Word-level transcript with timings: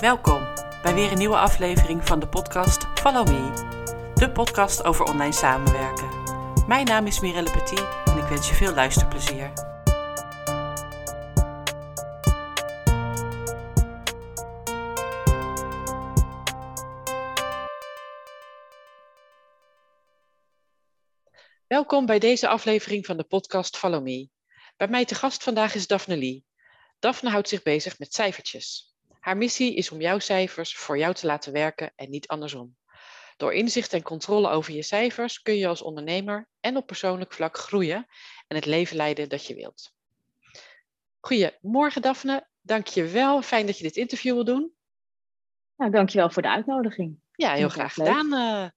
Welkom 0.00 0.54
bij 0.82 0.94
weer 0.94 1.12
een 1.12 1.18
nieuwe 1.18 1.36
aflevering 1.36 2.06
van 2.06 2.20
de 2.20 2.28
podcast 2.28 2.86
Follow 2.94 3.28
Me, 3.28 4.12
de 4.14 4.30
podcast 4.32 4.84
over 4.84 5.04
online 5.04 5.32
samenwerken. 5.32 6.08
Mijn 6.66 6.86
naam 6.86 7.06
is 7.06 7.20
Mirelle 7.20 7.50
Petit 7.50 7.86
en 8.04 8.18
ik 8.18 8.24
wens 8.24 8.48
je 8.48 8.54
veel 8.54 8.74
luisterplezier. 8.74 9.52
Welkom 21.66 22.06
bij 22.06 22.18
deze 22.18 22.48
aflevering 22.48 23.06
van 23.06 23.16
de 23.16 23.24
podcast 23.24 23.76
Follow 23.76 24.02
Me. 24.02 24.28
Bij 24.76 24.88
mij 24.88 25.04
te 25.04 25.14
gast 25.14 25.42
vandaag 25.42 25.74
is 25.74 25.86
Daphne 25.86 26.16
Lee. 26.16 26.44
Daphne 26.98 27.30
houdt 27.30 27.48
zich 27.48 27.62
bezig 27.62 27.98
met 27.98 28.14
cijfertjes. 28.14 28.93
Haar 29.24 29.36
missie 29.36 29.74
is 29.74 29.90
om 29.90 30.00
jouw 30.00 30.18
cijfers 30.18 30.76
voor 30.76 30.98
jou 30.98 31.14
te 31.14 31.26
laten 31.26 31.52
werken 31.52 31.92
en 31.96 32.10
niet 32.10 32.28
andersom. 32.28 32.76
Door 33.36 33.54
inzicht 33.54 33.92
en 33.92 34.02
controle 34.02 34.48
over 34.48 34.72
je 34.72 34.82
cijfers 34.82 35.42
kun 35.42 35.56
je 35.56 35.66
als 35.66 35.82
ondernemer 35.82 36.48
en 36.60 36.76
op 36.76 36.86
persoonlijk 36.86 37.32
vlak 37.32 37.58
groeien 37.58 38.06
en 38.46 38.56
het 38.56 38.66
leven 38.66 38.96
leiden 38.96 39.28
dat 39.28 39.46
je 39.46 39.54
wilt. 39.54 39.92
Goedemorgen 41.20 42.02
Daphne, 42.02 42.48
dank 42.60 42.86
je 42.86 43.06
wel. 43.06 43.42
Fijn 43.42 43.66
dat 43.66 43.78
je 43.78 43.84
dit 43.84 43.96
interview 43.96 44.34
wil 44.34 44.44
doen. 44.44 44.72
Nou, 45.76 45.90
dankjewel 45.90 46.30
voor 46.30 46.42
de 46.42 46.50
uitnodiging. 46.50 47.18
Ja, 47.32 47.52
heel 47.52 47.68
graag 47.68 47.94
gedaan. 47.94 48.32
Uh, 48.32 48.68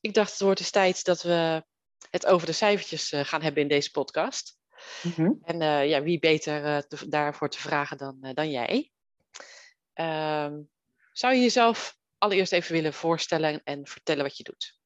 ik 0.00 0.14
dacht 0.14 0.30
het 0.30 0.40
wordt 0.40 0.60
eens 0.60 0.70
tijd 0.70 1.04
dat 1.04 1.22
we 1.22 1.64
het 2.10 2.26
over 2.26 2.46
de 2.46 2.52
cijfertjes 2.52 3.12
uh, 3.12 3.20
gaan 3.24 3.42
hebben 3.42 3.62
in 3.62 3.68
deze 3.68 3.90
podcast. 3.90 4.58
Mm-hmm. 5.02 5.38
En 5.42 5.60
uh, 5.60 5.88
ja, 5.88 6.02
wie 6.02 6.18
beter 6.18 6.86
te, 6.86 7.08
daarvoor 7.08 7.48
te 7.48 7.60
vragen 7.60 7.96
dan, 7.98 8.30
dan 8.34 8.50
jij? 8.50 8.92
Ehm, 9.94 10.60
zou 11.12 11.34
je 11.34 11.40
jezelf 11.40 11.96
allereerst 12.18 12.52
even 12.52 12.72
willen 12.72 12.92
voorstellen 12.92 13.60
en 13.64 13.86
vertellen 13.86 14.22
wat 14.22 14.36
je 14.36 14.42
doet? 14.42 14.78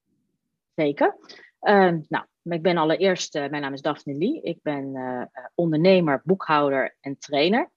Zeker. 0.74 1.16
Uh, 1.60 1.94
nou, 2.08 2.24
ik 2.42 2.62
ben 2.62 2.76
allereerst, 2.76 3.34
uh, 3.34 3.48
mijn 3.48 3.62
naam 3.62 3.72
is 3.72 3.82
Daphne 3.82 4.14
Lee. 4.14 4.40
Ik 4.42 4.58
ben 4.62 4.94
uh, 4.94 5.22
ondernemer, 5.54 6.22
boekhouder 6.24 6.96
en 7.00 7.18
trainer. 7.18 7.70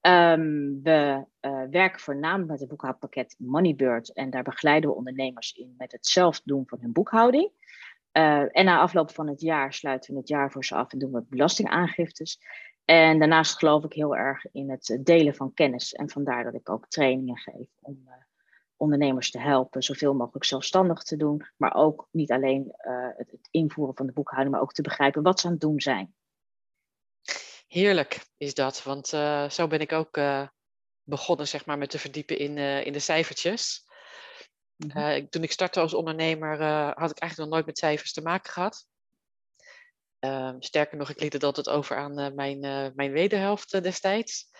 Um, 0.00 0.80
we 0.82 1.24
werken 1.70 2.00
voornamelijk 2.00 2.50
met 2.50 2.60
het 2.60 2.68
boekhoudpakket 2.68 3.34
Moneybird 3.38 4.12
en 4.12 4.30
daar 4.30 4.42
begeleiden 4.42 4.90
we 4.90 4.96
ondernemers 4.96 5.52
in 5.52 5.74
met 5.78 5.92
het 5.92 6.06
zelf 6.06 6.40
doen 6.44 6.62
van 6.66 6.78
hun 6.80 6.92
boekhouding. 6.92 7.50
en 8.12 8.64
na 8.64 8.78
afloop 8.78 9.10
van 9.10 9.28
het 9.28 9.40
jaar 9.40 9.72
sluiten 9.72 10.12
we 10.12 10.18
het 10.18 10.28
jaar 10.28 10.52
voor 10.52 10.64
ze 10.64 10.74
af 10.74 10.92
en 10.92 10.98
doen 10.98 11.12
we 11.12 11.24
belastingaangiftes. 11.28 12.38
En 12.90 13.18
daarnaast 13.18 13.58
geloof 13.58 13.84
ik 13.84 13.92
heel 13.92 14.16
erg 14.16 14.44
in 14.52 14.70
het 14.70 14.98
delen 15.00 15.34
van 15.34 15.54
kennis. 15.54 15.92
En 15.92 16.10
vandaar 16.10 16.44
dat 16.44 16.54
ik 16.54 16.70
ook 16.70 16.88
trainingen 16.88 17.36
geef 17.36 17.68
om 17.80 18.02
uh, 18.06 18.12
ondernemers 18.76 19.30
te 19.30 19.40
helpen 19.40 19.82
zoveel 19.82 20.14
mogelijk 20.14 20.44
zelfstandig 20.44 21.02
te 21.02 21.16
doen. 21.16 21.46
Maar 21.56 21.74
ook 21.74 22.08
niet 22.10 22.32
alleen 22.32 22.62
uh, 22.64 23.08
het, 23.16 23.30
het, 23.30 23.48
invoeren 23.50 23.96
van 23.96 24.06
de 24.06 24.12
boekhouding, 24.12 24.54
maar 24.54 24.62
ook 24.62 24.72
te 24.72 24.82
begrijpen 24.82 25.22
wat 25.22 25.40
ze 25.40 25.46
aan 25.46 25.52
het 25.52 25.60
doen 25.60 25.80
zijn. 25.80 26.14
Heerlijk 27.66 28.26
is 28.36 28.54
dat, 28.54 28.82
want 28.82 29.12
uh, 29.12 29.48
zo 29.48 29.66
ben 29.66 29.80
ik 29.80 29.92
ook 29.92 30.20
begonnen 31.02 31.48
zeg 31.48 31.66
maar, 31.66 31.78
met 31.78 31.90
te 31.90 31.98
verdiepen 31.98 32.38
in, 32.38 32.58
in 32.58 32.92
de 32.92 32.98
cijfertjes. 32.98 33.86
Mm 34.76 34.90
-hmm. 34.90 35.28
toen 35.28 35.42
ik 35.42 35.52
startte 35.52 35.80
als 35.80 35.94
ondernemer 35.94 36.62
had 36.72 37.10
ik 37.10 37.18
eigenlijk 37.18 37.36
nog 37.36 37.48
nooit 37.48 37.66
met 37.66 37.78
cijfers 37.78 38.12
te 38.12 38.22
maken 38.22 38.52
gehad. 38.52 38.86
Um, 40.20 40.62
sterker 40.62 40.98
nog, 40.98 41.10
ik 41.10 41.20
liet 41.20 41.32
het 41.32 41.42
altijd 41.42 41.68
over 41.68 41.96
aan 41.96 42.20
uh, 42.20 42.30
mijn, 42.30 42.64
uh, 42.64 42.86
mijn 42.94 43.12
wederhelft 43.12 43.74
uh, 43.74 43.82
destijds. 43.82 44.50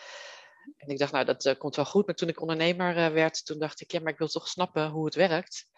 En 0.76 0.88
ik 0.88 0.98
dacht, 0.98 1.12
nou, 1.12 1.24
dat 1.24 1.56
komt 1.58 1.76
wel 1.76 1.84
goed. 1.84 2.06
Maar 2.06 2.14
toen 2.14 2.28
ik 2.28 2.40
ondernemer 2.40 3.12
werd, 3.12 3.44
toen 3.44 3.58
dacht 3.58 3.80
ik, 3.80 3.90
ja, 3.90 4.00
maar 4.00 4.12
ik 4.12 4.18
wil 4.18 4.28
toch 4.28 4.48
snappen 4.48 4.88
hoe 4.88 5.04
het 5.04 5.14
werkt. 5.14 5.70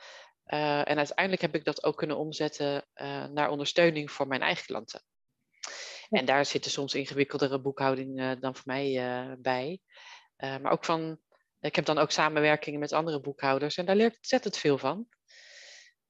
en 0.44 0.96
uiteindelijk 0.96 1.40
heb 1.40 1.54
ik 1.54 1.64
dat 1.64 1.84
ook 1.84 1.96
kunnen 1.96 2.16
omzetten 2.16 2.86
naar 3.32 3.50
ondersteuning 3.50 4.10
voor 4.10 4.26
mijn 4.26 4.42
eigen 4.42 4.66
klanten. 4.66 5.02
En 6.08 6.24
daar 6.24 6.44
zitten 6.44 6.70
soms 6.70 6.94
ingewikkeldere 6.94 7.60
boekhouding 7.60 8.38
dan 8.40 8.56
voor 8.56 8.66
mij 8.66 9.36
bij. 9.38 9.80
maar 10.36 10.72
ook 10.72 10.84
van, 10.84 11.20
ik 11.60 11.76
heb 11.76 11.84
dan 11.84 11.98
ook 11.98 12.10
samenwerkingen 12.10 12.80
met 12.80 12.92
andere 12.92 13.20
boekhouders 13.20 13.76
en 13.76 13.86
daar 13.86 13.96
leert 13.96 14.30
het 14.30 14.58
veel 14.58 14.78
van. 14.78 15.06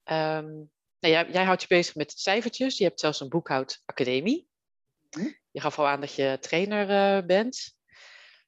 Um, 0.04 0.70
nou, 1.00 1.14
jij, 1.14 1.30
jij, 1.32 1.44
houdt 1.44 1.62
je 1.62 1.68
bezig 1.68 1.94
met 1.94 2.12
cijfertjes. 2.16 2.78
Je 2.78 2.84
hebt 2.84 3.00
zelfs 3.00 3.20
een 3.20 3.28
boekhoudacademie. 3.28 4.48
Mhm. 5.10 5.28
Je 5.50 5.60
gaf 5.60 5.78
al 5.78 5.88
aan 5.88 6.00
dat 6.00 6.14
je 6.14 6.38
trainer 6.40 7.16
uh, 7.18 7.26
bent. 7.26 7.78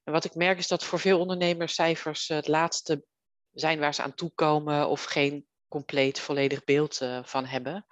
En 0.05 0.13
wat 0.13 0.25
ik 0.25 0.35
merk 0.35 0.59
is 0.59 0.69
dat 0.69 0.85
voor 0.85 0.99
veel 0.99 1.19
ondernemers 1.19 1.75
cijfers 1.75 2.29
het 2.29 2.49
laatste 2.49 3.05
zijn 3.53 3.79
waar 3.79 3.95
ze 3.95 4.03
aan 4.03 4.15
toekomen 4.15 4.89
of 4.89 5.05
geen 5.05 5.47
compleet 5.69 6.21
volledig 6.21 6.65
beeld 6.65 7.01
uh, 7.01 7.25
van 7.25 7.45
hebben. 7.45 7.87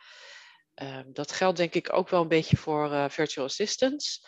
Uh, 0.82 1.00
dat 1.06 1.32
geldt 1.32 1.56
denk 1.56 1.74
ik 1.74 1.92
ook 1.92 2.08
wel 2.08 2.22
een 2.22 2.28
beetje 2.28 2.56
voor 2.56 2.92
uh, 2.92 3.08
virtual 3.08 3.46
assistants. 3.46 4.26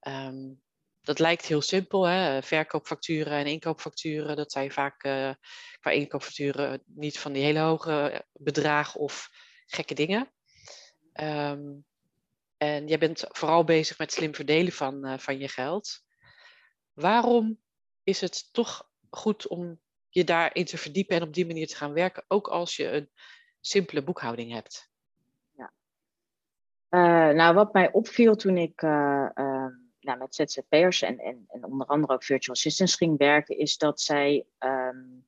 Um, 0.00 0.62
dat 1.00 1.18
lijkt 1.18 1.46
heel 1.46 1.60
simpel, 1.60 2.04
hè? 2.04 2.42
verkoopfacturen 2.42 3.32
en 3.32 3.46
inkoopfacturen. 3.46 4.36
Dat 4.36 4.52
zijn 4.52 4.70
vaak 4.70 4.98
qua 4.98 5.90
inkoopfacturen 5.90 6.82
niet 6.86 7.18
van 7.18 7.32
die 7.32 7.42
hele 7.42 7.58
hoge 7.58 8.24
bedragen 8.32 9.00
of 9.00 9.30
gekke 9.68 9.94
dingen. 9.94 10.30
Um, 11.20 11.84
en 12.56 12.86
jij 12.86 12.98
bent 12.98 13.24
vooral 13.28 13.64
bezig 13.64 13.98
met 13.98 14.12
slim 14.12 14.34
verdelen 14.34 14.72
van, 14.72 15.06
uh, 15.06 15.18
van 15.18 15.38
je 15.38 15.48
geld. 15.48 16.04
Waarom 16.92 17.60
is 18.02 18.20
het 18.20 18.52
toch 18.52 18.90
goed 19.10 19.46
om 19.46 19.80
je 20.08 20.24
daarin 20.24 20.64
te 20.64 20.78
verdiepen 20.78 21.16
en 21.16 21.22
op 21.22 21.34
die 21.34 21.46
manier 21.46 21.66
te 21.66 21.76
gaan 21.76 21.92
werken, 21.92 22.24
ook 22.28 22.48
als 22.48 22.76
je 22.76 22.90
een 22.90 23.10
simpele 23.60 24.02
boekhouding 24.02 24.52
hebt? 24.52 24.90
Ja. 25.56 25.72
Uh, 26.90 27.34
nou, 27.34 27.54
wat 27.54 27.72
mij 27.72 27.92
opviel 27.92 28.36
toen 28.36 28.56
ik 28.56 28.82
uh, 28.82 29.28
nou, 30.00 30.18
met 30.18 30.34
ZZP'ers 30.34 31.02
en, 31.02 31.18
en, 31.18 31.44
en 31.48 31.64
onder 31.64 31.86
andere 31.86 32.12
ook 32.12 32.24
virtual 32.24 32.56
assistants 32.56 32.94
ging 32.94 33.18
werken, 33.18 33.58
is 33.58 33.76
dat 33.76 34.00
zij 34.00 34.46
um, 34.58 35.26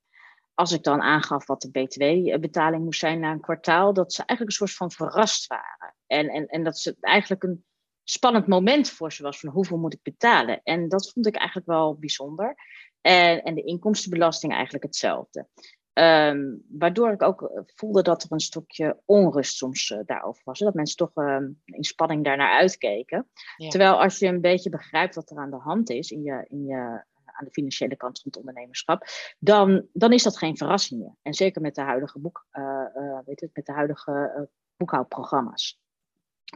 als 0.60 0.72
ik 0.72 0.82
dan 0.82 1.00
aangaf 1.00 1.46
wat 1.46 1.60
de 1.60 1.70
btw-betaling 1.70 2.84
moest 2.84 3.00
zijn 3.00 3.20
na 3.20 3.30
een 3.32 3.40
kwartaal, 3.40 3.92
dat 3.92 4.12
ze 4.12 4.22
eigenlijk 4.24 4.50
een 4.50 4.66
soort 4.66 4.76
van 4.76 4.90
verrast 4.90 5.46
waren. 5.46 5.94
En, 6.06 6.28
en, 6.28 6.46
en 6.46 6.64
dat 6.64 6.82
het 6.82 6.96
eigenlijk 7.00 7.42
een 7.42 7.64
spannend 8.04 8.46
moment 8.46 8.90
voor 8.90 9.12
ze 9.12 9.22
was 9.22 9.40
van 9.40 9.50
hoeveel 9.50 9.78
moet 9.78 9.94
ik 9.94 10.02
betalen. 10.02 10.60
En 10.62 10.88
dat 10.88 11.10
vond 11.12 11.26
ik 11.26 11.36
eigenlijk 11.36 11.66
wel 11.66 11.98
bijzonder. 11.98 12.54
En, 13.00 13.42
en 13.42 13.54
de 13.54 13.62
inkomstenbelasting 13.62 14.52
eigenlijk 14.52 14.84
hetzelfde. 14.84 15.46
Um, 15.92 16.64
waardoor 16.68 17.12
ik 17.12 17.22
ook 17.22 17.42
eh, 17.42 17.62
voelde 17.74 18.02
dat 18.02 18.22
er 18.22 18.32
een 18.32 18.40
stukje 18.40 19.00
onrust 19.04 19.56
soms 19.56 19.90
uh, 19.90 19.98
daarover 20.04 20.42
was. 20.44 20.58
Dat 20.58 20.74
mensen 20.74 20.96
toch 20.96 21.16
uh, 21.16 21.36
in 21.64 21.84
spanning 21.84 22.24
daarnaar 22.24 22.58
uitkeken. 22.58 23.28
Ja. 23.56 23.68
Terwijl 23.68 24.02
als 24.02 24.18
je 24.18 24.26
een 24.26 24.40
beetje 24.40 24.70
begrijpt 24.70 25.14
wat 25.14 25.30
er 25.30 25.36
aan 25.36 25.50
de 25.50 25.56
hand 25.56 25.90
is 25.90 26.10
in 26.10 26.22
je, 26.22 26.46
in 26.48 26.64
je 26.64 27.04
aan 27.40 27.46
de 27.46 27.52
financiële 27.52 27.96
kant 27.96 28.20
van 28.20 28.30
het 28.30 28.40
ondernemerschap, 28.40 29.04
dan, 29.38 29.88
dan 29.92 30.12
is 30.12 30.22
dat 30.22 30.38
geen 30.38 30.56
verrassing 30.56 31.00
meer. 31.00 31.16
En 31.22 31.34
zeker 31.34 31.60
met 31.60 31.74
de 31.74 31.80
huidige, 31.80 32.18
boek, 32.18 32.46
uh, 32.52 32.84
uh, 32.96 33.18
weet 33.24 33.40
het, 33.40 33.50
met 33.52 33.66
de 33.66 33.72
huidige 33.72 34.34
uh, 34.36 34.42
boekhoudprogramma's. 34.76 35.80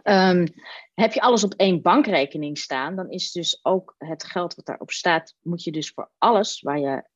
Um, 0.02 0.46
heb 0.94 1.12
je 1.12 1.20
alles 1.20 1.44
op 1.44 1.54
één 1.54 1.82
bankrekening 1.82 2.58
staan, 2.58 2.96
dan 2.96 3.10
is 3.10 3.32
dus 3.32 3.60
ook 3.62 3.94
het 3.98 4.24
geld 4.24 4.54
wat 4.54 4.66
daarop 4.66 4.90
staat, 4.90 5.34
moet 5.40 5.62
je 5.62 5.72
dus 5.72 5.90
voor 5.90 6.10
alles 6.18 6.60
waar 6.60 6.78
je 6.78 7.08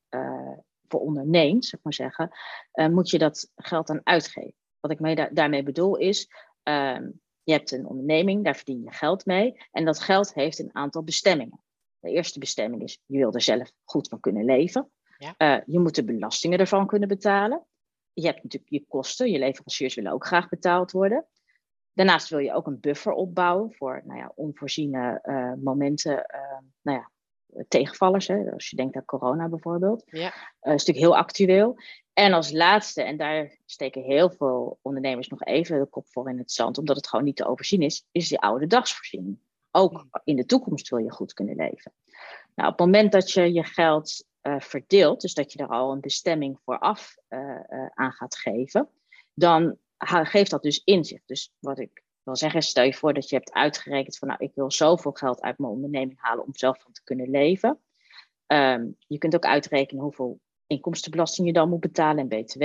voor 0.89 1.01
onderneemt, 1.01 1.65
zeg 1.65 1.81
maar 1.83 1.93
zeggen, 1.93 2.31
moet 2.91 3.11
je 3.11 3.19
dat 3.19 3.51
geld 3.55 3.91
aan 3.91 4.01
uitgeven. 4.05 4.55
Wat 4.81 4.91
ik 4.91 5.01
mee 5.01 5.15
da 5.15 5.28
daarmee 5.33 5.62
bedoel 5.62 5.97
is, 5.97 6.33
um, 6.62 7.21
je 7.43 7.53
hebt 7.53 7.71
een 7.71 7.87
onderneming, 7.87 8.45
daar 8.45 8.57
verdien 8.57 8.83
je 8.83 8.93
geld 8.93 9.27
mee. 9.27 9.67
En 9.71 9.84
dat 9.84 10.01
geld 10.01 10.34
heeft 10.34 10.59
een 10.59 10.75
aantal 10.75 11.03
bestemmingen. 11.03 11.61
De 12.00 12.10
eerste 12.10 12.38
bestemming 12.38 12.82
is, 12.82 13.03
je 13.06 13.19
wil 13.19 13.32
er 13.32 13.42
zelf 13.42 13.72
goed 13.84 14.09
van 14.09 14.20
kunnen 14.20 14.44
leven. 14.44 14.91
Ja. 15.19 15.34
Uh, 15.39 15.62
je 15.66 15.78
moet 15.78 15.95
de 15.95 16.04
belastingen 16.04 16.59
ervan 16.59 16.86
kunnen 16.86 17.09
betalen. 17.09 17.66
Je 18.12 18.27
hebt 18.27 18.42
natuurlijk 18.42 18.72
je 18.72 18.84
kosten, 18.89 19.30
je 19.30 19.39
leveranciers 19.39 19.95
willen 19.95 20.12
ook 20.12 20.27
graag 20.27 20.48
betaald 20.48 20.92
worden. 20.92 21.27
Daarnaast 21.92 22.28
wil 22.28 22.39
je 22.39 22.54
ook 22.54 22.66
een 22.66 22.80
buffer 22.80 23.12
opbouwen 23.12 23.72
voor 23.72 24.03
nou 24.04 24.18
ja, 24.18 24.33
onvoorziene 24.34 25.21
uh, 25.22 25.53
momenten, 25.65 26.12
uh, 26.12 26.59
nou 26.83 26.98
ja, 26.98 27.10
tegenvallers. 27.68 28.27
Hè, 28.27 28.53
als 28.53 28.71
je 28.71 28.77
denkt 28.77 28.97
aan 28.97 29.04
corona 29.04 29.48
bijvoorbeeld. 29.48 30.03
Ja. 30.06 30.22
dat 30.60 30.74
is 30.74 30.86
natuurlijk 30.86 30.98
heel 30.98 31.16
actueel. 31.16 31.77
En 32.12 32.33
als 32.33 32.53
laatste, 32.53 33.03
en 33.03 33.16
daar 33.16 33.59
steken 33.66 34.03
heel 34.03 34.30
veel 34.30 34.78
ondernemers 34.83 35.28
nog 35.28 35.44
even 35.44 35.78
de 35.78 35.86
kop 35.86 36.09
voor 36.09 36.30
in 36.30 36.39
het 36.39 36.53
zand, 36.53 36.78
omdat 36.78 36.97
het 36.97 37.09
gewoon 37.09 37.24
niet 37.24 37.36
te 37.36 37.47
overzien 37.47 37.83
is, 37.83 38.06
is 38.12 38.28
die 38.28 38.39
oude 38.39 38.66
dagsvoorziening 38.66 39.39
ook 39.70 40.06
in 40.24 40.36
de 40.36 40.47
toekomst 40.47 40.88
wil 40.88 40.98
je 40.98 41.10
goed 41.10 41.32
kunnen 41.32 41.56
leven. 41.56 41.92
Nou, 42.54 42.70
op 42.70 42.78
het 42.78 42.86
moment 42.86 43.12
dat 43.12 43.30
je 43.30 43.53
je 43.53 43.65
geld 43.65 44.24
uh, 44.42 44.60
verdeelt, 44.60 45.20
dus 45.20 45.34
dat 45.34 45.53
je 45.53 45.59
er 45.59 45.68
al 45.68 45.92
een 45.92 46.00
bestemming 46.00 46.59
vooraf 46.65 47.16
uh, 47.28 47.38
uh, 47.41 47.86
aan 47.94 48.12
gaat 48.12 48.36
geven, 48.36 48.88
dan 49.34 49.78
geeft 49.98 50.50
dat 50.50 50.62
dus 50.62 50.82
inzicht. 50.84 51.28
Dus 51.28 51.53
wat 51.59 51.78
ik 51.78 52.03
wil 52.22 52.36
zeggen, 52.36 52.62
stel 52.62 52.84
je 52.84 52.94
voor 52.94 53.15
dat 53.15 53.28
je 53.28 53.36
hebt 53.36 53.53
uitgerekend 53.53 54.18
van, 54.18 54.28
nou, 54.28 54.44
ik 54.44 54.54
wil 54.54 54.70
zoveel 54.70 55.12
geld 55.12 55.41
uit 55.41 55.59
mijn 55.59 55.72
onderneming 55.72 56.20
halen 56.20 56.44
om 56.44 56.56
zelf 56.56 56.82
van 56.82 56.92
te 56.92 57.03
kunnen 57.04 57.30
leven. 57.30 57.80
Um, 58.47 58.97
je 59.06 59.18
kunt 59.18 59.34
ook 59.34 59.44
uitrekenen 59.44 60.03
hoeveel 60.03 60.41
inkomstenbelasting 60.66 61.47
je 61.47 61.53
dan 61.53 61.68
moet 61.68 61.80
betalen 61.80 62.28
en 62.28 62.42
btw. 62.42 62.62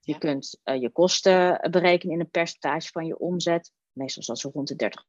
Je 0.00 0.18
kunt 0.18 0.60
je 0.64 0.90
kosten 0.92 1.68
berekenen 1.70 2.14
in 2.14 2.20
een 2.20 2.30
percentage 2.30 2.88
van 2.92 3.06
je 3.06 3.18
omzet. 3.18 3.72
Meestal 3.92 4.22
zal 4.22 4.36
zo 4.36 4.50
rond 4.52 4.68
de 4.68 4.76
30 4.76 5.04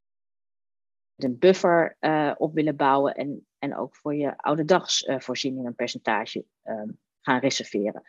een 1.15 1.39
buffer 1.39 1.97
op 2.37 2.53
willen 2.53 2.75
bouwen 2.75 3.15
en, 3.15 3.47
en 3.59 3.77
ook 3.77 3.95
voor 3.95 4.15
je 4.15 4.37
oude 4.37 4.65
dagsvoorziening 4.65 5.67
een 5.67 5.75
percentage 5.75 6.45
ehm, 6.61 6.89
gaan 7.21 7.39
reserveren. 7.39 8.03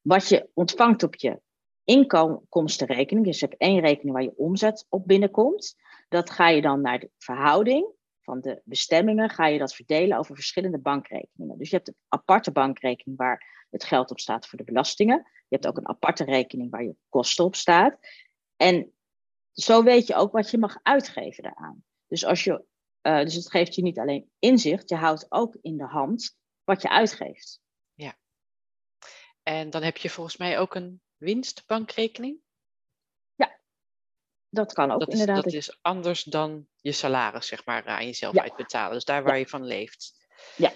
Wat 0.00 0.28
je 0.28 0.48
ontvangt 0.54 1.02
op 1.02 1.14
je 1.14 1.40
inkomstenrekening, 1.84 3.26
dus 3.26 3.40
je 3.40 3.46
hebt 3.46 3.60
één 3.60 3.80
rekening 3.80 4.14
waar 4.14 4.24
je 4.24 4.36
omzet 4.36 4.86
op 4.88 5.06
binnenkomt, 5.06 5.76
dat 6.08 6.30
ga 6.30 6.48
je 6.48 6.62
dan 6.62 6.80
naar 6.80 6.98
de 6.98 7.10
verhouding 7.18 7.96
van 8.20 8.40
de 8.40 8.60
bestemmingen, 8.64 9.30
ga 9.30 9.46
je 9.46 9.58
dat 9.58 9.74
verdelen 9.74 10.18
over 10.18 10.34
verschillende 10.34 10.78
bankrekeningen. 10.78 11.58
Dus 11.58 11.70
je 11.70 11.76
hebt 11.76 11.88
een 11.88 11.96
aparte 12.08 12.52
bankrekening 12.52 13.18
waar 13.18 13.66
het 13.70 13.84
geld 13.84 14.10
op 14.10 14.20
staat 14.20 14.46
voor 14.46 14.58
de 14.58 14.64
belastingen. 14.64 15.16
Je 15.24 15.56
hebt 15.56 15.66
ook 15.66 15.76
een 15.76 15.88
aparte 15.88 16.24
rekening 16.24 16.70
waar 16.70 16.82
je 16.82 16.96
kosten 17.08 17.44
op 17.44 17.54
staat. 17.54 17.98
En 18.56 18.92
zo 19.52 19.82
weet 19.82 20.06
je 20.06 20.14
ook 20.14 20.32
wat 20.32 20.50
je 20.50 20.58
mag 20.58 20.78
uitgeven 20.82 21.42
daaraan. 21.42 21.84
Dus, 22.08 22.24
als 22.24 22.44
je, 22.44 22.64
uh, 23.02 23.20
dus 23.20 23.34
het 23.34 23.50
geeft 23.50 23.74
je 23.74 23.82
niet 23.82 23.98
alleen 23.98 24.30
inzicht, 24.38 24.88
je 24.88 24.96
houdt 24.96 25.26
ook 25.28 25.56
in 25.60 25.76
de 25.76 25.86
hand 25.86 26.36
wat 26.64 26.82
je 26.82 26.88
uitgeeft. 26.88 27.60
En 29.48 29.70
dan 29.70 29.82
heb 29.82 29.96
je 29.96 30.10
volgens 30.10 30.36
mij 30.36 30.58
ook 30.58 30.74
een 30.74 31.00
winstbankrekening. 31.16 32.38
Ja, 33.34 33.60
dat 34.48 34.72
kan 34.72 34.90
ook 34.90 35.00
dat 35.00 35.08
inderdaad. 35.08 35.46
Is, 35.46 35.52
dat 35.52 35.62
is 35.62 35.78
anders 35.82 36.22
dan 36.22 36.68
je 36.76 36.92
salaris, 36.92 37.46
zeg 37.46 37.64
maar, 37.64 37.86
aan 37.86 38.04
jezelf 38.04 38.36
uitbetalen. 38.36 38.94
Dus 38.94 39.04
daar 39.04 39.22
waar 39.22 39.38
je 39.38 39.48
van 39.48 39.64
leeft. 39.64 40.26
Ja, 40.56 40.72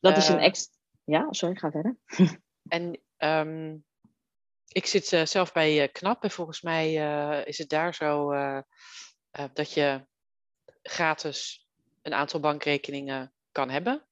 dat 0.00 0.16
is 0.16 0.28
een 0.28 0.38
eh, 0.38 0.44
extra. 0.44 0.74
Ja, 1.04 1.26
sorry, 1.32 1.56
ga 1.56 1.70
verder. 1.70 1.98
en 2.68 3.00
um, 3.16 3.84
ik 4.68 4.86
zit 4.86 5.12
uh, 5.12 5.24
zelf 5.24 5.52
bij 5.52 5.82
uh, 5.82 5.92
KNAP 5.92 6.22
en 6.22 6.30
volgens 6.30 6.62
mij 6.62 6.92
is 7.44 7.58
het 7.58 7.68
daar 7.68 7.94
zo 7.94 8.32
dat 9.52 9.72
je 9.72 10.06
gratis 10.82 11.66
een 12.02 12.14
aantal 12.14 12.40
bankrekeningen 12.40 13.32
kan 13.52 13.70
hebben. 13.70 14.06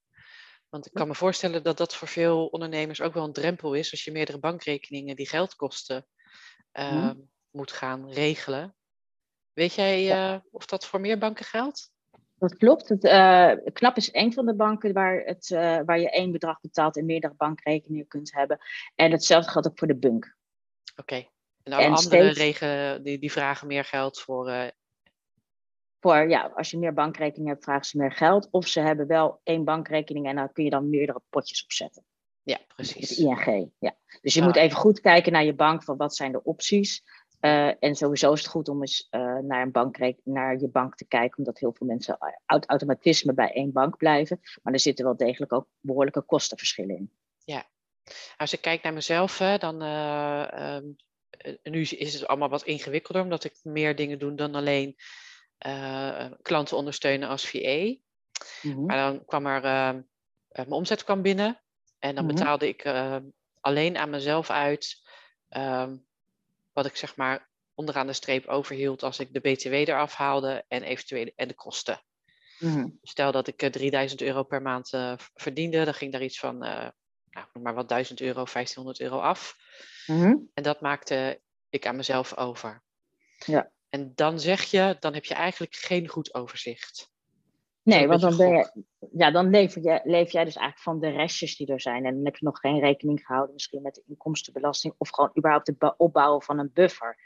Want 0.68 0.86
ik 0.86 0.92
kan 0.92 1.08
me 1.08 1.14
voorstellen 1.14 1.62
dat 1.62 1.76
dat 1.76 1.94
voor 1.94 2.08
veel 2.08 2.46
ondernemers 2.46 3.00
ook 3.00 3.14
wel 3.14 3.24
een 3.24 3.32
drempel 3.32 3.74
is 3.74 3.90
als 3.90 4.04
je 4.04 4.12
meerdere 4.12 4.38
bankrekeningen 4.38 5.16
die 5.16 5.28
geldkosten 5.28 6.06
uh, 6.72 7.10
moet 7.50 7.72
gaan 7.72 8.10
regelen. 8.10 8.74
Weet 9.52 9.74
jij 9.74 10.32
uh, 10.32 10.40
of 10.50 10.66
dat 10.66 10.86
voor 10.86 11.00
meer 11.00 11.18
banken 11.18 11.44
geldt? 11.44 11.92
Dat 12.38 12.56
klopt. 12.56 12.88
Het, 12.88 13.04
uh, 13.04 13.52
KNAP 13.72 13.96
is 13.96 14.14
een 14.14 14.32
van 14.32 14.46
de 14.46 14.54
banken 14.54 14.92
waar, 14.92 15.20
het, 15.24 15.50
uh, 15.50 15.80
waar 15.84 16.00
je 16.00 16.10
één 16.10 16.32
bedrag 16.32 16.60
betaalt 16.60 16.96
en 16.96 17.04
meerdere 17.04 17.34
bankrekeningen 17.36 18.06
kunt 18.06 18.32
hebben. 18.32 18.58
En 18.94 19.10
hetzelfde 19.10 19.50
geldt 19.50 19.68
ook 19.68 19.78
voor 19.78 19.88
de 19.88 19.96
bunk. 19.96 20.36
Oké. 20.96 21.00
Okay. 21.00 21.30
En 21.62 21.72
alle 21.72 21.82
en 21.82 21.92
andere 21.92 22.32
steeds... 22.32 22.38
regen, 22.38 23.02
die, 23.02 23.18
die 23.18 23.32
vragen 23.32 23.66
meer 23.66 23.84
geld 23.84 24.20
voor 24.20 24.72
voor, 26.04 26.28
ja, 26.28 26.52
als 26.54 26.70
je 26.70 26.78
meer 26.78 26.94
bankrekeningen 26.94 27.52
hebt, 27.52 27.64
vragen 27.64 27.84
ze 27.84 27.98
meer 27.98 28.12
geld. 28.12 28.48
Of 28.50 28.66
ze 28.66 28.80
hebben 28.80 29.06
wel 29.06 29.40
één 29.42 29.64
bankrekening 29.64 30.26
en 30.26 30.36
dan 30.36 30.52
kun 30.52 30.64
je 30.64 30.70
dan 30.70 30.90
meerdere 30.90 31.20
potjes 31.30 31.64
opzetten. 31.64 32.04
Ja, 32.42 32.58
precies. 32.74 33.18
ING, 33.18 33.70
ja. 33.78 33.96
Dus 34.20 34.34
je 34.34 34.42
moet 34.42 34.56
even 34.56 34.76
goed 34.76 35.00
kijken 35.00 35.32
naar 35.32 35.44
je 35.44 35.54
bank, 35.54 35.82
van 35.82 35.96
wat 35.96 36.16
zijn 36.16 36.32
de 36.32 36.42
opties. 36.42 37.02
Uh, 37.40 37.82
en 37.82 37.94
sowieso 37.94 38.32
is 38.32 38.38
het 38.38 38.50
goed 38.50 38.68
om 38.68 38.80
eens 38.80 39.08
uh, 39.10 39.38
naar, 39.38 39.62
een 39.62 39.70
bankrekening, 39.70 40.36
naar 40.36 40.58
je 40.58 40.68
bank 40.68 40.94
te 40.94 41.06
kijken, 41.06 41.38
omdat 41.38 41.58
heel 41.58 41.72
veel 41.72 41.86
mensen 41.86 42.18
uit 42.46 42.66
automatisme 42.66 43.34
bij 43.34 43.52
één 43.52 43.72
bank 43.72 43.96
blijven. 43.96 44.40
Maar 44.62 44.72
er 44.72 44.80
zitten 44.80 45.04
wel 45.04 45.16
degelijk 45.16 45.52
ook 45.52 45.66
behoorlijke 45.80 46.22
kostenverschillen 46.22 46.96
in. 46.96 47.10
Ja, 47.44 47.66
als 48.36 48.52
ik 48.52 48.60
kijk 48.60 48.82
naar 48.82 48.92
mezelf, 48.92 49.38
hè, 49.38 49.58
dan 49.58 49.82
uh, 49.82 50.76
um, 50.76 50.96
nu 51.62 51.80
is 51.80 52.14
het 52.14 52.26
allemaal 52.26 52.48
wat 52.48 52.64
ingewikkelder, 52.64 53.22
omdat 53.22 53.44
ik 53.44 53.54
meer 53.62 53.96
dingen 53.96 54.18
doe 54.18 54.34
dan 54.34 54.54
alleen 54.54 54.96
uh, 55.66 56.26
klanten 56.42 56.76
ondersteunen 56.76 57.28
als 57.28 57.48
VA. 57.48 57.94
Mhm. 58.62 58.84
Maar 58.84 58.96
dan 58.96 59.24
kwam 59.24 59.46
er, 59.46 59.64
uh, 59.64 60.02
mijn 60.50 60.70
omzet 60.70 61.04
kwam 61.04 61.22
binnen 61.22 61.62
en 61.98 62.14
dan 62.14 62.24
mhm. 62.24 62.34
betaalde 62.34 62.68
ik 62.68 62.84
uh, 62.84 63.16
alleen 63.60 63.96
aan 63.96 64.10
mezelf 64.10 64.50
uit 64.50 65.02
ehm, 65.48 65.96
wat 66.72 66.86
ik 66.86 66.96
zeg 66.96 67.16
maar 67.16 67.50
onderaan 67.74 68.06
de 68.06 68.12
streep 68.12 68.46
overhield 68.46 69.02
als 69.02 69.18
ik 69.18 69.32
de 69.32 69.40
BTW 69.40 69.72
eraf 69.72 70.14
haalde 70.14 70.64
en 70.68 70.82
eventueel 70.82 71.32
en 71.36 71.48
de 71.48 71.54
kosten. 71.54 72.02
Mhm. 72.58 72.88
Stel 73.02 73.32
dat 73.32 73.46
ik 73.46 73.56
3000 73.56 74.22
euro 74.22 74.42
per 74.42 74.62
maand 74.62 74.90
verdiende, 75.34 75.84
dan 75.84 75.94
ging 75.94 76.12
daar 76.12 76.22
iets 76.22 76.38
van, 76.38 76.58
nou, 76.58 77.46
maar 77.52 77.74
wat 77.74 77.88
1000 77.88 78.20
euro, 78.20 78.44
1500 78.44 79.00
euro 79.00 79.18
af. 79.18 79.56
En 80.54 80.62
dat 80.62 80.80
maakte 80.80 81.40
ik 81.68 81.86
aan 81.86 81.96
mezelf 81.96 82.36
over. 82.36 82.82
Ja. 83.38 83.72
En 83.94 84.12
dan 84.14 84.40
zeg 84.40 84.62
je, 84.62 84.96
dan 85.00 85.14
heb 85.14 85.24
je 85.24 85.34
eigenlijk 85.34 85.74
geen 85.74 86.08
goed 86.08 86.34
overzicht. 86.34 87.10
Nee, 87.82 88.06
want 88.06 88.20
dan, 88.20 88.36
ben 88.36 88.48
je, 88.48 88.84
ja, 89.12 89.30
dan 89.30 89.50
leef, 89.50 89.74
je, 89.74 90.00
leef 90.04 90.32
jij 90.32 90.44
dus 90.44 90.56
eigenlijk 90.56 90.78
van 90.78 91.00
de 91.00 91.08
restjes 91.08 91.56
die 91.56 91.66
er 91.66 91.80
zijn. 91.80 92.04
En 92.04 92.14
dan 92.14 92.24
heb 92.24 92.36
je 92.36 92.44
nog 92.44 92.58
geen 92.58 92.80
rekening 92.80 93.20
gehouden, 93.26 93.54
misschien 93.54 93.82
met 93.82 93.94
de 93.94 94.02
inkomstenbelasting. 94.06 94.94
Of 94.98 95.10
gewoon 95.10 95.30
überhaupt 95.38 95.66
het 95.66 95.94
opbouwen 95.96 96.42
van 96.42 96.58
een 96.58 96.70
buffer. 96.72 97.18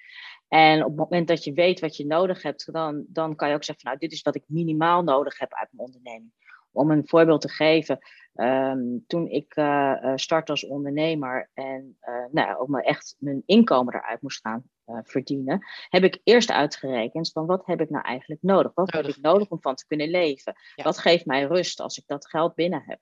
En 0.48 0.80
op 0.84 0.88
het 0.88 0.98
moment 0.98 1.28
dat 1.28 1.44
je 1.44 1.52
weet 1.52 1.80
wat 1.80 1.96
je 1.96 2.06
nodig 2.06 2.42
hebt, 2.42 2.72
dan, 2.72 3.04
dan 3.08 3.36
kan 3.36 3.48
je 3.48 3.54
ook 3.54 3.64
zeggen: 3.64 3.84
van, 3.84 3.92
Nou, 3.92 4.08
dit 4.08 4.12
is 4.18 4.22
wat 4.22 4.34
ik 4.34 4.44
minimaal 4.46 5.02
nodig 5.02 5.38
heb 5.38 5.54
uit 5.54 5.68
mijn 5.72 5.86
onderneming. 5.86 6.32
Om 6.72 6.90
een 6.90 7.08
voorbeeld 7.08 7.40
te 7.40 7.48
geven, 7.48 7.98
ehm, 8.38 8.98
toen 9.06 9.28
ik 9.28 9.56
uh, 9.56 10.12
startte 10.14 10.50
als 10.50 10.66
ondernemer 10.66 11.50
en 11.54 11.98
uh, 12.08 12.24
nou, 12.30 12.58
ook 12.58 12.68
maar 12.68 12.82
echt 12.82 13.16
mijn 13.18 13.42
inkomen 13.46 13.94
eruit 13.94 14.22
moest 14.22 14.40
gaan 14.40 14.62
verdienen, 15.02 15.66
heb 15.88 16.04
ik 16.04 16.20
eerst 16.24 16.50
uitgerekend 16.50 17.32
van 17.32 17.46
wat 17.46 17.66
heb 17.66 17.80
ik 17.80 17.90
nou 17.90 18.04
eigenlijk 18.04 18.42
nodig? 18.42 18.74
Wat 18.74 18.92
heb 18.92 19.06
ik 19.06 19.20
nodig 19.20 19.48
om 19.48 19.60
van 19.60 19.74
te 19.74 19.86
kunnen 19.86 20.08
leven? 20.08 20.54
Wat 20.74 20.98
geeft 20.98 21.26
mij 21.26 21.44
rust 21.44 21.80
als 21.80 21.98
ik 21.98 22.04
dat 22.06 22.28
geld 22.28 22.54
binnen 22.54 22.82
heb? 22.86 23.00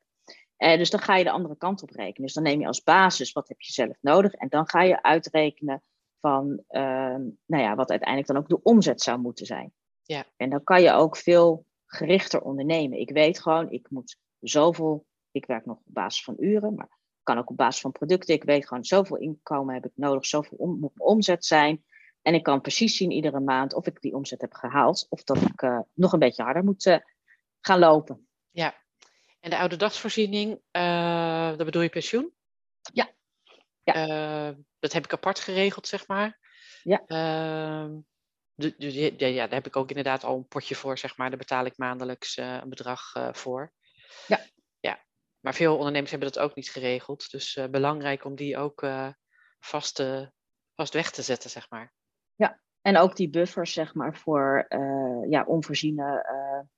Dus 0.78 0.90
dan 0.90 1.00
ga 1.00 1.16
je 1.16 1.24
de 1.24 1.30
andere 1.30 1.56
kant 1.56 1.82
op 1.82 1.90
rekenen. 1.90 2.22
Dus 2.22 2.34
dan 2.34 2.42
neem 2.42 2.60
je 2.60 2.66
als 2.66 2.82
basis 2.82 3.32
wat 3.32 3.48
heb 3.48 3.60
je 3.60 3.72
zelf 3.72 3.96
nodig 4.00 4.32
en 4.32 4.48
dan 4.48 4.68
ga 4.68 4.82
je 4.82 5.02
uitrekenen 5.02 5.82
van 6.20 6.62
ehm, 6.68 7.22
nou 7.46 7.62
ja, 7.62 7.74
wat 7.74 7.90
uiteindelijk 7.90 8.28
dan 8.28 8.36
ook 8.36 8.48
de 8.48 8.62
omzet 8.62 9.02
zou 9.02 9.18
moeten 9.18 9.46
zijn. 9.46 9.72
Ja. 10.02 10.24
En 10.36 10.50
dan 10.50 10.64
kan 10.64 10.82
je 10.82 10.92
ook 10.92 11.16
veel 11.16 11.66
gerichter 11.86 12.40
ondernemen. 12.40 13.00
Ik 13.00 13.10
weet 13.10 13.40
gewoon, 13.40 13.70
ik 13.70 13.90
moet 13.90 14.16
zoveel, 14.40 15.06
ik 15.36 15.46
werk 15.46 15.66
nog 15.66 15.76
op 15.76 15.94
basis 15.94 16.24
van 16.24 16.34
uren, 16.38 16.74
maar 16.74 16.88
kan 17.26 17.38
ook 17.38 17.50
op 17.50 17.56
basis 17.56 17.80
van 17.80 17.92
producten. 17.92 18.34
Ik 18.34 18.44
weet 18.44 18.66
gewoon, 18.66 18.84
zoveel 18.84 19.16
inkomen 19.16 19.74
heb 19.74 19.84
ik 19.84 19.92
nodig, 19.94 20.26
zoveel 20.26 20.58
om, 20.58 20.70
moet 20.70 20.94
mijn 20.94 21.08
omzet 21.08 21.44
zijn. 21.44 21.84
En 22.22 22.34
ik 22.34 22.42
kan 22.42 22.60
precies 22.60 22.96
zien 22.96 23.10
iedere 23.10 23.40
maand 23.40 23.74
of 23.74 23.86
ik 23.86 24.00
die 24.00 24.14
omzet 24.14 24.40
heb 24.40 24.52
gehaald 24.52 25.06
of 25.08 25.24
dat 25.24 25.36
ik 25.36 25.62
uh, 25.62 25.80
nog 25.92 26.12
een 26.12 26.18
beetje 26.18 26.42
harder 26.42 26.64
moet 26.64 26.86
uh, 26.86 26.96
gaan 27.60 27.78
lopen. 27.78 28.28
Ja, 28.50 28.74
en 29.40 29.50
de 29.50 29.58
oude 29.58 29.76
dagsvoorziening, 29.76 30.60
uh, 30.72 31.48
dat 31.48 31.64
bedoel 31.64 31.82
je 31.82 31.88
pensioen? 31.88 32.32
Ja. 32.92 33.10
ja. 33.82 34.54
dat 34.78 34.92
heb 34.92 35.04
ik 35.04 35.12
apart 35.12 35.38
geregeld, 35.38 35.86
zeg 35.86 36.06
maar. 36.06 36.38
Ja. 36.82 37.02
Ehm, 37.06 37.98
dus 38.54 38.94
ja, 38.94 39.26
ja, 39.26 39.46
daar 39.46 39.54
heb 39.54 39.66
ik 39.66 39.76
ook 39.76 39.88
inderdaad 39.88 40.24
al 40.24 40.36
een 40.36 40.48
potje 40.48 40.74
voor, 40.74 40.98
zeg 40.98 41.16
maar. 41.16 41.28
Daar 41.28 41.38
betaal 41.38 41.64
ik 41.64 41.76
maandelijks 41.76 42.36
een 42.36 42.68
bedrag 42.68 43.12
voor. 43.32 43.72
Ja. 44.26 44.40
Maar 45.46 45.54
veel 45.54 45.76
ondernemers 45.76 46.10
hebben 46.10 46.32
dat 46.32 46.42
ook 46.42 46.54
niet 46.54 46.70
geregeld. 46.70 47.30
Dus 47.30 47.56
uh, 47.56 47.64
belangrijk 47.66 48.24
om 48.24 48.34
die 48.34 48.56
ook 48.56 48.86
vast, 49.58 50.02
vast 50.74 50.92
weg 50.92 51.10
te 51.10 51.22
zetten, 51.22 51.50
zeg 51.50 51.70
maar. 51.70 51.92
Ja, 52.34 52.60
en 52.80 52.96
ook 52.96 53.16
die 53.16 53.30
buffers, 53.30 53.72
zeg 53.72 53.94
maar, 53.94 54.16
voor 54.16 54.66
ja, 55.28 55.44
onvoorziene 55.46 56.26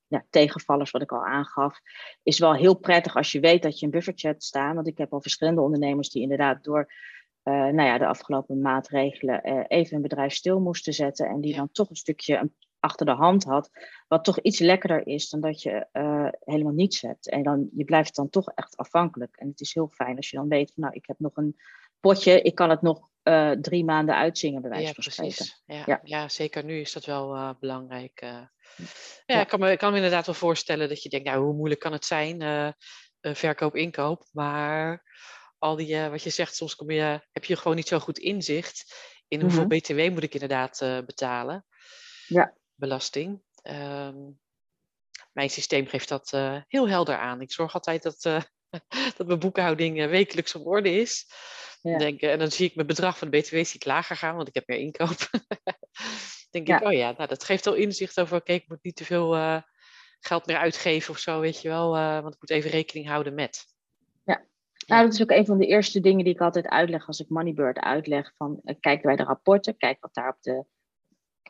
ja, 0.06 0.24
tegenvallers, 0.30 0.90
wat 0.90 1.02
ik 1.02 1.12
al 1.12 1.24
aangaf, 1.24 1.80
is 2.22 2.38
wel 2.38 2.54
heel 2.54 2.74
prettig 2.78 3.16
als 3.16 3.32
je 3.32 3.40
weet 3.40 3.62
dat 3.62 3.78
je 3.78 3.84
een 3.84 3.92
buffertje 3.92 4.28
hebt 4.28 4.44
staan. 4.44 4.74
Want 4.74 4.86
ik 4.86 4.98
heb 4.98 5.12
al 5.12 5.20
verschillende 5.20 5.60
ondernemers 5.60 6.10
die 6.10 6.22
inderdaad 6.22 6.64
door 6.64 6.92
uh, 7.44 7.54
nou 7.54 7.82
ja, 7.82 7.98
de 7.98 8.06
afgelopen 8.06 8.60
maatregelen 8.60 9.40
even 9.66 9.96
een 9.96 10.02
bedrijf 10.02 10.32
stil 10.32 10.60
moesten 10.60 10.92
zetten. 10.92 11.26
En 11.28 11.40
die 11.40 11.56
dan 11.56 11.72
toch 11.72 11.90
een 11.90 11.96
stukje 11.96 12.50
achter 12.80 13.06
de 13.06 13.12
hand 13.12 13.44
had. 13.44 13.70
Wat 14.08 14.24
toch 14.24 14.40
iets 14.40 14.58
lekkerder 14.58 15.06
is 15.06 15.28
dan 15.28 15.40
dat 15.40 15.62
je 15.62 15.86
uh, 15.92 16.28
helemaal 16.40 16.72
niets 16.72 17.00
hebt. 17.00 17.28
En 17.28 17.42
dan, 17.42 17.68
je 17.72 17.84
blijft 17.84 18.16
dan 18.16 18.28
toch 18.30 18.50
echt 18.54 18.76
afhankelijk. 18.76 19.36
En 19.36 19.48
het 19.48 19.60
is 19.60 19.74
heel 19.74 19.88
fijn 19.88 20.16
als 20.16 20.30
je 20.30 20.36
dan 20.36 20.48
weet 20.48 20.72
van 20.74 20.82
nou, 20.82 20.94
ik 20.94 21.06
heb 21.06 21.18
nog 21.18 21.36
een 21.36 21.56
potje, 22.00 22.42
ik 22.42 22.54
kan 22.54 22.70
het 22.70 22.82
nog 22.82 23.06
drie 23.60 23.84
maanden 23.84 24.14
uitzingen, 24.14 24.60
bij 24.60 24.70
wijze 24.70 24.86
ja, 24.86 24.92
van 24.92 25.12
spreken. 25.12 25.46
Ja, 25.66 25.82
ja. 25.86 26.00
ja, 26.02 26.28
zeker 26.28 26.64
nu 26.64 26.80
is 26.80 26.92
dat 26.92 27.04
wel 27.04 27.56
belangrijk. 27.60 28.20
Ja, 28.20 28.52
ja, 29.26 29.40
Ik, 29.40 29.48
kan 29.48 29.60
me, 29.60 29.70
ik 29.70 29.78
kan 29.78 29.90
me 29.90 29.96
inderdaad 29.96 30.26
wel 30.26 30.34
voorstellen 30.34 30.88
dat 30.88 31.02
je 31.02 31.08
denkt, 31.08 31.26
nou, 31.26 31.44
hoe 31.44 31.54
moeilijk 31.54 31.80
kan 31.80 31.92
het 31.92 32.04
zijn? 32.04 32.74
verkoop, 33.20 33.76
inkoop. 33.76 34.24
Maar 34.32 35.02
al 35.58 35.76
die, 35.76 36.08
wat 36.08 36.22
je 36.22 36.30
zegt, 36.30 36.54
soms 36.54 36.74
kom 36.76 36.90
je, 36.90 37.20
heb 37.32 37.44
je 37.44 37.56
gewoon 37.56 37.76
niet 37.76 37.88
zo 37.88 37.98
goed 37.98 38.18
inzicht 38.18 38.94
in 39.28 39.40
hoeveel 39.40 39.64
mm 39.64 39.70
-hmm. 39.70 39.78
BTW 39.78 40.10
moet 40.12 40.22
ik 40.22 40.34
inderdaad 40.34 40.78
betalen. 41.06 41.64
Ja. 42.26 42.57
Belasting. 42.78 43.42
Um, 43.62 44.38
mijn 45.32 45.50
systeem 45.50 45.86
geeft 45.86 46.08
dat 46.08 46.32
uh, 46.34 46.60
heel 46.68 46.88
helder 46.88 47.16
aan. 47.16 47.40
Ik 47.40 47.52
zorg 47.52 47.74
altijd 47.74 48.02
dat 48.02 48.22
dat 49.16 49.26
mijn 49.26 49.38
boekhouding 49.38 50.06
wekelijks 50.06 50.54
op 50.54 50.66
orde 50.66 50.90
is. 50.90 51.26
Ja. 51.82 51.98
Denk, 51.98 52.20
en 52.20 52.38
dan 52.38 52.50
zie 52.50 52.66
ik 52.66 52.74
mijn 52.74 52.86
bedrag 52.86 53.18
van 53.18 53.30
de 53.30 53.38
BTW 53.38 53.54
zie 53.54 53.74
ik 53.74 53.84
lager 53.84 54.16
gaan, 54.16 54.36
want 54.36 54.48
ik 54.48 54.54
heb 54.54 54.66
meer 54.66 54.78
inkoop. 54.78 55.16
denk 56.50 56.68
ik, 56.68 56.80
oh 56.80 56.92
ja, 56.92 57.14
nou, 57.16 57.28
dat 57.28 57.44
geeft 57.44 57.66
al 57.66 57.74
inzicht 57.74 58.20
over, 58.20 58.36
oké, 58.36 58.52
ik 58.52 58.68
moet 58.68 58.82
niet 58.82 58.96
te 58.96 59.04
veel 59.04 59.62
geld 60.20 60.46
meer 60.46 60.56
uitgeven 60.56 61.10
of 61.14 61.18
zo, 61.18 61.40
weet 61.40 61.62
je 61.62 61.68
wel. 61.68 61.90
Want 61.90 62.34
ik 62.34 62.40
moet 62.40 62.50
even 62.50 62.70
rekening 62.70 63.06
houden 63.06 63.34
met. 63.34 63.66
Ja. 64.24 64.44
Nou, 64.86 65.04
dat 65.04 65.14
is 65.14 65.22
ook 65.22 65.30
een 65.30 65.46
van 65.46 65.58
de 65.58 65.66
eerste 65.66 66.00
dingen 66.00 66.24
die 66.24 66.34
ik 66.34 66.40
altijd 66.40 66.66
uitleg 66.66 67.06
als 67.06 67.20
ik 67.20 67.28
Moneybird 67.28 67.78
uitleg. 67.78 68.32
Van, 68.36 68.62
kijk 68.80 69.02
bij 69.02 69.16
de 69.16 69.22
rapporten, 69.22 69.76
kijk 69.76 70.00
wat 70.00 70.14
daar 70.14 70.28
op 70.28 70.42
de 70.42 70.64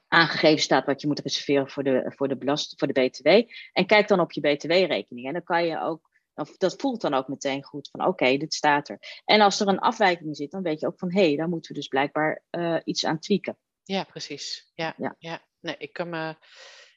aangegeven 0.09 0.63
staat 0.63 0.87
wat 0.87 1.01
je 1.01 1.07
moet 1.07 1.21
reserveren 1.21 1.71
voor 1.71 1.83
de, 1.83 2.13
voor 2.17 2.29
de, 2.29 2.37
belast, 2.37 2.75
voor 2.77 2.93
de 2.93 3.01
BTW. 3.01 3.29
En 3.73 3.87
kijk 3.87 4.09
dan 4.09 4.21
op 4.21 4.33
je 4.33 4.41
BTW-rekening. 4.41 5.27
En 5.27 5.33
dan 5.33 5.43
kan 5.43 5.67
je 5.67 5.81
ook, 5.81 6.11
dat 6.59 6.75
voelt 6.77 7.01
dan 7.01 7.15
ook 7.15 7.29
meteen 7.29 7.65
goed 7.65 7.89
van 7.91 8.07
oké, 8.07 8.37
dit 8.37 8.55
staat 8.55 8.89
er. 8.89 8.99
En 9.25 9.41
als 9.41 9.61
er 9.61 9.69
een 9.69 9.79
afwijking 9.79 10.37
zit, 10.37 10.51
dan 10.51 10.63
weet 10.63 10.81
je 10.81 10.87
ook 10.87 10.99
van 10.99 11.13
hé, 11.13 11.27
hey, 11.27 11.37
daar 11.37 11.49
moeten 11.49 11.73
we 11.73 11.79
dus 11.79 11.89
blijkbaar 11.89 12.43
uh, 12.51 12.79
iets 12.85 13.05
aan 13.05 13.19
tweaken. 13.19 13.59
Ja, 13.83 14.05
precies. 14.05 14.71
Ja, 14.75 14.95
ja. 14.97 15.15
ja. 15.19 15.41
Nee, 15.61 15.75
ik 15.79 15.93
kan 15.93 16.09
me 16.09 16.37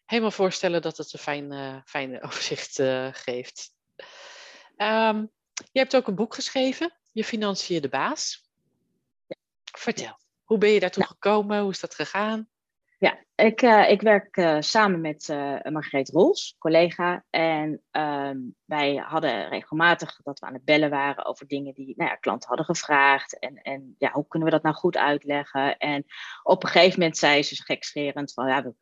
helemaal 0.05 0.31
voorstellen 0.31 0.81
dat 0.81 0.97
het 0.97 1.13
een 1.13 1.19
fijn, 1.19 1.53
uh, 1.53 1.77
fijn 1.85 2.21
overzicht 2.25 2.79
uh, 2.79 3.07
geeft. 3.11 3.73
Um, 4.77 5.31
je 5.71 5.79
hebt 5.79 5.95
ook 5.95 6.07
een 6.07 6.15
boek 6.15 6.33
geschreven, 6.33 6.97
Je 7.11 7.23
Financiën 7.23 7.81
de 7.81 7.89
Baas. 7.89 8.49
Ja. 9.27 9.35
Vertel, 9.77 10.19
hoe 10.43 10.57
ben 10.57 10.69
je 10.69 10.79
daartoe 10.79 11.03
nou. 11.03 11.13
gekomen? 11.13 11.61
Hoe 11.61 11.71
is 11.71 11.79
dat 11.79 11.95
gegaan? 11.95 12.50
Ja, 13.01 13.25
ik, 13.35 13.61
uh, 13.61 13.89
ik 13.89 14.01
werk 14.01 14.37
uh, 14.37 14.57
samen 14.59 15.01
met 15.01 15.27
uh, 15.27 15.61
Margreet 15.61 16.09
Rols, 16.09 16.55
collega. 16.57 17.25
En 17.29 17.81
ehm, 17.91 18.37
wij 18.65 18.95
hadden 18.95 19.49
regelmatig 19.49 20.19
dat 20.23 20.39
we 20.39 20.45
aan 20.45 20.53
het 20.53 20.63
bellen 20.63 20.89
waren 20.89 21.25
over 21.25 21.47
dingen 21.47 21.73
die 21.73 21.93
nou 21.97 22.09
ja, 22.09 22.15
klanten 22.15 22.47
hadden 22.47 22.65
gevraagd. 22.65 23.39
En, 23.39 23.55
en 23.55 23.95
ja, 23.97 24.11
hoe 24.11 24.27
kunnen 24.27 24.47
we 24.47 24.53
dat 24.53 24.63
nou 24.63 24.75
goed 24.75 24.97
uitleggen? 24.97 25.77
En 25.77 26.05
op 26.43 26.63
een 26.63 26.69
gegeven 26.69 26.99
moment 26.99 27.17
zei 27.17 27.43
ze 27.43 27.63
gekscherend 27.63 28.33
van 28.33 28.47
ja, 28.47 28.73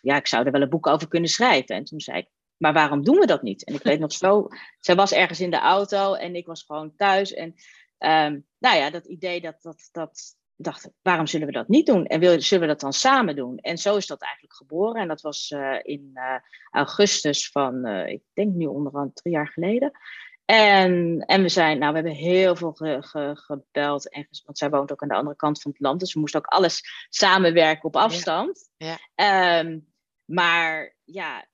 ja, 0.00 0.16
ik 0.16 0.26
zou 0.26 0.44
er 0.46 0.52
wel 0.52 0.62
een 0.62 0.68
boek 0.68 0.86
over 0.86 1.08
kunnen 1.08 1.30
schrijven. 1.30 1.76
En 1.76 1.84
toen 1.84 2.00
zei 2.00 2.18
ik, 2.18 2.28
maar 2.56 2.72
waarom 2.72 3.04
doen 3.04 3.18
we 3.18 3.26
dat 3.26 3.42
niet? 3.42 3.64
En 3.64 3.74
ik 3.74 3.82
weet 3.82 4.00
nog 4.00 4.12
zo, 4.12 4.48
zij 4.78 4.94
was 4.94 5.12
ergens 5.12 5.40
in 5.40 5.50
de 5.50 5.60
auto 5.60 6.14
en 6.14 6.34
ik 6.34 6.46
was 6.46 6.62
gewoon 6.62 6.96
thuis. 6.96 7.32
En 7.32 7.54
um, 7.98 8.46
nou 8.58 8.76
ja, 8.76 8.90
dat 8.90 9.06
idee 9.06 9.40
dat, 9.40 9.62
dat, 9.62 9.88
dat, 9.92 10.38
dacht, 10.64 10.90
waarom 11.02 11.26
zullen 11.26 11.46
we 11.46 11.52
dat 11.52 11.68
niet 11.68 11.86
doen? 11.86 12.06
En 12.06 12.20
wil, 12.20 12.40
zullen 12.40 12.66
we 12.66 12.72
dat 12.72 12.80
dan 12.80 12.92
samen 12.92 13.36
doen? 13.36 13.58
En 13.58 13.78
zo 13.78 13.96
is 13.96 14.06
dat 14.06 14.22
eigenlijk 14.22 14.54
geboren. 14.54 15.02
En 15.02 15.08
dat 15.08 15.20
was 15.20 15.50
uh, 15.50 15.78
in 15.82 16.10
uh, 16.14 16.34
augustus 16.70 17.50
van, 17.50 17.86
uh, 17.86 18.06
ik 18.06 18.22
denk 18.32 18.54
nu 18.54 18.66
onderhand 18.66 19.16
drie 19.16 19.34
jaar 19.34 19.48
geleden. 19.48 19.92
En, 20.44 21.24
en 21.26 21.42
we 21.42 21.48
zijn, 21.48 21.78
nou, 21.78 21.90
we 21.90 21.98
hebben 21.98 22.16
heel 22.16 22.56
veel 22.56 22.72
ge, 22.72 22.96
ge, 23.00 23.30
gebeld. 23.34 24.10
En, 24.10 24.28
want 24.44 24.58
zij 24.58 24.70
woont 24.70 24.92
ook 24.92 25.02
aan 25.02 25.08
de 25.08 25.14
andere 25.14 25.36
kant 25.36 25.62
van 25.62 25.70
het 25.70 25.80
land. 25.80 26.00
Dus 26.00 26.14
we 26.14 26.20
moesten 26.20 26.40
ook 26.40 26.52
alles 26.52 26.82
samenwerken 27.08 27.84
op 27.84 27.96
afstand. 27.96 28.70
Ja. 28.76 28.98
ja. 29.14 29.58
Um, 29.58 29.89
maar 30.30 30.96
ja, 31.04 31.46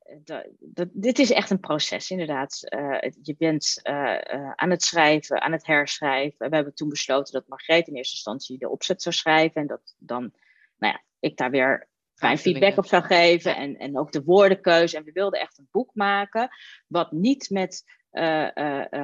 dit 0.92 1.18
is 1.18 1.30
echt 1.30 1.50
een 1.50 1.60
proces, 1.60 2.10
inderdaad. 2.10 2.60
Uh, 2.74 2.98
je 3.22 3.34
bent 3.38 3.80
uh, 3.82 3.94
uh, 3.94 4.50
aan 4.54 4.70
het 4.70 4.82
schrijven, 4.82 5.40
aan 5.40 5.52
het 5.52 5.66
herschrijven. 5.66 6.50
We 6.50 6.54
hebben 6.54 6.74
toen 6.74 6.88
besloten 6.88 7.32
dat 7.32 7.48
Margreet 7.48 7.88
in 7.88 7.94
eerste 7.94 8.14
instantie 8.14 8.58
de 8.58 8.68
opzet 8.68 9.02
zou 9.02 9.14
schrijven. 9.14 9.60
En 9.60 9.66
dat 9.66 9.94
dan, 9.98 10.32
nou 10.78 10.92
ja, 10.92 11.02
ik 11.20 11.36
daar 11.36 11.50
weer 11.50 11.88
fijn 12.14 12.38
feedback 12.38 12.76
op 12.76 12.86
zou 12.86 13.02
geven. 13.02 13.56
En, 13.56 13.76
en 13.76 13.98
ook 13.98 14.12
de 14.12 14.22
woordenkeuze. 14.22 14.96
En 14.96 15.04
we 15.04 15.12
wilden 15.12 15.40
echt 15.40 15.58
een 15.58 15.68
boek 15.70 15.90
maken, 15.94 16.48
wat 16.86 17.12
niet 17.12 17.50
met 17.50 17.84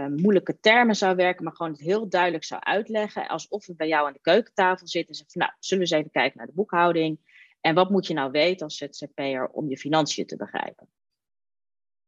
moeilijke 0.09 0.61
termen 0.61 0.97
zou 0.97 1.17
werken, 1.17 1.45
maar 1.45 1.57
gewoon 1.57 1.73
het 1.73 1.81
heel 1.81 2.09
duidelijk 2.09 2.45
zou 2.45 2.61
uitleggen. 2.61 3.29
Alsof 3.29 3.67
we 3.67 3.75
bij 3.75 3.89
jou 3.89 4.07
aan 4.07 4.13
de 4.13 4.21
keukentafel 4.21 4.87
zitten 4.87 5.11
en 5.11 5.15
zeggen: 5.15 5.41
Nou, 5.41 5.53
zullen 5.59 5.85
we 5.85 5.91
eens 5.91 6.01
even 6.01 6.13
kijken 6.13 6.39
naar 6.39 6.47
de 6.47 6.53
boekhouding? 6.53 7.32
En 7.63 7.75
wat 7.75 7.91
moet 7.91 8.07
je 8.07 8.15
nou 8.15 8.31
weten 8.31 8.67
als 8.67 8.77
ZZP'er 8.77 9.49
om 9.49 9.69
je 9.69 9.79
financiën 9.79 10.27
te 10.27 10.37
begrijpen? 10.37 10.89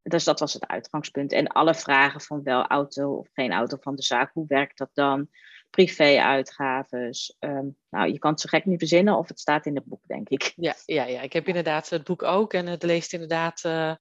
Dus 0.02 0.24
dat 0.24 0.40
was 0.40 0.52
het 0.52 0.66
uitgangspunt. 0.66 1.32
En 1.32 1.46
alle 1.46 1.74
vragen 1.74 2.20
van 2.20 2.42
wel 2.42 2.66
auto 2.66 3.14
of 3.14 3.28
geen 3.32 3.52
auto 3.52 3.76
van 3.80 3.94
de 3.94 4.02
zaak, 4.02 4.32
hoe 4.32 4.46
werkt 4.46 4.78
dat 4.78 4.90
dan? 4.92 5.28
Privé-uitgaves. 5.70 7.36
Um, 7.40 7.76
nou, 7.90 8.12
je 8.12 8.18
kan 8.18 8.30
het 8.30 8.40
zo 8.40 8.48
gek 8.48 8.64
niet 8.64 8.78
verzinnen 8.78 9.16
of 9.16 9.28
het 9.28 9.40
staat 9.40 9.66
in 9.66 9.74
het 9.74 9.84
boek, 9.84 10.06
denk 10.06 10.28
ik. 10.28 10.52
Ja, 10.56 10.74
ja, 10.84 11.04
ja. 11.04 11.20
ik 11.20 11.32
heb 11.32 11.46
inderdaad 11.46 11.88
het 11.88 12.04
boek 12.04 12.22
ook 12.22 12.52
en 12.52 12.66
het 12.66 12.82
leest 12.82 13.12
inderdaad 13.12 13.64
uh, 13.64 13.94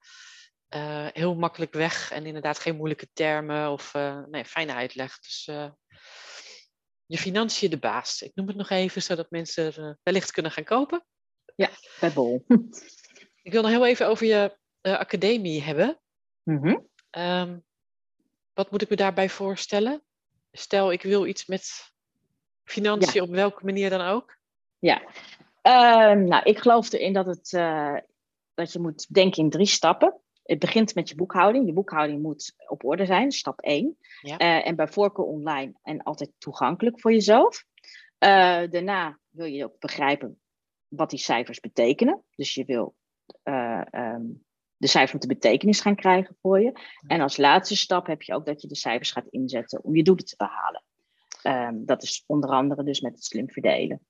uh, 0.75 1.07
heel 1.13 1.35
makkelijk 1.35 1.73
weg. 1.73 2.11
En 2.11 2.25
inderdaad 2.25 2.59
geen 2.59 2.75
moeilijke 2.75 3.09
termen 3.13 3.71
of 3.71 3.93
uh, 3.93 4.23
nee, 4.25 4.45
fijne 4.45 4.73
uitleg. 4.73 5.19
Dus 5.19 5.45
je 7.05 7.17
financiën 7.17 7.69
de 7.69 7.79
baas. 7.79 8.21
Ik 8.21 8.31
noem 8.35 8.47
het 8.47 8.55
nog 8.55 8.69
even, 8.69 9.01
zodat 9.01 9.29
mensen 9.29 9.99
wellicht 10.03 10.31
kunnen 10.31 10.51
gaan 10.51 10.63
kopen. 10.63 11.05
Ja, 11.55 11.69
bij 11.99 12.11
Bol. 12.11 12.43
Ik 13.43 13.51
wil 13.51 13.61
nog 13.61 13.71
heel 13.71 13.85
even 13.85 14.07
over 14.07 14.25
je 14.25 14.57
uh, 14.81 14.99
academie 14.99 15.61
hebben. 15.61 15.99
Mm 16.43 16.91
um, 17.17 17.63
wat 18.53 18.71
moet 18.71 18.81
ik 18.81 18.89
me 18.89 18.95
daarbij 18.95 19.29
voorstellen? 19.29 20.03
Stel, 20.51 20.91
ik 20.91 21.01
wil 21.01 21.25
iets 21.25 21.45
met 21.45 21.91
financiën, 22.63 23.21
op 23.21 23.29
welke 23.29 23.65
manier 23.65 23.89
dan 23.89 24.01
ook? 24.01 24.37
Ja, 24.79 25.01
uh, 25.63 26.25
nou, 26.25 26.43
ik 26.43 26.59
geloof 26.59 26.91
erin 26.91 27.13
dat, 27.13 27.25
het, 27.25 27.51
uh, 27.51 27.97
dat 28.53 28.71
je 28.71 28.79
moet 28.79 29.13
denken 29.13 29.43
in 29.43 29.49
drie 29.49 29.65
stappen. 29.65 30.19
Het 30.43 30.59
begint 30.59 30.95
met 30.95 31.09
je 31.09 31.15
boekhouding. 31.15 31.65
Je 31.65 31.73
boekhouding 31.73 32.21
moet 32.21 32.53
op 32.67 32.85
orde 32.85 33.05
zijn, 33.05 33.31
stap 33.31 33.59
1. 33.59 33.97
Ja. 34.21 34.39
Uh, 34.41 34.67
en 34.67 34.75
bij 34.75 34.87
voorkeur 34.87 35.25
online 35.25 35.73
en 35.81 36.03
altijd 36.03 36.31
toegankelijk 36.37 36.99
voor 36.99 37.11
jezelf. 37.11 37.65
daarna 38.17 39.19
wil 39.29 39.45
je 39.45 39.63
ook 39.63 39.79
begrijpen 39.79 40.41
wat 40.95 41.09
die 41.09 41.19
cijfers 41.19 41.59
betekenen. 41.59 42.23
Dus 42.35 42.53
je 42.53 42.65
wil 42.65 42.95
uh, 43.43 43.81
um, 43.91 44.45
de 44.77 44.87
cijfers 44.87 45.11
met 45.11 45.21
de 45.21 45.27
betekenis 45.27 45.81
gaan 45.81 45.95
krijgen 45.95 46.37
voor 46.41 46.61
je. 46.61 46.79
En 47.07 47.21
als 47.21 47.37
laatste 47.37 47.75
stap 47.75 48.07
heb 48.07 48.21
je 48.21 48.33
ook 48.33 48.45
dat 48.45 48.61
je 48.61 48.67
de 48.67 48.75
cijfers 48.75 49.11
gaat 49.11 49.27
inzetten 49.27 49.83
om 49.83 49.95
je 49.95 50.03
doelen 50.03 50.25
te 50.25 50.35
behalen. 50.37 50.83
Um, 51.43 51.85
dat 51.85 52.03
is 52.03 52.23
onder 52.27 52.49
andere 52.49 52.83
dus 52.83 53.01
met 53.01 53.13
het 53.13 53.23
slim 53.23 53.49
verdelen. 53.49 54.01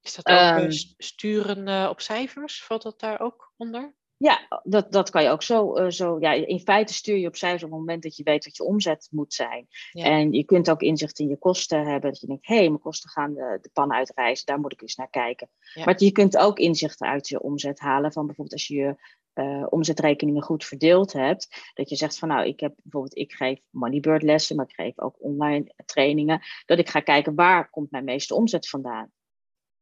Is 0.00 0.14
dat 0.14 0.26
ook 0.26 0.62
um, 0.62 0.70
sturen 0.96 1.68
uh, 1.68 1.86
op 1.90 2.00
cijfers? 2.00 2.64
Valt 2.64 2.82
dat 2.82 3.00
daar 3.00 3.20
ook 3.20 3.52
onder? 3.56 3.94
Ja, 4.16 4.60
dat, 4.62 4.92
dat 4.92 5.10
kan 5.10 5.22
je 5.22 5.28
ook 5.28 5.42
zo, 5.42 5.78
uh, 5.78 5.90
zo. 5.90 6.16
Ja, 6.20 6.32
in 6.32 6.60
feite 6.60 6.94
stuur 6.94 7.16
je 7.16 7.26
op 7.26 7.36
cijfers 7.36 7.62
op 7.62 7.70
het 7.70 7.78
moment 7.78 8.02
dat 8.02 8.16
je 8.16 8.22
weet 8.22 8.44
wat 8.44 8.56
je 8.56 8.64
omzet 8.64 9.08
moet 9.10 9.34
zijn. 9.34 9.66
Ja. 9.90 10.04
En 10.04 10.32
je 10.32 10.44
kunt 10.44 10.70
ook 10.70 10.82
inzicht 10.82 11.18
in 11.18 11.28
je 11.28 11.38
kosten 11.38 11.86
hebben. 11.86 12.10
Dat 12.10 12.20
je 12.20 12.26
denkt, 12.26 12.46
hé, 12.46 12.56
hey, 12.56 12.68
mijn 12.68 12.80
kosten 12.80 13.10
gaan 13.10 13.34
de, 13.34 13.58
de 13.62 13.70
pan 13.72 13.92
uitreizen. 13.92 14.46
Daar 14.46 14.60
moet 14.60 14.72
ik 14.72 14.82
eens 14.82 14.94
naar 14.94 15.10
kijken. 15.10 15.48
Ja. 15.74 15.84
Maar 15.84 16.02
je 16.02 16.12
kunt 16.12 16.36
ook 16.36 16.58
inzichten 16.58 17.06
uit 17.06 17.28
je 17.28 17.42
omzet 17.42 17.78
halen. 17.80 18.12
Van 18.12 18.26
bijvoorbeeld 18.26 18.56
als 18.56 18.66
je 18.66 18.74
je 18.74 18.96
uh, 19.34 19.66
omzetrekeningen 19.68 20.42
goed 20.42 20.64
verdeeld 20.64 21.12
hebt. 21.12 21.70
Dat 21.74 21.88
je 21.88 21.96
zegt 21.96 22.18
van 22.18 22.28
nou, 22.28 22.46
ik 22.46 22.60
heb 22.60 22.74
bijvoorbeeld, 22.82 23.16
ik 23.16 23.32
geef 23.32 23.60
Moneybird 23.70 24.22
lessen, 24.22 24.56
maar 24.56 24.66
ik 24.68 24.74
geef 24.74 24.98
ook 24.98 25.16
online 25.18 25.72
trainingen. 25.84 26.42
Dat 26.66 26.78
ik 26.78 26.88
ga 26.88 27.00
kijken 27.00 27.34
waar 27.34 27.70
komt 27.70 27.90
mijn 27.90 28.04
meeste 28.04 28.34
omzet 28.34 28.68
vandaan. 28.68 29.12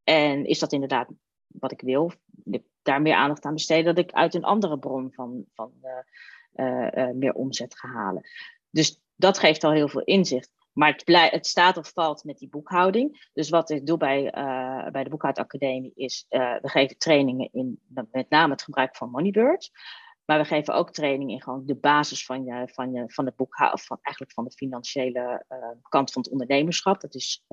En 0.05 0.45
is 0.45 0.59
dat 0.59 0.73
inderdaad 0.73 1.09
wat 1.53 1.73
ik 1.73 1.81
wil? 1.81 2.13
daar 2.83 3.03
meer 3.03 3.15
aandacht 3.15 3.45
aan 3.45 3.53
besteden, 3.53 3.95
dat 3.95 4.05
ik 4.05 4.13
uit 4.13 4.35
een 4.35 4.45
andere 4.45 4.79
bron 4.79 5.13
van, 5.13 5.45
van 5.55 5.73
uh, 6.55 6.89
uh, 6.95 7.15
meer 7.15 7.33
omzet 7.33 7.79
ga 7.79 7.89
halen. 7.89 8.29
Dus 8.71 9.01
dat 9.17 9.39
geeft 9.39 9.65
al 9.65 9.73
heel 9.73 9.89
veel 9.89 10.03
inzicht. 10.03 10.51
Maar 10.73 10.93
het, 10.93 11.05
blij, 11.05 11.29
het 11.29 11.47
staat 11.47 11.77
of 11.77 11.93
valt 11.93 12.25
met 12.25 12.39
die 12.39 12.49
boekhouding. 12.49 13.29
Dus 13.33 13.49
wat 13.49 13.71
ik 13.71 13.87
doe 13.87 13.97
bij, 13.97 14.31
bij 14.93 15.05
de 15.05 15.11
Boekhoudacademie 15.11 15.93
is, 15.95 16.27
we 16.29 16.69
geven 16.69 16.99
trainingen 16.99 17.49
in 17.53 17.81
met 18.11 18.29
name 18.29 18.53
het 18.53 18.63
gebruik 18.63 18.97
van 18.97 19.11
Moneybird. 19.11 19.71
Maar 20.25 20.39
we 20.39 20.45
geven 20.45 20.75
ook 20.75 20.91
training 20.91 21.31
in 21.31 21.43
gewoon 21.43 21.67
de 21.67 21.75
basis 21.75 22.25
van, 22.25 22.45
je, 22.45 22.69
van, 22.73 22.93
je, 22.93 23.05
van 23.07 23.27
het 23.27 23.37
boekhouden, 23.37 23.81
van, 23.81 23.99
eigenlijk 24.03 24.35
van 24.35 24.45
de 24.45 24.53
financiële 24.53 25.45
kant 25.89 26.13
van 26.13 26.23
het 26.23 26.31
ondernemerschap. 26.31 27.01
Dat 27.01 27.15
is 27.15 27.45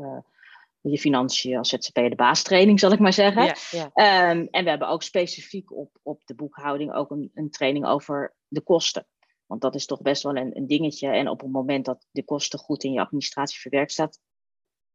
je 0.81 0.97
financiën 0.97 1.57
als 1.57 1.69
ZZP 1.69 1.93
de 1.93 2.15
baastraining, 2.15 2.79
zal 2.79 2.91
ik 2.91 2.99
maar 2.99 3.13
zeggen. 3.13 3.43
Ja, 3.43 3.55
ja. 3.71 4.29
Um, 4.31 4.47
en 4.51 4.63
we 4.63 4.69
hebben 4.69 4.87
ook 4.87 5.03
specifiek 5.03 5.71
op, 5.71 5.99
op 6.03 6.25
de 6.25 6.35
boekhouding 6.35 6.93
ook 6.93 7.11
een, 7.11 7.31
een 7.33 7.49
training 7.49 7.85
over 7.85 8.35
de 8.47 8.61
kosten. 8.61 9.07
Want 9.45 9.61
dat 9.61 9.75
is 9.75 9.85
toch 9.85 10.01
best 10.01 10.23
wel 10.23 10.35
een, 10.35 10.57
een 10.57 10.67
dingetje. 10.67 11.07
En 11.07 11.29
op 11.29 11.39
het 11.39 11.51
moment 11.51 11.85
dat 11.85 12.05
de 12.11 12.23
kosten 12.23 12.59
goed 12.59 12.83
in 12.83 12.91
je 12.91 12.99
administratie 12.99 13.59
verwerkt 13.59 13.91
staat, 13.91 14.19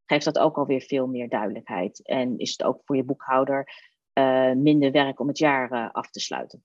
geeft 0.07 0.25
dat 0.25 0.39
ook 0.39 0.57
alweer 0.57 0.81
veel 0.81 1.07
meer 1.07 1.29
duidelijkheid. 1.29 2.07
En 2.07 2.39
is 2.39 2.51
het 2.51 2.63
ook 2.63 2.81
voor 2.85 2.97
je 2.97 3.05
boekhouder 3.05 3.73
uh, 4.15 4.53
minder 4.53 4.91
werk 4.91 5.21
om 5.21 5.29
het 5.29 5.39
jaar 5.39 5.73
uh, 5.73 5.91
af 5.93 6.11
te 6.11 6.21
sluiten. 6.21 6.65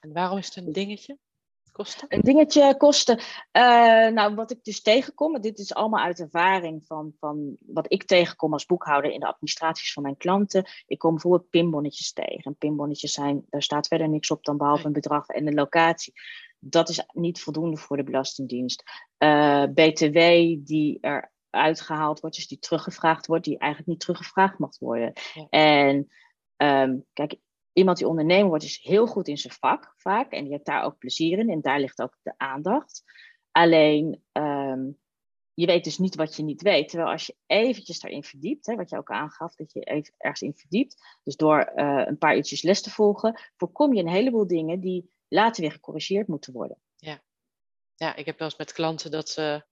En 0.00 0.12
waarom 0.12 0.38
is 0.38 0.46
het 0.46 0.56
een 0.56 0.72
dingetje? 0.72 1.18
Kosten? 1.72 2.06
Een 2.08 2.20
dingetje 2.20 2.76
kosten. 2.76 3.18
Uh, 3.18 4.08
nou, 4.08 4.34
wat 4.34 4.50
ik 4.50 4.64
dus 4.64 4.82
tegenkom, 4.82 5.40
dit 5.40 5.58
is 5.58 5.74
allemaal 5.74 6.04
uit 6.04 6.20
ervaring 6.20 6.86
van, 6.86 7.12
van 7.18 7.56
wat 7.60 7.92
ik 7.92 8.04
tegenkom 8.04 8.52
als 8.52 8.66
boekhouder 8.66 9.10
in 9.10 9.20
de 9.20 9.26
administraties 9.26 9.92
van 9.92 10.02
mijn 10.02 10.16
klanten. 10.16 10.64
Ik 10.86 10.98
kom 10.98 11.10
bijvoorbeeld 11.10 11.50
pinbonnetjes 11.50 12.12
tegen. 12.12 12.42
En 12.42 12.56
pinbonnetjes 12.56 13.12
zijn, 13.12 13.46
daar 13.48 13.62
staat 13.62 13.86
verder 13.86 14.08
niks 14.08 14.30
op 14.30 14.44
dan 14.44 14.56
behalve 14.56 14.86
een 14.86 14.92
bedrag 14.92 15.28
en 15.28 15.46
een 15.46 15.54
locatie. 15.54 16.12
Dat 16.58 16.88
is 16.88 17.04
niet 17.12 17.40
voldoende 17.40 17.76
voor 17.76 17.96
de 17.96 18.02
Belastingdienst. 18.02 18.82
BTW 19.74 20.18
die 20.66 20.98
er 21.00 21.32
uitgehaald 21.50 22.20
wordt, 22.20 22.36
dus 22.36 22.48
die 22.48 22.58
teruggevraagd 22.58 23.26
wordt, 23.26 23.44
die 23.44 23.58
eigenlijk 23.58 23.90
niet 23.90 24.00
teruggevraagd 24.00 24.58
mag 24.58 24.78
worden. 24.78 25.12
En 25.50 26.10
ehm, 26.56 26.96
kijk, 27.12 27.36
iemand 27.72 27.98
die 27.98 28.08
ondernemer 28.08 28.48
wordt, 28.48 28.64
is 28.64 28.80
heel 28.82 29.06
goed 29.06 29.28
in 29.28 29.38
zijn 29.38 29.52
vak 29.52 29.94
vaak. 29.96 30.32
En 30.32 30.42
die 30.42 30.52
heeft 30.52 30.66
daar 30.66 30.82
ook 30.82 30.98
plezier 30.98 31.38
in. 31.38 31.50
En 31.50 31.60
daar 31.60 31.80
ligt 31.80 32.02
ook 32.02 32.16
de 32.22 32.34
aandacht. 32.36 33.02
Alleen, 33.50 34.22
ehm, 34.32 34.90
je 35.54 35.66
weet 35.66 35.84
dus 35.84 35.98
niet 35.98 36.14
wat 36.14 36.36
je 36.36 36.42
niet 36.42 36.62
weet. 36.62 36.88
Terwijl 36.88 37.10
als 37.10 37.26
je 37.26 37.36
eventjes 37.46 38.00
daarin 38.00 38.22
verdiept, 38.22 38.66
hè, 38.66 38.76
wat 38.76 38.90
je 38.90 38.96
ook 38.96 39.10
aangaf, 39.10 39.54
dat 39.54 39.72
je 39.72 39.80
even 39.80 40.14
ergens 40.16 40.42
in 40.42 40.54
verdiept. 40.54 41.18
Dus 41.24 41.36
door 41.36 41.72
uh, 41.76 42.02
een 42.06 42.18
paar 42.18 42.36
uurtjes 42.36 42.62
les 42.62 42.82
te 42.82 42.90
volgen, 42.90 43.40
voorkom 43.56 43.94
je 43.94 44.00
een 44.00 44.08
heleboel 44.08 44.46
dingen 44.46 44.80
die 44.80 45.10
later 45.28 45.62
weer 45.62 45.72
gecorrigeerd 45.72 46.28
moeten 46.28 46.52
worden. 46.52 46.78
Ja, 46.96 47.22
ja 47.94 48.14
ik 48.16 48.26
heb 48.26 48.38
wel 48.38 48.48
eens 48.48 48.58
met 48.58 48.72
klanten 48.72 49.10
dat 49.10 49.28
ze 49.28 49.64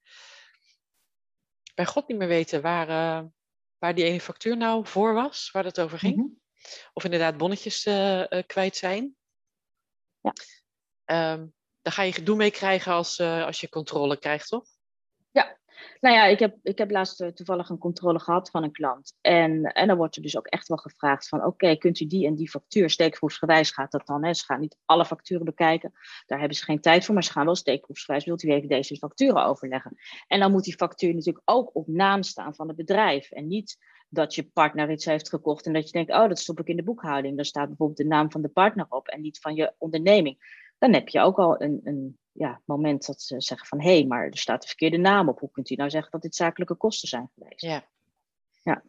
bij 1.75 1.87
God 1.87 2.09
niet 2.09 2.19
meer 2.19 2.29
weten 2.29 2.63
waar, 2.63 2.89
uh, 2.89 3.29
waar 3.79 3.95
die 3.95 4.05
ene 4.05 4.21
factuur 4.21 4.57
nou 4.57 4.87
voor 4.87 5.15
was, 5.15 5.51
waar 5.51 5.65
het 5.65 5.81
over 5.81 5.99
ging. 5.99 6.17
Mhm. 6.17 6.27
Of 6.93 7.05
inderdaad 7.05 7.37
bonnetjes 7.37 7.87
uh, 7.87 8.25
kwijt 8.47 8.77
zijn. 8.77 9.17
Ja. 10.21 10.33
Um, 11.33 11.55
daar 11.83 11.93
ga 11.93 12.03
je 12.03 12.13
gedoe 12.13 12.37
mee 12.37 12.51
krijgen 12.51 12.93
als, 12.93 13.21
als 13.21 13.61
je 13.61 13.69
controle 13.69 14.19
krijgt, 14.19 14.49
toch? 14.49 14.65
Ja, 15.31 15.59
nou 16.01 16.15
ja, 16.15 16.25
ik 16.25 16.39
heb, 16.39 16.57
ik 16.63 16.79
heb 16.79 16.91
laatst 16.91 17.37
toevallig 17.37 17.69
een 17.69 17.79
controle 17.79 18.21
gehad 18.21 18.51
van 18.51 18.63
een 18.63 18.73
klant. 18.73 19.17
En, 19.21 19.63
en 19.65 19.87
dan 19.87 19.97
wordt 19.97 20.17
er 20.17 20.23
dus 20.23 20.37
ook 20.37 20.47
echt 20.47 20.69
wel 20.69 20.77
gevraagd 20.77 21.29
van... 21.29 21.45
oké, 21.45 21.77
kunt 21.77 22.01
u 22.01 22.07
die 22.07 22.27
en 22.27 22.35
die 22.35 22.51
factuur, 22.51 22.91
steekproefsgewijs 22.91 23.71
gaat 23.71 23.91
dat 23.91 24.07
dan. 24.07 24.25
Hè? 24.25 24.35
Ze 24.35 24.45
gaan 24.45 24.61
niet 24.61 24.77
alle 24.85 25.05
facturen 25.05 25.45
bekijken. 25.45 25.93
Daar 26.27 26.39
hebben 26.39 26.57
ze 26.57 26.65
geen 26.65 26.81
tijd 26.81 27.05
voor, 27.05 27.15
maar 27.15 27.25
ze 27.25 27.33
gaan 27.33 27.45
wel 27.45 27.55
steekproefsgewijs. 27.55 28.25
Wilt 28.25 28.43
u 28.43 28.51
even 28.51 28.69
deze 28.69 28.97
facturen 28.97 29.45
overleggen? 29.45 29.97
En 30.27 30.41
dan 30.41 30.53
moet 30.53 30.65
die 30.65 30.77
factuur 30.77 31.15
natuurlijk 31.15 31.51
ook 31.51 31.75
op 31.75 31.87
naam 31.87 32.23
staan 32.23 32.55
van 32.55 32.69
het 32.69 32.77
bedrijf. 32.77 33.31
En 33.31 33.47
niet 33.47 33.79
dat 34.09 34.35
je 34.35 34.51
partner 34.51 34.91
iets 34.91 35.05
heeft 35.05 35.29
gekocht 35.29 35.67
en 35.67 35.73
dat 35.73 35.87
je 35.87 35.93
denkt, 35.93 36.11
oh, 36.11 36.29
dat 36.29 36.39
stop 36.39 36.61
ik 36.61 36.69
in 36.69 36.77
de 36.77 36.83
boekhouding. 36.83 37.37
Daar 37.37 37.45
staat 37.45 37.69
bijvoorbeeld 37.69 37.99
de 37.99 38.05
naam 38.05 38.31
van 38.31 38.43
de 38.43 38.49
partner 38.49 38.87
op 38.89 39.09
en 39.09 39.21
niet 39.21 39.39
van 39.39 39.55
je 39.55 39.75
onderneming. 39.79 40.67
Dan 40.79 40.93
heb 40.93 41.09
je 41.09 41.21
ook 41.21 41.39
al 41.39 41.63
een, 41.63 41.81
een 41.85 42.19
ja, 42.33 42.61
moment 42.65 43.07
dat 43.07 43.23
ze 43.23 43.41
zeggen 43.41 43.67
van, 43.67 43.81
hé, 43.81 43.99
hey, 43.99 44.05
maar 44.05 44.27
er 44.27 44.39
staat 44.39 44.61
de 44.61 44.67
verkeerde 44.67 44.97
naam 44.97 45.29
op. 45.29 45.39
Hoe 45.39 45.51
kunt 45.51 45.71
u 45.71 45.75
nou 45.75 45.91
zeggen 45.91 46.11
dat 46.11 46.23
dit 46.23 46.35
zakelijke 46.35 46.75
kosten 46.75 47.09
zijn 47.09 47.31
geweest? 47.35 47.63
Ja. 47.63 47.85
ja. 48.63 48.83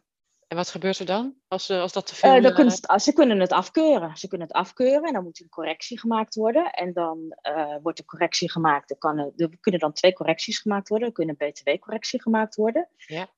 En 0.46 0.56
wat 0.56 0.70
gebeurt 0.70 0.98
er 0.98 1.06
dan 1.06 1.34
als, 1.48 1.70
als 1.70 1.92
dat 1.92 2.06
te 2.06 2.14
veel... 2.14 2.36
Uh, 2.36 2.42
dan 2.42 2.54
kunnen 2.54 2.72
ze, 2.72 2.98
ze, 3.00 3.12
kunnen 3.12 3.40
het 3.40 3.52
afkeuren. 3.52 4.16
Ze 4.16 4.28
kunnen 4.28 4.46
het 4.46 4.56
afkeuren 4.56 5.02
en 5.02 5.12
dan 5.12 5.22
moet 5.22 5.40
een 5.40 5.48
correctie 5.48 5.98
gemaakt 5.98 6.34
worden. 6.34 6.70
En 6.70 6.92
dan 6.92 7.36
uh, 7.42 7.76
wordt 7.82 7.98
de 7.98 8.04
correctie 8.04 8.50
gemaakt. 8.50 8.90
Er, 8.90 8.98
kan, 8.98 9.18
er 9.18 9.58
kunnen 9.60 9.80
dan 9.80 9.92
twee 9.92 10.12
correcties 10.12 10.58
gemaakt 10.58 10.88
worden. 10.88 11.08
Er 11.08 11.14
kunnen 11.14 11.36
een 11.38 11.50
btw-correctie 11.50 12.22
gemaakt 12.22 12.54
worden. 12.54 12.88
Ja. 12.96 13.28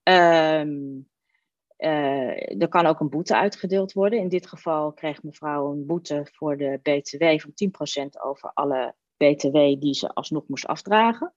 Um, 0.61 1.11
uh, 1.83 2.61
er 2.63 2.69
kan 2.69 2.87
ook 2.87 3.01
een 3.01 3.09
boete 3.09 3.37
uitgedeeld 3.37 3.93
worden. 3.93 4.19
In 4.19 4.29
dit 4.29 4.47
geval 4.47 4.93
kreeg 4.93 5.23
mevrouw 5.23 5.73
een 5.73 5.87
boete 5.87 6.29
voor 6.33 6.57
de 6.57 6.81
BTW 6.83 7.25
van 7.41 8.05
10% 8.05 8.21
over 8.23 8.51
alle 8.55 8.95
BTW 9.17 9.57
die 9.81 9.95
ze 9.95 10.09
alsnog 10.09 10.45
moest 10.47 10.67
afdragen. 10.67 11.35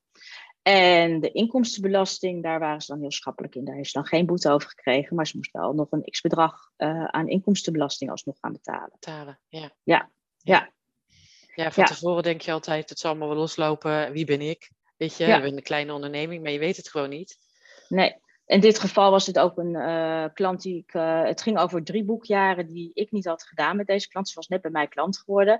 En 0.61 1.19
de 1.19 1.31
inkomstenbelasting, 1.31 2.43
daar 2.43 2.59
waren 2.59 2.81
ze 2.81 2.91
dan 2.91 3.01
heel 3.01 3.11
schappelijk 3.11 3.55
in. 3.55 3.65
Daar 3.65 3.75
heeft 3.75 3.91
ze 3.91 3.97
dan 3.97 4.07
geen 4.07 4.25
boete 4.25 4.49
over 4.49 4.69
gekregen, 4.69 5.15
maar 5.15 5.27
ze 5.27 5.37
moest 5.37 5.51
wel 5.51 5.73
nog 5.73 5.91
een 5.91 6.03
x-bedrag 6.03 6.71
uh, 6.77 7.05
aan 7.05 7.27
inkomstenbelasting 7.27 8.11
alsnog 8.11 8.37
gaan 8.39 8.51
betalen. 8.51 8.89
Betalen, 8.91 9.39
ja. 9.49 9.71
Ja, 9.83 10.09
ja. 10.37 10.73
Ja, 11.55 11.71
van 11.71 11.85
tevoren 11.85 12.23
denk 12.23 12.41
je 12.41 12.51
altijd, 12.51 12.89
het 12.89 12.99
zal 12.99 13.09
allemaal 13.09 13.27
wel 13.27 13.37
loslopen. 13.37 14.11
Wie 14.11 14.25
ben 14.25 14.41
ik? 14.41 14.71
Weet 14.97 15.17
je, 15.17 15.23
ja. 15.23 15.25
we 15.25 15.33
hebben 15.33 15.57
een 15.57 15.63
kleine 15.63 15.93
onderneming, 15.93 16.43
maar 16.43 16.51
je 16.51 16.59
weet 16.59 16.77
het 16.77 16.89
gewoon 16.89 17.09
niet. 17.09 17.37
Nee, 17.87 18.15
in 18.45 18.59
dit 18.59 18.79
geval 18.79 19.11
was 19.11 19.25
het 19.25 19.39
ook 19.39 19.57
een 19.57 19.73
uh, 19.73 20.25
klant 20.33 20.61
die 20.61 20.77
ik. 20.77 20.93
Uh, 20.93 21.23
het 21.23 21.41
ging 21.41 21.57
over 21.57 21.83
drie 21.83 22.03
boekjaren 22.03 22.67
die 22.67 22.91
ik 22.93 23.11
niet 23.11 23.25
had 23.25 23.43
gedaan 23.43 23.77
met 23.77 23.87
deze 23.87 24.07
klant. 24.07 24.29
Ze 24.29 24.35
was 24.35 24.47
net 24.47 24.61
bij 24.61 24.71
mij 24.71 24.87
klant 24.87 25.17
geworden. 25.17 25.53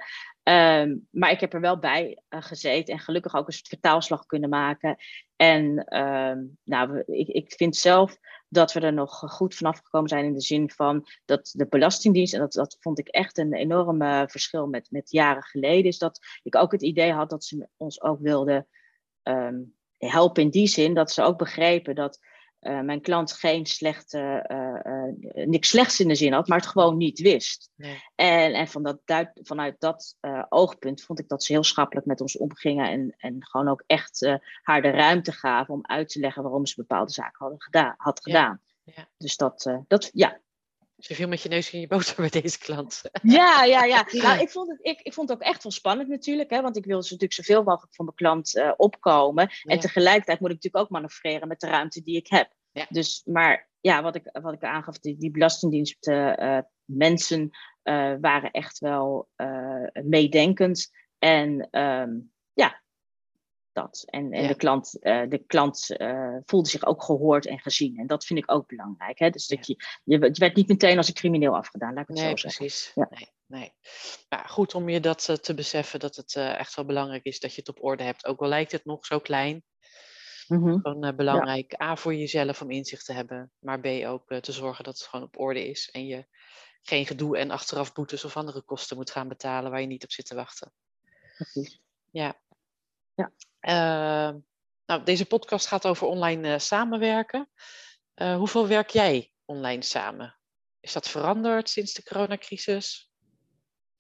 Um, 0.44 1.08
maar 1.12 1.32
ik 1.32 1.40
heb 1.40 1.54
er 1.54 1.62
wel 1.62 1.80
bij 1.80 2.22
uh, 2.30 2.42
gezeten 2.42 2.94
en 2.94 3.00
gelukkig 3.00 3.36
ook 3.36 3.48
een 3.48 3.54
soort 3.54 3.68
vertaalslag 3.68 4.26
kunnen 4.26 4.50
maken. 4.50 4.96
En 5.36 5.98
um, 5.98 6.58
nou, 6.64 7.04
ik, 7.06 7.28
ik 7.28 7.54
vind 7.54 7.76
zelf 7.76 8.18
dat 8.50 8.74
we 8.74 8.80
er 8.80 8.94
nog 8.94 9.20
goed 9.20 9.56
vanaf 9.56 9.80
gekomen 9.84 10.10
zijn 10.10 10.26
in 10.26 10.34
de 10.34 10.42
zin 10.42 10.70
van 10.70 11.08
dat 11.26 11.54
de 11.58 11.68
Belastingdienst, 11.68 12.34
en 12.34 12.40
dat, 12.40 12.54
dat 12.54 12.78
vond 12.80 13.00
ik 13.00 13.08
echt 13.08 13.38
een 13.38 13.54
enorm 13.54 14.30
verschil 14.30 14.68
met, 14.68 14.88
met 14.92 15.12
jaren 15.12 15.44
geleden, 15.44 15.86
is 15.86 15.98
dat 15.98 16.20
ik 16.44 16.56
ook 16.56 16.72
het 16.72 16.82
idee 16.82 17.12
had 17.12 17.30
dat 17.30 17.44
ze 17.44 17.68
ons 17.78 18.02
ook 18.02 18.20
wilden 18.20 18.68
um, 19.24 19.76
helpen 19.98 20.44
in 20.44 20.50
die 20.50 20.68
zin 20.68 20.94
dat 20.94 21.12
ze 21.12 21.22
ook 21.22 21.38
begrepen 21.38 21.96
dat 21.96 22.20
uh, 22.66 22.82
mijn 22.82 23.02
klant 23.02 23.32
geen 23.34 23.66
slechte, 23.66 24.46
uh, 24.52 24.94
uh, 24.94 25.48
niks 25.48 25.70
slechts 25.70 26.00
in 26.00 26.08
de 26.08 26.16
zin 26.16 26.34
had, 26.34 26.48
maar 26.48 26.58
het 26.58 26.68
gewoon 26.68 26.98
niet 26.98 27.20
wist. 27.20 27.70
Nee. 27.76 28.04
En, 28.16 28.54
en 28.54 28.68
van 28.68 28.84
dat, 28.84 29.00
vanuit 29.34 29.76
dat 29.80 30.18
oogpunt 30.50 31.04
vond 31.04 31.20
ik 31.20 31.28
dat 31.28 31.44
ze 31.44 31.54
heel 31.54 31.64
schappelijk 31.64 32.06
met 32.06 32.22
ons 32.22 32.38
omgingen 32.38 32.90
en, 32.90 33.16
en 33.18 33.46
gewoon 33.46 33.68
ook 33.68 33.84
echt 33.88 34.38
haar 34.62 34.82
de 34.82 34.90
ruimte 34.90 35.32
gaven 35.32 35.74
om 35.74 35.86
uit 35.86 36.10
te 36.10 36.20
leggen 36.20 36.44
waarom 36.44 36.66
ze 36.66 36.76
bepaalde 36.76 37.12
zaken 37.12 37.38
hadden 37.38 37.62
gedaan, 37.62 37.94
had 37.98 38.22
gedaan. 38.22 38.60
Ja. 38.84 38.94
Ja. 38.96 39.08
Dus 39.18 39.38
dat, 39.38 39.72
dat, 39.88 40.10
ja, 40.14 40.40
dus 40.96 41.08
je 41.08 41.16
viel 41.16 41.28
met 41.28 41.42
je 41.42 41.50
neus 41.50 41.72
in 41.72 41.80
je 41.80 41.88
boter 41.88 42.22
met 42.22 42.32
deze 42.32 42.60
klant. 42.60 43.02
Ja, 43.22 43.64
ja, 43.64 43.84
ja. 43.84 44.08
Nou, 44.12 44.40
ik, 44.40 44.50
vond 44.50 44.70
het, 44.70 44.80
ik, 44.82 45.02
ik 45.02 45.14
vond 45.14 45.30
het 45.30 45.38
ook 45.38 45.44
echt 45.44 45.64
wel 45.64 45.72
spannend 45.72 46.10
natuurlijk. 46.10 46.50
Hè, 46.50 46.62
want 46.62 46.78
ik 46.78 46.86
wilde 46.86 47.04
natuurlijk 47.04 47.34
zoveel 47.34 47.64
mogelijk 47.64 47.96
van 47.96 48.06
mijn 48.06 48.18
klant 48.18 48.56
uh, 48.56 48.74
opkomen. 48.78 49.50
En 49.64 49.80
tegelijkertijd 49.80 50.40
moet 50.40 50.50
ik 50.50 50.56
natuurlijk 50.56 50.84
ook 50.84 50.92
manoeuvreren 50.92 51.48
met 51.48 51.60
de 51.60 51.68
ruimte 51.68 52.02
die 52.02 52.18
ik 52.18 52.28
heb. 52.28 52.54
Ja. 52.72 52.86
Dus, 52.90 53.22
maar 53.26 53.70
ja, 53.80 54.02
wat 54.02 54.16
ik, 54.16 54.30
wat 54.42 54.54
ik 54.54 54.64
aangaf, 54.64 55.00
die, 55.00 55.18
die 55.18 55.32
belastingdienst 55.32 56.08
uh, 56.08 56.60
mensen 56.86 57.50
uh, 57.84 58.14
waren 58.22 58.52
echt 58.52 58.80
wel 58.80 59.30
meedenkend. 60.04 60.92
En 61.20 61.68
um, 61.72 61.72
ja, 61.72 62.35
dat. 63.76 64.04
En, 64.06 64.32
en 64.32 64.48
de 64.48 64.56
klant, 64.56 64.98
uh, 65.02 65.30
de 65.30 65.38
klant 65.38 65.86
uh, 65.98 66.38
voelde 66.46 66.70
zich 66.70 66.86
ook 66.86 67.04
gehoord 67.04 67.46
en 67.46 67.60
gezien. 67.60 67.98
En 67.98 68.08
dat 68.08 68.26
vind 68.26 68.40
ik 68.40 68.52
ook 68.52 68.68
belangrijk. 68.68 69.20
Hè? 69.20 69.30
Dus 69.30 69.48
dat 69.48 69.68
je, 69.68 69.76
je, 70.04 70.20
werd 70.20 70.56
niet 70.56 70.68
meteen 70.68 70.98
als 70.98 71.08
een 71.08 71.14
crimineel 71.14 71.56
afgedaan, 71.56 71.94
laat 71.94 72.10
ik 72.10 72.16
het 72.16 72.18
nee, 72.18 72.38
zo 72.38 72.48
precies. 72.48 72.92
zeggen. 72.94 73.16
Nee, 73.48 73.60
nee. 73.60 73.74
Maar 74.30 74.50
goed 74.50 74.76
om 74.76 74.90
je 74.90 75.00
dat 75.00 75.28
uh, 75.30 75.36
te 75.36 75.54
beseffen, 75.54 76.00
dat 76.00 76.16
het 76.16 76.36
echt 76.36 76.76
wel 76.76 76.86
belangrijk 76.86 77.24
is 77.24 77.40
dat 77.40 77.54
je 77.54 77.60
het 77.60 77.70
op 77.70 77.84
orde 77.84 78.04
hebt. 78.04 78.26
Ook 78.26 78.42
al 78.42 78.48
lijkt 78.48 78.72
het 78.72 78.86
nog 78.86 79.06
zo 79.06 79.20
klein. 79.20 79.64
Mm 80.48 80.64
-hmm. 80.64 80.80
Gewoon 80.82 81.16
belangrijk. 81.16 81.82
A, 81.82 81.96
voor 81.96 82.16
jezelf 82.16 82.62
om 82.62 82.72
inzicht 82.72 83.06
te 83.06 83.14
hebben. 83.14 83.52
Maar 83.60 83.80
B, 83.80 83.86
ook 83.86 84.36
te 84.40 84.52
zorgen 84.52 84.84
dat 84.84 84.98
het 84.98 85.08
gewoon 85.08 85.26
op 85.26 85.40
orde 85.40 85.68
is. 85.68 85.90
En 85.92 86.06
je 86.06 86.26
geen 86.82 87.06
gedoe 87.06 87.38
en 87.38 87.52
achteraf 87.52 87.94
boetes 87.94 88.26
of 88.26 88.38
andere 88.38 88.62
kosten 88.62 88.98
moet 88.98 89.12
gaan 89.12 89.28
betalen 89.28 89.72
waar 89.72 89.82
je 89.82 89.88
niet 89.88 90.04
op 90.04 90.12
zit 90.12 90.26
te 90.26 90.36
wachten. 90.36 90.74
Precies. 91.36 91.80
Ja. 92.12 92.40
Ja. 93.16 93.32
Uh, 93.68 94.32
nou, 94.86 95.04
deze 95.04 95.26
podcast 95.26 95.68
gaat 95.68 95.88
over 95.88 96.08
online 96.08 96.48
uh, 96.48 96.58
samenwerken. 96.58 97.50
Uh, 98.16 98.36
hoeveel 98.36 98.68
werk 98.68 98.90
jij 98.90 99.32
online 99.46 99.84
samen? 99.84 100.38
Is 100.80 100.94
dat 100.94 101.10
veranderd 101.10 101.70
sinds 101.70 101.94
de 101.94 102.04
coronacrisis? 102.04 103.10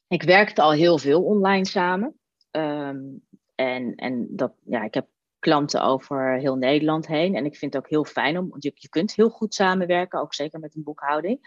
Ik 0.08 0.24
werkte 0.24 0.62
al 0.62 0.72
heel 0.72 0.98
veel 0.98 1.24
online 1.24 1.66
samen. 1.66 2.20
Um, 2.52 3.26
en 3.56 3.96
en 3.96 4.28
dat, 4.32 4.54
ja, 4.66 4.84
ik 4.84 4.94
heb 4.94 5.08
klanten 5.40 5.82
over 5.82 6.38
heel 6.38 6.56
Nederland 6.56 7.08
heen. 7.08 7.36
En 7.36 7.46
ik 7.46 7.56
vind 7.56 7.74
het 7.74 7.84
ook 7.84 7.90
heel 7.90 8.06
fijn 8.06 8.38
om, 8.38 8.50
want 8.50 8.64
je, 8.64 8.72
je 8.74 8.90
kunt 8.90 9.16
heel 9.16 9.30
goed 9.30 9.54
samenwerken, 9.54 10.20
ook 10.20 10.34
zeker 10.34 10.60
met 10.60 10.76
een 10.76 10.84
boekhouding. 10.84 11.40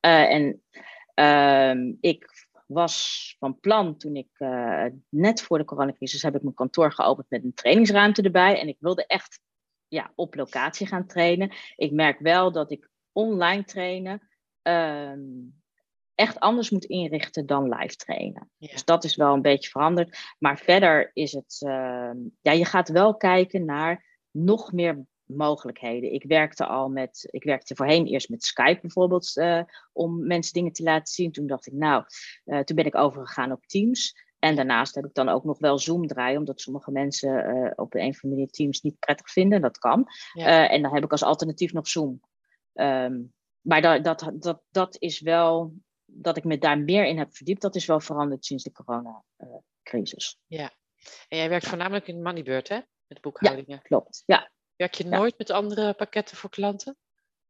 Ja. 0.00 0.28
en 0.28 0.62
um, 1.70 1.96
ik 2.00 2.45
was 2.66 3.36
van 3.38 3.60
plan 3.60 3.96
toen 3.96 4.16
ik 4.16 4.28
uh, 4.38 4.84
net 5.08 5.42
voor 5.42 5.58
de 5.58 5.64
coronacrisis 5.64 6.22
heb 6.22 6.34
ik 6.34 6.42
mijn 6.42 6.54
kantoor 6.54 6.92
geopend 6.92 7.30
met 7.30 7.44
een 7.44 7.54
trainingsruimte 7.54 8.22
erbij. 8.22 8.60
En 8.60 8.68
ik 8.68 8.76
wilde 8.80 9.06
echt 9.06 9.40
ja, 9.88 10.12
op 10.14 10.34
locatie 10.34 10.86
gaan 10.86 11.06
trainen. 11.06 11.52
Ik 11.76 11.92
merk 11.92 12.18
wel 12.18 12.52
dat 12.52 12.70
ik 12.70 12.90
online 13.12 13.64
trainen 13.64 14.28
um, 14.62 15.62
echt 16.14 16.40
anders 16.40 16.70
moet 16.70 16.84
inrichten 16.84 17.46
dan 17.46 17.74
live 17.74 17.96
trainen. 17.96 18.50
Ja. 18.56 18.68
Dus 18.68 18.84
dat 18.84 19.04
is 19.04 19.16
wel 19.16 19.34
een 19.34 19.42
beetje 19.42 19.70
veranderd. 19.70 20.18
Maar 20.38 20.58
verder 20.58 21.10
is 21.12 21.32
het, 21.32 21.60
uh, 21.66 22.10
ja, 22.40 22.52
je 22.52 22.64
gaat 22.64 22.88
wel 22.88 23.16
kijken 23.16 23.64
naar 23.64 24.20
nog 24.30 24.72
meer 24.72 25.06
mogelijkheden. 25.26 26.12
Ik 26.12 26.24
werkte 26.24 26.66
al 26.66 26.88
met, 26.88 27.28
ik 27.30 27.44
werkte 27.44 27.74
voorheen 27.74 28.06
eerst 28.06 28.28
met 28.28 28.44
Skype 28.44 28.80
bijvoorbeeld, 28.80 29.36
uh, 29.36 29.62
om 29.92 30.26
mensen 30.26 30.52
dingen 30.52 30.72
te 30.72 30.82
laten 30.82 31.14
zien. 31.14 31.32
Toen 31.32 31.46
dacht 31.46 31.66
ik, 31.66 31.72
nou, 31.72 32.04
uh, 32.44 32.60
toen 32.60 32.76
ben 32.76 32.86
ik 32.86 32.94
overgegaan 32.94 33.52
op 33.52 33.66
Teams. 33.66 34.24
En 34.38 34.56
daarnaast 34.56 34.94
heb 34.94 35.04
ik 35.04 35.14
dan 35.14 35.28
ook 35.28 35.44
nog 35.44 35.58
wel 35.58 35.78
Zoom 35.78 36.06
draaien, 36.06 36.38
omdat 36.38 36.60
sommige 36.60 36.90
mensen 36.90 37.56
uh, 37.56 37.70
op 37.74 37.94
een 37.94 38.08
of 38.08 38.14
andere 38.14 38.28
manier 38.28 38.50
Teams 38.50 38.80
niet 38.80 38.98
prettig 38.98 39.30
vinden. 39.30 39.60
Dat 39.60 39.78
kan. 39.78 40.06
Ja. 40.32 40.68
en 40.68 40.82
dan 40.82 40.94
heb 40.94 41.04
ik 41.04 41.10
als 41.10 41.22
alternatief 41.22 41.72
nog 41.72 41.88
Zoom. 41.88 42.20
Um, 42.74 43.34
maar 43.60 43.82
dat, 43.82 44.04
dat, 44.04 44.30
dat, 44.34 44.62
dat 44.70 44.96
is 44.98 45.20
wel, 45.20 45.74
dat 46.04 46.36
ik 46.36 46.44
me 46.44 46.58
daar 46.58 46.78
meer 46.78 47.06
in 47.06 47.18
heb 47.18 47.36
verdiept, 47.36 47.62
dat 47.62 47.74
is 47.74 47.86
wel 47.86 48.00
veranderd 48.00 48.44
sinds 48.44 48.64
de 48.64 48.72
coronacrisis. 48.72 50.38
ja. 50.46 50.70
En 51.28 51.38
jij 51.38 51.48
werkt 51.48 51.66
voornamelijk 51.66 52.08
in 52.08 52.22
Moneybird, 52.22 52.68
hè? 52.68 52.80
Met 53.06 53.20
boekhoudingen. 53.20 53.82
Klopt, 53.82 54.22
ja. 54.26 54.50
Werk 54.76 54.94
je 54.94 55.06
nooit 55.06 55.38
met 55.38 55.50
andere 55.50 55.94
pakketten 55.94 56.36
voor 56.36 56.50
klanten? 56.50 56.96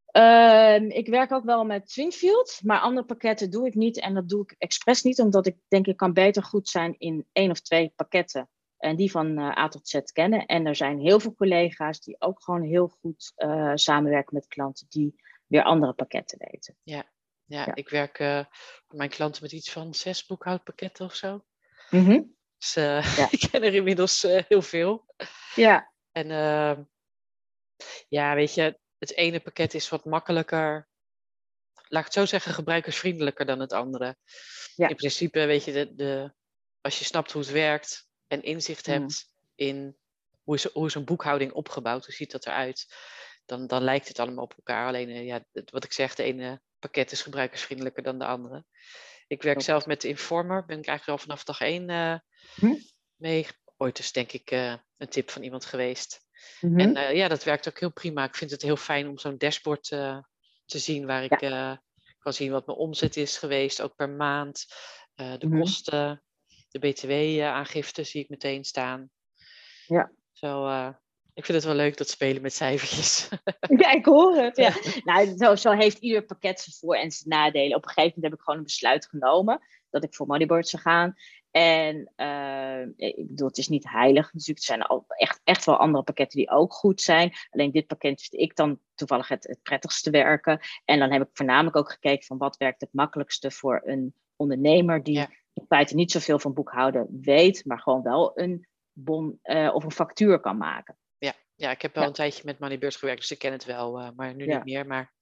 Ehm, 0.06 0.84
ik 0.84 1.08
werk 1.08 1.32
ook 1.32 1.44
wel 1.44 1.64
met 1.64 1.88
Twinfield, 1.88 2.60
maar 2.62 2.80
andere 2.80 3.06
pakketten 3.06 3.50
doe 3.50 3.66
ik 3.66 3.74
niet. 3.74 4.00
En 4.00 4.14
dat 4.14 4.28
doe 4.28 4.42
ik 4.42 4.54
expres 4.58 5.02
niet, 5.02 5.20
omdat 5.20 5.46
ik 5.46 5.56
denk 5.68 5.86
ik 5.86 5.96
kan 5.96 6.12
beter 6.12 6.42
goed 6.42 6.68
zijn 6.68 6.94
in 6.98 7.26
één 7.32 7.50
of 7.50 7.60
twee 7.60 7.92
pakketten. 7.96 8.48
En 8.78 8.96
die 8.96 9.10
van 9.10 9.38
uh, 9.38 9.58
A 9.58 9.68
tot 9.68 9.88
Z 9.88 10.00
kennen. 10.12 10.46
En 10.46 10.66
er 10.66 10.76
zijn 10.76 10.98
heel 10.98 11.20
veel 11.20 11.34
collega's 11.34 12.00
die 12.00 12.16
ook 12.18 12.42
gewoon 12.42 12.62
heel 12.62 12.88
goed 12.88 13.32
uh, 13.36 13.72
samenwerken 13.74 14.34
met 14.34 14.46
klanten 14.46 14.86
die 14.88 15.22
weer 15.46 15.62
andere 15.62 15.92
pakketten 15.92 16.38
weten. 16.50 16.76
Ja, 16.82 17.04
ja, 17.44 17.64
ja. 17.66 17.74
ik 17.74 17.88
werk 17.88 18.18
uh, 18.18 18.44
voor 18.86 18.96
mijn 18.96 19.10
klanten 19.10 19.42
met 19.42 19.52
iets 19.52 19.72
van 19.72 19.94
zes 19.94 20.26
boekhoudpakketten 20.26 21.04
of 21.04 21.14
zo. 21.14 21.44
Mm 21.90 22.04
-hmm. 22.04 22.36
Dus 22.58 22.74
ja. 22.74 23.28
ik 23.30 23.48
ken 23.50 23.62
er 23.62 23.74
inmiddels 23.74 24.22
heel 24.22 24.62
veel. 24.62 25.04
Ja. 25.54 25.92
En 26.12 26.30
ehm, 26.30 26.82
ja, 28.08 28.34
weet 28.34 28.54
je, 28.54 28.78
het 28.98 29.14
ene 29.16 29.40
pakket 29.40 29.74
is 29.74 29.88
wat 29.88 30.04
makkelijker, 30.04 30.88
laat 31.74 32.00
ik 32.00 32.04
het 32.04 32.12
zo 32.12 32.26
zeggen, 32.26 32.52
gebruikersvriendelijker 32.54 33.46
dan 33.46 33.60
het 33.60 33.72
andere. 33.72 34.16
Ja. 34.74 34.88
In 34.88 34.94
principe, 34.96 35.44
weet 35.44 35.64
je, 35.64 35.72
de, 35.72 35.94
de, 35.94 36.34
als 36.80 36.98
je 36.98 37.04
snapt 37.04 37.32
hoe 37.32 37.42
het 37.42 37.50
werkt 37.50 38.08
en 38.26 38.42
inzicht 38.42 38.86
Mm. 38.86 38.92
hebt 38.92 39.30
in 39.54 39.96
hoe 40.42 40.54
is, 40.54 40.64
hoe 40.64 40.86
is 40.86 40.94
een 40.94 41.04
boekhouding 41.04 41.52
opgebouwd, 41.52 42.04
hoe 42.04 42.14
ziet 42.14 42.30
dat 42.30 42.46
eruit, 42.46 42.94
dan, 43.44 43.66
dan 43.66 43.82
lijkt 43.82 44.08
het 44.08 44.18
allemaal 44.18 44.44
op 44.44 44.54
elkaar. 44.56 44.86
Alleen, 44.86 45.08
eh, 45.08 45.26
ja, 45.26 45.44
wat 45.64 45.84
ik 45.84 45.92
zeg, 45.92 46.14
de 46.14 46.22
ene 46.22 46.60
pakket 46.78 47.12
is 47.12 47.22
gebruikersvriendelijker 47.22 48.02
dan 48.02 48.18
de 48.18 48.26
andere. 48.26 48.64
Ik 49.26 49.42
werk 49.42 49.60
zelf 49.60 49.86
met 49.86 50.00
de 50.00 50.08
Informer, 50.08 50.64
ben 50.64 50.78
ik 50.78 50.86
eigenlijk 50.86 51.18
al 51.18 51.24
vanaf 51.24 51.44
dag 51.44 51.60
één 51.60 51.90
eh, 51.90 52.18
Hm. 52.54 52.74
mee. 53.16 53.46
Ooit 53.76 53.98
is 53.98 54.12
denk 54.12 54.32
ik 54.32 54.50
eh, 54.50 54.74
een 54.96 55.08
tip 55.08 55.30
van 55.30 55.42
iemand 55.42 55.64
geweest. 55.64 56.25
En 56.60 56.96
eh, 56.96 57.14
ja, 57.16 57.28
dat 57.28 57.44
werkt 57.44 57.68
ook 57.68 57.80
heel 57.80 57.92
prima. 57.92 58.24
Ik 58.24 58.34
vind 58.34 58.50
het 58.50 58.62
heel 58.62 58.76
fijn 58.76 59.08
om 59.08 59.18
zo'n 59.18 59.38
dashboard 59.38 59.90
eh, 59.90 60.18
te 60.64 60.78
zien 60.78 61.06
waar 61.06 61.24
ik 61.24 61.40
eh, 61.40 61.76
kan 62.18 62.32
zien 62.32 62.50
wat 62.50 62.66
mijn 62.66 62.78
omzet 62.78 63.16
is 63.16 63.38
geweest, 63.38 63.82
ook 63.82 63.94
per 63.96 64.10
maand. 64.10 64.66
De 65.14 65.46
Mhm. 65.46 65.58
kosten, 65.60 66.22
de 66.68 66.78
btw-aangifte 66.78 68.04
zie 68.04 68.22
ik 68.22 68.28
meteen 68.28 68.64
staan. 68.64 69.10
Ja. 69.86 70.12
Zo, 70.32 70.68
ik 71.34 71.44
vind 71.44 71.58
het 71.58 71.66
wel 71.66 71.74
leuk 71.74 71.96
dat 71.96 72.08
spelen 72.08 72.42
met 72.42 72.54
cijfertjes. 72.54 73.28
Ja, 73.82 73.92
ik 73.92 74.04
hoor 74.04 74.36
het. 74.36 74.56
Ja. 74.66 74.72
Nou, 75.04 75.36
zo, 75.36 75.54
zo 75.54 75.70
heeft 75.70 75.98
ieder 75.98 76.24
pakket 76.24 76.60
zijn 76.60 76.76
voor- 76.76 76.96
en 76.96 77.10
zijn 77.10 77.28
nadelen. 77.28 77.76
Op 77.76 77.82
een 77.82 77.88
gegeven 77.88 78.12
moment 78.14 78.22
heb 78.24 78.32
ik 78.32 78.40
gewoon 78.40 78.58
een 78.58 78.64
besluit 78.64 79.06
genomen 79.06 79.60
dat 79.90 80.04
ik 80.04 80.14
voor 80.14 80.26
Moneyboard 80.26 80.68
zou 80.68 80.82
gaan. 80.82 81.14
En 81.56 82.12
eh, 82.16 82.80
ik 82.96 83.26
bedoel, 83.28 83.46
het 83.48 83.58
is 83.58 83.68
niet 83.68 83.88
heilig. 83.90 84.32
Natuurlijk, 84.32 84.58
er 84.58 84.64
zijn 84.64 84.82
al 84.82 85.04
echt, 85.08 85.40
echt 85.44 85.64
wel 85.64 85.76
andere 85.76 86.04
pakketten 86.04 86.38
die 86.38 86.50
ook 86.50 86.72
goed 86.72 87.00
zijn. 87.00 87.32
Alleen 87.50 87.70
dit 87.70 87.86
pakket 87.86 88.22
vind 88.22 88.42
ik 88.42 88.56
dan 88.56 88.78
toevallig 88.94 89.28
het, 89.28 89.46
het 89.46 89.62
prettigste 89.62 90.10
werken. 90.10 90.60
En 90.84 90.98
dan 90.98 91.12
heb 91.12 91.22
ik 91.22 91.28
voornamelijk 91.32 91.76
ook 91.76 91.90
gekeken 91.90 92.26
van 92.26 92.38
wat 92.38 92.56
werkt 92.56 92.80
het 92.80 92.92
makkelijkste 92.92 93.50
voor 93.50 93.82
een 93.84 94.14
ondernemer 94.36 95.02
die 95.02 95.14
Ja. 95.14 95.28
in 95.52 95.64
feite 95.68 95.94
niet 95.94 96.10
zoveel 96.10 96.38
van 96.38 96.54
boekhouden 96.54 97.06
weet, 97.20 97.64
maar 97.64 97.80
gewoon 97.80 98.02
wel 98.02 98.38
een 98.38 98.66
bon 98.92 99.38
eh, 99.42 99.70
of 99.74 99.84
een 99.84 99.92
factuur 99.92 100.40
kan 100.40 100.56
maken. 100.56 100.96
ja, 101.58 101.70
ik 101.70 101.82
heb 101.82 101.94
wel 101.94 102.02
Ja. 102.02 102.08
een 102.08 102.14
tijdje 102.14 102.42
met 102.44 102.58
Moneybird 102.58 102.96
gewerkt, 102.96 103.20
dus 103.20 103.30
ik 103.30 103.38
ken 103.38 103.52
het 103.52 103.64
wel, 103.64 103.98
eh, 103.98 104.08
maar 104.16 104.34
nu 104.34 104.46
Ja. 104.46 104.56
niet 104.56 104.64
meer. 104.64 104.86
Maar 104.86 105.12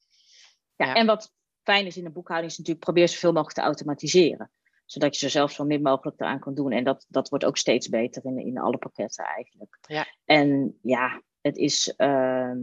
Ja, 0.76 0.86
Ja. 0.86 0.94
En 0.94 1.06
wat 1.06 1.32
fijn 1.62 1.86
is 1.86 1.96
in 1.96 2.04
de 2.04 2.10
boekhouding 2.10 2.50
is 2.52 2.58
natuurlijk 2.58 2.84
probeer 2.84 3.08
zoveel 3.08 3.32
mogelijk 3.32 3.56
te 3.56 3.62
automatiseren. 3.62 4.50
Zodat 4.84 5.18
je 5.18 5.26
er 5.26 5.32
zelf 5.32 5.52
zo 5.52 5.64
min 5.64 5.82
mogelijk 5.82 6.20
eraan 6.20 6.40
kan 6.40 6.54
doen. 6.54 6.72
En 6.72 6.84
dat, 6.84 7.06
dat 7.08 7.28
wordt 7.28 7.44
ook 7.44 7.56
steeds 7.56 7.88
beter 7.88 8.24
in, 8.24 8.38
in 8.38 8.58
alle 8.58 8.78
pakketten 8.78 9.24
eigenlijk. 9.24 9.78
Ja. 9.80 10.06
En 10.24 10.78
ja, 10.82 11.22
het 11.40 11.56
is, 11.56 11.94
ehm, 11.96 12.58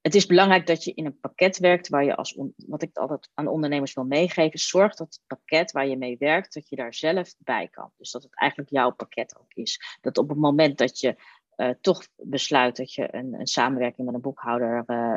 het 0.00 0.14
is 0.14 0.26
belangrijk 0.26 0.66
dat 0.66 0.84
je 0.84 0.92
in 0.94 1.06
een 1.06 1.20
pakket 1.20 1.58
werkt 1.58 1.88
waar 1.88 2.04
je 2.04 2.16
als, 2.16 2.34
on- 2.34 2.54
wat 2.56 2.82
ik 2.82 2.96
altijd 2.96 3.30
aan 3.34 3.46
ondernemers 3.46 3.94
wil 3.94 4.04
meegeven, 4.04 4.58
zorg 4.58 4.94
dat 4.94 5.06
het 5.06 5.22
pakket 5.26 5.72
waar 5.72 5.86
je 5.86 5.96
mee 5.96 6.16
werkt, 6.18 6.54
dat 6.54 6.68
je 6.68 6.76
daar 6.76 6.94
zelf 6.94 7.34
bij 7.38 7.68
kan. 7.68 7.90
Dus 7.96 8.10
dat 8.10 8.22
het 8.22 8.36
eigenlijk 8.40 8.70
jouw 8.70 8.90
pakket 8.90 9.38
ook 9.38 9.54
is. 9.54 9.98
Dat 10.00 10.18
op 10.18 10.28
het 10.28 10.38
moment 10.38 10.78
dat 10.78 11.00
je 11.00 11.16
eh, 11.56 11.70
toch 11.80 12.08
besluit 12.16 12.76
dat 12.76 12.94
je 12.94 13.14
een, 13.14 13.34
een 13.34 13.46
samenwerking 13.46 14.06
met 14.06 14.14
een 14.14 14.20
boekhouder 14.20 14.82
eh, 14.86 15.14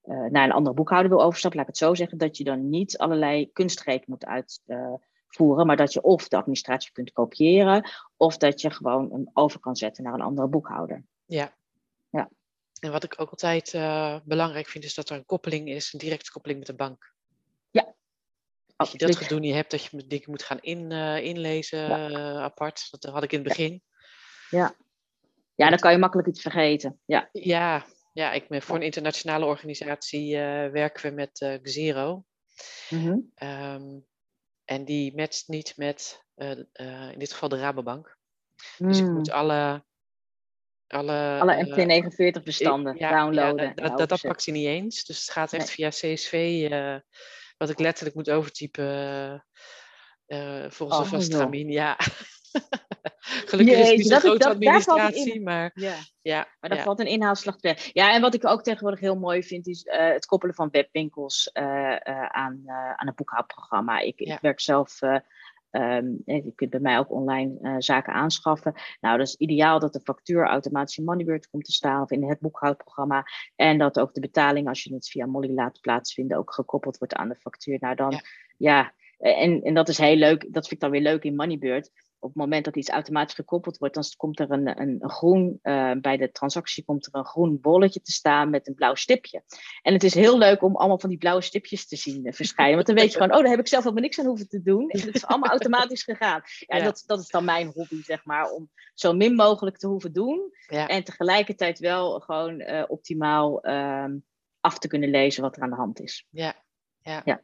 eh, 0.00 0.30
naar 0.30 0.44
een 0.44 0.52
andere 0.52 0.74
boekhouder 0.74 1.10
wil 1.10 1.22
overstappen, 1.22 1.60
laat 1.60 1.68
ik 1.68 1.74
het 1.74 1.88
zo 1.88 1.94
zeggen, 1.94 2.18
dat 2.18 2.36
je 2.36 2.44
dan 2.44 2.68
niet 2.68 2.98
allerlei 2.98 3.52
kunstgrepen 3.52 4.04
moet 4.08 4.24
uitvoeren, 5.30 5.66
maar 5.66 5.76
dat 5.76 5.92
je 5.92 6.02
of 6.02 6.28
de 6.28 6.36
administratie 6.36 6.92
kunt 6.92 7.12
kopiëren, 7.12 7.90
of 8.16 8.36
dat 8.36 8.60
je 8.60 8.70
gewoon 8.70 9.12
hem 9.12 9.30
over 9.32 9.60
kan 9.60 9.76
zetten 9.76 10.04
naar 10.04 10.14
een 10.14 10.20
andere 10.20 10.48
boekhouder. 10.48 11.04
ja. 11.26 11.58
Ja. 12.10 12.30
En 12.80 12.92
wat 12.92 13.04
ik 13.04 13.20
ook 13.20 13.30
altijd 13.30 13.74
eh, 13.74 14.16
belangrijk 14.24 14.68
vind, 14.68 14.84
is 14.84 14.94
dat 14.94 15.10
er 15.10 15.16
een 15.16 15.24
koppeling 15.24 15.68
is, 15.68 15.92
een 15.92 15.98
directe 15.98 16.30
koppeling 16.30 16.58
met 16.58 16.68
de 16.68 16.74
bank. 16.74 17.12
Dat 18.76 18.92
je 18.92 18.98
dat 18.98 19.16
gedoe 19.16 19.40
niet 19.40 19.54
hebt, 19.54 19.70
dat 19.70 19.84
je 19.84 20.06
dingen 20.06 20.30
moet 20.30 20.42
gaan 20.42 20.60
in, 20.60 20.92
eh, 20.92 21.24
inlezen 21.24 21.90
eh, 21.90 22.36
apart. 22.36 22.88
Dat 22.90 23.12
had 23.12 23.22
ik 23.22 23.32
in 23.32 23.38
het 23.38 23.48
begin. 23.48 23.82
Ja, 25.54 25.68
dan 25.68 25.78
kan 25.78 25.92
je 25.92 25.98
makkelijk 25.98 26.28
iets 26.28 26.40
vergeten. 26.40 27.00
Ja, 27.04 27.28
Ja, 27.32 27.84
ja 28.12 28.32
ik 28.32 28.48
ben 28.48 28.62
voor 28.62 28.76
een 28.76 28.82
internationale 28.82 29.44
organisatie 29.44 30.36
werken 30.70 31.08
we 31.08 31.14
met 31.14 31.58
Xero. 31.62 32.24
Mhm. 32.90 33.18
Ehm, 33.34 33.98
en 34.70 34.84
die 34.84 35.16
matcht 35.16 35.48
niet 35.48 35.76
met, 35.76 36.24
eh, 36.34 36.50
eh, 36.72 37.12
in 37.12 37.18
dit 37.18 37.32
geval 37.32 37.48
de 37.48 37.58
Rabobank. 37.58 38.16
Dus 38.78 38.98
ik 38.98 39.06
Mm. 39.06 39.12
moet 39.12 39.30
alle... 39.30 39.84
Alle, 40.86 41.38
Alle 41.40 41.54
eh, 41.54 41.66
MT49 41.66 42.42
bestanden 42.42 42.96
ja, 42.98 43.10
ja, 43.10 43.18
downloaden. 43.20 43.72
dat- 43.76 43.98
dat, 43.98 44.08
dat, 44.08 44.20
pakt 44.20 44.44
hij 44.44 44.54
niet 44.54 44.66
eens. 44.66 45.04
Dus 45.04 45.20
het 45.20 45.30
gaat 45.30 45.52
echt 45.52 45.76
Nee. 45.76 45.90
via 45.90 46.14
CSV, 46.14 46.66
eh, 46.70 46.96
wat 47.58 47.70
ik 47.70 47.78
letterlijk 47.78 48.16
moet 48.16 48.30
overtypen 48.30 48.84
eh, 50.26 50.64
eh, 50.64 50.70
volgens 50.70 51.28
Oh, 51.28 51.38
termijn. 51.38 51.68
Ja. 51.70 51.96
Gelukkig 53.20 53.78
is 53.78 53.88
het 53.88 53.96
niet 53.96 54.06
zo'n 54.06 54.10
dat 54.10 54.20
grote 54.20 54.38
dat- 54.38 54.48
in. 54.48 54.68
administratie, 54.68 55.42
maar 55.42 55.70
Ja. 55.74 55.94
ja. 56.22 56.48
Maar 56.60 56.74
ja. 56.74 56.82
valt 56.82 57.00
een 57.00 57.06
inhaalslag 57.06 57.54
te 57.56 57.66
werken. 57.68 57.90
Ja, 57.92 58.14
en 58.14 58.20
wat 58.20 58.34
ik 58.34 58.46
ook 58.46 58.62
tegenwoordig 58.62 59.00
heel 59.00 59.18
mooi 59.18 59.42
vind, 59.42 59.66
is 59.66 59.82
eh, 59.82 60.08
het 60.12 60.26
koppelen 60.26 60.54
van 60.54 60.68
webwinkels 60.70 61.50
eh, 61.52 62.06
eh, 62.08 62.26
aan, 62.26 62.62
aan 62.96 63.06
een 63.08 63.14
boekhoudprogramma. 63.14 63.98
Ik, 63.98 64.18
Ja. 64.18 64.34
ik 64.34 64.40
werk 64.40 64.60
zelf, 64.60 65.02
eh, 65.02 65.16
ehm, 65.70 66.06
eh, 66.24 66.44
je 66.44 66.52
kunt 66.54 66.70
bij 66.70 66.80
mij 66.80 66.98
ook 66.98 67.10
online 67.10 67.74
zaken 67.78 68.12
aanschaffen. 68.12 68.74
Nou, 69.00 69.18
dat 69.18 69.26
is 69.26 69.34
ideaal 69.36 69.78
dat 69.78 69.92
de 69.92 70.00
factuur 70.00 70.46
automatisch 70.46 70.98
in 70.98 71.04
Moneybird 71.04 71.48
komt 71.50 71.64
te 71.64 71.72
staan 71.72 72.02
of 72.02 72.10
in 72.10 72.28
het 72.28 72.40
boekhoudprogramma. 72.40 73.24
En 73.56 73.78
dat 73.78 73.98
ook 74.00 74.14
de 74.14 74.20
betaling, 74.20 74.68
als 74.68 74.82
je 74.82 74.94
het 74.94 75.08
via 75.08 75.26
Molly 75.26 75.52
laat 75.54 75.80
plaatsvinden, 75.80 76.36
ook 76.36 76.54
gekoppeld 76.54 76.98
wordt 76.98 77.14
aan 77.14 77.28
de 77.28 77.34
factuur. 77.36 77.76
Nou, 77.80 77.94
dan 77.94 78.10
Ja. 78.10 78.20
ja, 78.56 78.92
en, 79.18 79.62
en 79.62 79.74
dat 79.74 79.88
is 79.88 79.98
heel 79.98 80.16
leuk. 80.16 80.40
Dat 80.40 80.62
vind 80.68 80.70
ik 80.72 80.80
dan 80.80 80.90
weer 80.90 81.00
leuk 81.00 81.24
in 81.24 81.34
Moneybird 81.36 81.90
op 82.20 82.28
het 82.28 82.38
moment 82.38 82.64
dat 82.64 82.76
iets 82.76 82.88
automatisch 82.88 83.34
gekoppeld 83.34 83.78
wordt, 83.78 83.94
dan 83.94 84.04
komt 84.16 84.40
er 84.40 84.50
een, 84.50 84.80
een, 84.80 84.96
een 85.00 85.10
groen, 85.10 85.58
eh, 85.62 85.92
bij 86.00 86.16
de 86.16 86.32
transactie 86.32 86.84
komt 86.84 87.06
er 87.06 87.14
een 87.14 87.24
groen 87.24 87.60
bolletje 87.60 88.00
te 88.00 88.12
staan 88.12 88.50
met 88.50 88.68
een 88.68 88.74
blauw 88.74 88.94
stipje. 88.94 89.42
En 89.82 89.92
het 89.92 90.02
is 90.02 90.14
heel 90.14 90.38
leuk 90.38 90.62
om 90.62 90.76
allemaal 90.76 90.98
van 90.98 91.08
die 91.08 91.18
blauwe 91.18 91.42
stipjes 91.42 91.86
te 91.86 91.96
zien 91.96 92.26
eh, 92.26 92.32
verschijnen. 92.32 92.74
Want 92.74 92.86
dan 92.86 92.96
weet 92.96 93.12
je 93.12 93.18
gewoon, 93.18 93.36
oh, 93.36 93.40
daar 93.40 93.50
heb 93.50 93.60
ik 93.60 93.68
zelf 93.68 93.82
helemaal 93.82 94.04
niks 94.04 94.18
aan 94.18 94.26
hoeven 94.26 94.48
te 94.48 94.62
doen. 94.62 94.88
En 94.90 95.00
het 95.00 95.14
is 95.14 95.26
allemaal 95.26 95.50
automatisch 95.50 96.02
gegaan. 96.02 96.42
Ja, 96.58 96.76
Ja. 96.76 96.84
Dat, 96.84 97.02
dat 97.06 97.20
is 97.20 97.28
dan 97.28 97.44
mijn 97.44 97.66
hobby, 97.74 98.02
zeg 98.02 98.24
maar, 98.24 98.50
om 98.50 98.70
zo 98.94 99.12
min 99.12 99.34
mogelijk 99.34 99.78
te 99.78 99.86
hoeven 99.86 100.12
doen. 100.12 100.52
Ja. 100.66 100.86
En 100.86 101.04
tegelijkertijd 101.04 101.78
wel 101.78 102.20
gewoon 102.20 102.60
eh, 102.60 102.84
optimaal 102.88 103.62
ehm, 103.62 104.18
af 104.60 104.78
te 104.78 104.88
kunnen 104.88 105.10
lezen 105.10 105.42
wat 105.42 105.56
er 105.56 105.62
aan 105.62 105.70
de 105.70 105.76
hand 105.76 106.00
is. 106.00 106.26
Ja, 106.30 106.54
ja. 107.00 107.22
Ja. 107.24 107.42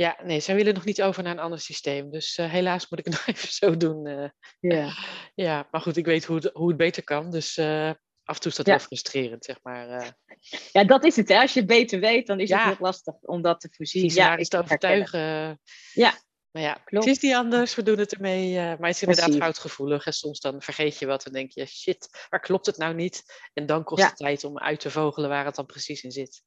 Ja, 0.00 0.16
nee, 0.22 0.40
zij 0.40 0.54
willen 0.54 0.74
nog 0.74 0.84
niet 0.84 1.02
over 1.02 1.22
naar 1.22 1.32
een 1.32 1.38
ander 1.38 1.60
systeem. 1.60 2.10
Dus 2.10 2.36
eh, 2.38 2.50
helaas 2.50 2.88
moet 2.88 2.98
ik 2.98 3.04
het 3.04 3.14
nog 3.26 3.26
even 3.26 3.52
zo 3.52 3.76
doen. 3.76 4.06
eh. 4.06 4.28
Ja. 4.60 4.92
ja, 5.46 5.68
maar 5.70 5.80
goed, 5.80 5.96
ik 5.96 6.04
weet 6.04 6.24
hoe 6.24 6.36
het, 6.36 6.50
hoe 6.52 6.68
het 6.68 6.76
beter 6.76 7.04
kan. 7.04 7.30
Dus 7.30 7.56
eh, 7.56 7.90
af 8.24 8.34
en 8.34 8.40
toe 8.40 8.50
is 8.50 8.56
dat 8.56 8.66
Ja. 8.66 8.72
heel 8.76 8.82
frustrerend, 8.84 9.44
zeg 9.44 9.58
maar. 9.62 10.16
ja, 10.72 10.84
dat 10.84 11.04
is 11.04 11.16
het. 11.16 11.28
Hè. 11.28 11.38
Als 11.40 11.52
je 11.52 11.58
het 11.58 11.68
beter 11.68 12.00
weet, 12.00 12.26
dan 12.26 12.40
is 12.40 12.48
Ja. 12.48 12.58
het 12.58 12.66
heel 12.66 12.86
lastig 12.86 13.14
om 13.20 13.42
dat 13.42 13.60
te 13.60 13.68
voorzien. 13.72 14.02
visionarisch 14.02 14.44
ik 14.44 14.50
te 14.50 14.58
overtuigen. 14.58 15.60
Ja. 15.92 16.14
Maar 16.50 16.62
ja, 16.62 16.72
Klopt. 16.84 17.04
het 17.06 17.16
is 17.16 17.22
niet 17.22 17.34
anders. 17.34 17.74
We 17.74 17.82
doen 17.82 17.98
het 17.98 18.12
ermee. 18.14 18.54
maar 18.54 18.76
het 18.78 18.94
is 18.94 19.00
inderdaad 19.00 19.24
Precies. 19.24 19.42
foutgevoelig. 19.42 20.06
En 20.06 20.12
soms 20.12 20.40
dan 20.40 20.62
vergeet 20.62 20.98
je 20.98 21.06
wat 21.06 21.24
en 21.26 21.32
denk 21.32 21.50
je, 21.50 21.66
shit, 21.66 22.26
waar 22.28 22.40
klopt 22.40 22.66
het 22.66 22.76
nou 22.76 22.94
niet? 22.94 23.22
En 23.52 23.66
dan 23.66 23.84
kost 23.84 24.02
Ja. 24.02 24.08
het 24.08 24.16
tijd 24.16 24.44
om 24.44 24.58
uit 24.58 24.80
te 24.80 24.90
vogelen 24.90 25.28
waar 25.28 25.44
het 25.44 25.54
dan 25.54 25.66
precies 25.66 26.02
in 26.02 26.10
zit. 26.10 26.42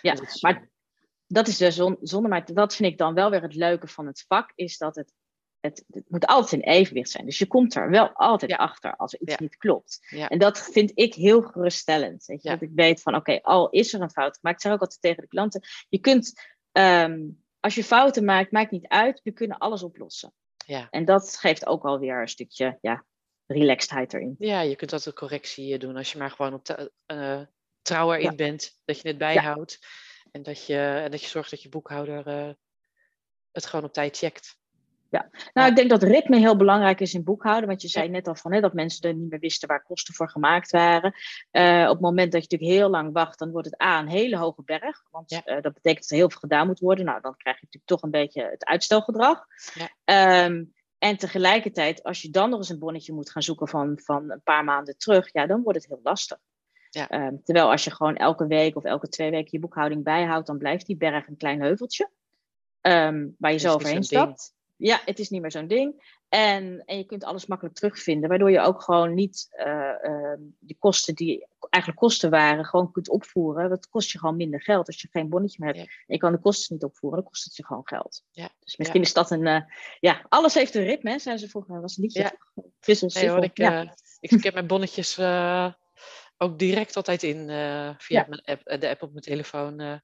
Ja, 0.00 0.12
is, 0.12 0.40
maar 0.42 0.68
dat 1.28 1.46
is 1.48 1.56
de 1.56 1.70
zon, 1.70 1.96
zonde. 2.00 2.28
Maar 2.28 2.54
dat 2.54 2.74
vind 2.74 2.92
ik 2.92 2.98
dan 2.98 3.14
wel 3.14 3.30
weer 3.30 3.42
het 3.42 3.54
leuke 3.54 3.86
van 3.88 4.06
het 4.06 4.24
vak, 4.28 4.52
is 4.54 4.78
dat 4.78 4.96
het, 4.96 5.12
het, 5.60 5.84
het 5.90 6.04
moet 6.10 6.26
altijd 6.26 6.62
in 6.62 6.68
evenwicht 6.72 7.10
zijn. 7.10 7.24
Dus 7.24 7.38
je 7.38 7.46
komt 7.46 7.74
er 7.74 7.90
wel 7.90 8.12
altijd 8.12 8.50
Ja. 8.50 8.56
achter 8.56 8.96
als 8.96 9.12
er 9.12 9.20
iets 9.20 9.32
Ja. 9.32 9.38
niet 9.40 9.56
klopt. 9.56 9.98
Ja. 10.08 10.28
En 10.28 10.38
dat 10.38 10.58
vind 10.72 10.90
ik 10.94 11.14
heel 11.14 11.42
geruststellend. 11.42 12.24
Weet 12.26 12.42
je? 12.42 12.48
Dat 12.48 12.62
ik 12.62 12.70
weet 12.74 13.02
van, 13.02 13.14
oké, 13.14 13.38
al 13.42 13.68
is 13.70 13.92
er 13.94 14.00
een 14.00 14.10
fout 14.10 14.38
gemaakt. 14.38 14.56
Ik 14.56 14.62
zeg 14.62 14.72
ook 14.72 14.80
altijd 14.80 15.00
tegen 15.00 15.22
de 15.22 15.28
klanten, 15.28 15.62
je 15.88 15.98
kunt, 15.98 16.32
ehm, 16.72 17.20
als 17.60 17.74
je 17.74 17.84
fouten 17.84 18.24
maakt, 18.24 18.52
maakt 18.52 18.70
niet 18.70 18.86
uit. 18.88 19.20
We 19.22 19.32
kunnen 19.32 19.58
alles 19.58 19.82
oplossen. 19.82 20.32
ja. 20.66 20.86
En 20.90 21.04
dat 21.04 21.36
geeft 21.36 21.66
ook 21.66 21.84
alweer 21.84 22.20
een 22.20 22.28
stukje 22.28 22.78
ja, 22.80 23.04
relaxedheid 23.46 24.12
erin. 24.14 24.34
Ja, 24.38 24.60
je 24.60 24.76
kunt 24.76 24.92
altijd 24.92 25.14
correctie 25.14 25.72
eh, 25.74 25.80
doen 25.80 25.96
als 25.96 26.12
je 26.12 26.18
maar 26.18 26.30
gewoon 26.30 26.54
op 26.54 26.64
de, 26.64 26.92
uh, 27.12 27.40
trouw 27.82 28.12
erin 28.12 28.36
bent. 28.36 28.78
Dat 28.84 29.00
je 29.00 29.08
het 29.08 29.18
bijhoudt. 29.18 29.78
En, 30.38 30.44
dat 30.44 30.66
je, 30.66 30.76
en 30.76 31.10
dat 31.10 31.20
je 31.22 31.28
zorgt 31.28 31.50
dat 31.50 31.62
je 31.62 31.68
boekhouder 31.68 32.26
eh, 32.26 32.48
het 33.52 33.66
gewoon 33.66 33.84
op 33.84 33.92
tijd 33.92 34.16
checkt. 34.16 34.56
Nou, 35.10 35.24
Ja. 35.52 35.66
ik 35.66 35.76
denk 35.76 35.90
dat 35.90 36.02
ritme 36.02 36.38
heel 36.38 36.56
belangrijk 36.56 37.00
is 37.00 37.14
in 37.14 37.24
boekhouden. 37.24 37.68
Want 37.68 37.82
je 37.82 37.88
zei 37.88 38.08
net 38.08 38.28
al 38.28 38.34
van 38.34 38.52
hè, 38.52 38.60
dat 38.60 38.72
mensen 38.72 39.08
er 39.08 39.14
niet 39.14 39.30
meer 39.30 39.38
wisten 39.38 39.68
waar 39.68 39.82
kosten 39.82 40.14
voor 40.14 40.30
gemaakt 40.30 40.70
waren. 40.70 41.14
Eh, 41.50 41.82
op 41.84 41.92
het 41.92 42.00
moment 42.00 42.32
dat 42.32 42.42
je 42.42 42.48
natuurlijk 42.50 42.80
heel 42.80 42.90
lang 42.90 43.12
wacht, 43.12 43.38
dan 43.38 43.50
wordt 43.50 43.70
het 43.70 43.82
A 43.82 44.00
een 44.00 44.08
hele 44.08 44.36
hoge 44.36 44.62
berg. 44.62 45.02
Want 45.10 45.30
Ja. 45.30 45.44
eh, 45.44 45.62
dat 45.62 45.72
betekent 45.74 46.00
dat 46.02 46.10
er 46.10 46.16
heel 46.16 46.30
veel 46.30 46.40
gedaan 46.40 46.66
moet 46.66 46.78
worden. 46.80 47.04
Nou, 47.04 47.20
dan 47.20 47.36
krijg 47.36 47.56
je 47.56 47.62
natuurlijk 47.64 47.92
toch 47.92 48.02
een 48.02 48.10
beetje 48.20 48.42
het 48.50 48.64
uitstelgedrag. 48.64 49.44
Ja. 49.74 49.88
Ehm, 50.04 50.64
en 50.98 51.16
tegelijkertijd, 51.16 52.02
als 52.02 52.22
je 52.22 52.30
dan 52.30 52.50
nog 52.50 52.58
eens 52.58 52.68
een 52.68 52.78
bonnetje 52.78 53.12
moet 53.12 53.30
gaan 53.30 53.42
zoeken 53.42 53.68
van, 53.68 54.00
van 54.04 54.30
een 54.30 54.42
paar 54.42 54.64
maanden 54.64 54.98
terug, 54.98 55.32
ja, 55.32 55.46
dan 55.46 55.62
wordt 55.62 55.78
het 55.78 55.88
heel 55.88 56.00
lastig. 56.02 56.38
Ja. 56.90 57.08
Ehm, 57.08 57.36
terwijl 57.44 57.70
als 57.70 57.84
je 57.84 57.90
gewoon 57.90 58.16
elke 58.16 58.46
week 58.46 58.76
of 58.76 58.84
elke 58.84 59.08
twee 59.08 59.30
weken 59.30 59.48
je 59.52 59.58
boekhouding 59.58 60.04
bijhoudt, 60.04 60.46
dan 60.46 60.58
blijft 60.58 60.86
die 60.86 60.96
berg 60.96 61.26
een 61.28 61.36
klein 61.36 61.60
heuveltje. 61.60 62.10
ehm, 62.80 63.28
waar 63.38 63.52
je 63.52 63.58
zo 63.58 63.66
niet 63.66 63.74
overheen 63.76 63.94
ding. 63.94 64.06
stapt. 64.06 64.56
Ja, 64.76 65.00
het 65.04 65.18
is 65.18 65.28
niet 65.30 65.40
meer 65.40 65.50
zo'n 65.50 65.66
ding. 65.66 66.16
En, 66.28 66.82
en 66.84 66.96
je 66.96 67.04
kunt 67.04 67.24
alles 67.24 67.46
makkelijk 67.46 67.76
terugvinden, 67.76 68.28
waardoor 68.28 68.50
je 68.50 68.60
ook 68.60 68.82
gewoon 68.82 69.14
niet 69.14 69.46
eh, 69.50 70.04
ehm, 70.04 70.40
die 70.58 70.76
kosten 70.78 71.14
die 71.14 71.46
eigenlijk 71.70 72.02
kosten 72.02 72.30
waren, 72.30 72.64
gewoon 72.64 72.92
kunt 72.92 73.08
opvoeren. 73.08 73.68
Dat 73.68 73.88
kost 73.88 74.10
je 74.10 74.18
gewoon 74.18 74.36
minder 74.36 74.62
geld 74.62 74.86
als 74.86 75.00
je 75.00 75.08
geen 75.10 75.28
bonnetje 75.28 75.56
meer 75.64 75.74
hebt. 75.74 75.86
Ja. 75.86 75.92
En 75.92 76.14
je 76.14 76.18
kan 76.18 76.32
de 76.32 76.38
kosten 76.38 76.74
niet 76.74 76.84
opvoeren, 76.84 77.18
dan 77.20 77.28
kost 77.28 77.44
het 77.44 77.56
je 77.56 77.64
gewoon 77.64 77.86
geld. 77.86 78.22
Ja. 78.30 78.48
Dus 78.60 78.76
misschien 78.76 79.00
is 79.02 79.12
dat 79.12 79.30
een, 79.30 79.46
eh, 79.46 79.60
ja, 80.00 80.26
alles 80.28 80.54
heeft 80.54 80.74
een 80.74 80.84
ritme, 80.84 81.10
hè, 81.10 81.18
zei 81.18 81.36
ze 81.36 81.48
vroeger. 81.48 81.80
Was 81.80 81.96
een 81.96 82.02
liedje. 82.02 82.20
Ja. 82.22 82.32
Nee 83.20 83.28
hoor, 83.30 83.42
ik, 83.44 83.56
ja. 83.58 83.82
eh, 83.82 83.90
ik, 84.20 84.30
ik 84.30 84.42
heb 84.44 84.54
mijn 84.54 84.66
bonnetjes 84.66 85.16
ook 86.38 86.58
direct 86.58 86.96
altijd 86.96 87.22
in 87.22 87.50
eh, 87.50 87.90
via 87.98 88.20
Ja. 88.20 88.26
mijn 88.28 88.42
app, 88.44 88.66
eh, 88.66 88.80
de 88.80 88.88
app 88.88 89.02
op 89.02 89.10
mijn 89.10 89.24
telefoon. 89.24 89.80
eh. 89.80 89.98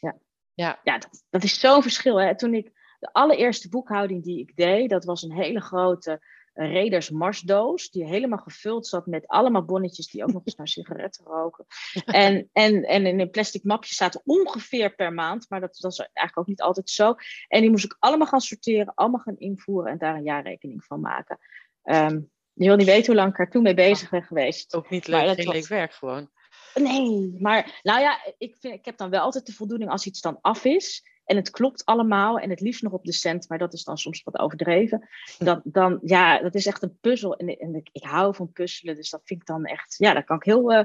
Ja. 0.00 0.18
ja, 0.54 0.80
ja, 0.82 0.98
dat, 0.98 1.24
dat 1.30 1.42
is 1.44 1.60
zo'n 1.60 1.82
verschil. 1.82 2.20
Hè. 2.20 2.36
Toen 2.36 2.54
ik 2.54 2.72
de 2.98 3.12
allereerste 3.12 3.68
boekhouding 3.68 4.24
die 4.24 4.38
ik 4.40 4.56
deed, 4.56 4.90
dat 4.90 5.04
was 5.04 5.22
een 5.22 5.32
hele 5.32 5.60
grote 5.60 6.20
Reders 6.54 7.10
Marsdoos, 7.10 7.90
die 7.90 8.04
helemaal 8.06 8.38
gevuld 8.38 8.86
zat 8.86 9.06
met 9.06 9.26
allemaal 9.26 9.64
bonnetjes 9.64 10.06
die 10.06 10.22
ook 10.22 10.32
nog 10.32 10.42
eens 10.44 10.54
naar 10.56 10.68
sigaretten 10.76 11.24
roken. 11.24 11.66
En, 12.04 12.48
en, 12.52 12.82
en 12.84 13.06
in 13.06 13.20
een 13.20 13.30
plastic 13.30 13.64
mapje 13.64 13.94
zaten 13.94 14.20
ongeveer 14.24 14.94
per 14.94 15.12
maand, 15.12 15.46
maar 15.48 15.60
dat, 15.60 15.76
dat 15.80 15.92
is 15.92 15.98
eigenlijk 15.98 16.38
ook 16.38 16.46
niet 16.46 16.60
altijd 16.62 16.90
zo. 16.90 17.14
En 17.48 17.60
die 17.60 17.70
moest 17.70 17.84
ik 17.84 17.96
allemaal 17.98 18.26
gaan 18.26 18.40
sorteren, 18.40 18.94
allemaal 18.94 19.20
gaan 19.20 19.38
invoeren 19.38 19.92
en 19.92 19.98
daar 19.98 20.14
een 20.14 20.24
jaarrekening 20.24 20.84
van 20.84 21.00
maken. 21.00 21.38
Ehm, 21.82 22.20
je 22.54 22.66
wil 22.66 22.76
niet 22.76 22.86
weten 22.86 23.06
hoe 23.06 23.14
lang 23.14 23.32
ik 23.32 23.38
er 23.38 23.50
toen 23.50 23.62
mee 23.62 23.74
bezig 23.74 24.10
ben 24.10 24.22
geweest. 24.22 24.74
ook 24.74 24.90
niet 24.90 25.06
leuk, 25.06 25.34
geen 25.34 25.44
was- 25.44 25.54
leuk 25.54 25.66
werk 25.66 25.92
gewoon. 25.92 26.30
Nee, 26.74 27.36
maar 27.38 27.80
nou 27.82 28.00
ja, 28.00 28.18
ik, 28.38 28.56
vind, 28.60 28.74
ik 28.74 28.84
heb 28.84 28.96
dan 28.96 29.10
wel 29.10 29.20
altijd 29.20 29.46
de 29.46 29.52
voldoening 29.52 29.90
als 29.90 30.06
iets 30.06 30.20
dan 30.20 30.38
af 30.40 30.64
is. 30.64 31.10
En 31.24 31.36
het 31.36 31.50
klopt 31.50 31.84
allemaal 31.84 32.38
en 32.38 32.50
het 32.50 32.60
liefst 32.60 32.82
nog 32.82 32.92
op 32.92 33.04
de 33.04 33.12
cent, 33.12 33.48
maar 33.48 33.58
dat 33.58 33.72
is 33.72 33.84
dan 33.84 33.98
soms 33.98 34.22
wat 34.22 34.38
overdreven. 34.38 35.08
Dan, 35.38 35.60
dan 35.64 35.98
ja, 36.02 36.38
dat 36.42 36.54
is 36.54 36.66
echt 36.66 36.82
een 36.82 36.98
puzzel. 37.00 37.36
En, 37.36 37.58
en 37.58 37.74
ik, 37.74 37.88
ik 37.92 38.02
hou 38.04 38.34
van 38.34 38.52
puzzelen, 38.52 38.94
dus 38.96 39.10
dat 39.10 39.20
vind 39.24 39.40
ik 39.40 39.46
dan 39.46 39.64
echt, 39.64 39.94
ja, 39.98 40.12
daar 40.12 40.24
kan 40.24 40.36
ik 40.36 40.42
heel, 40.44 40.72
eh, 40.72 40.84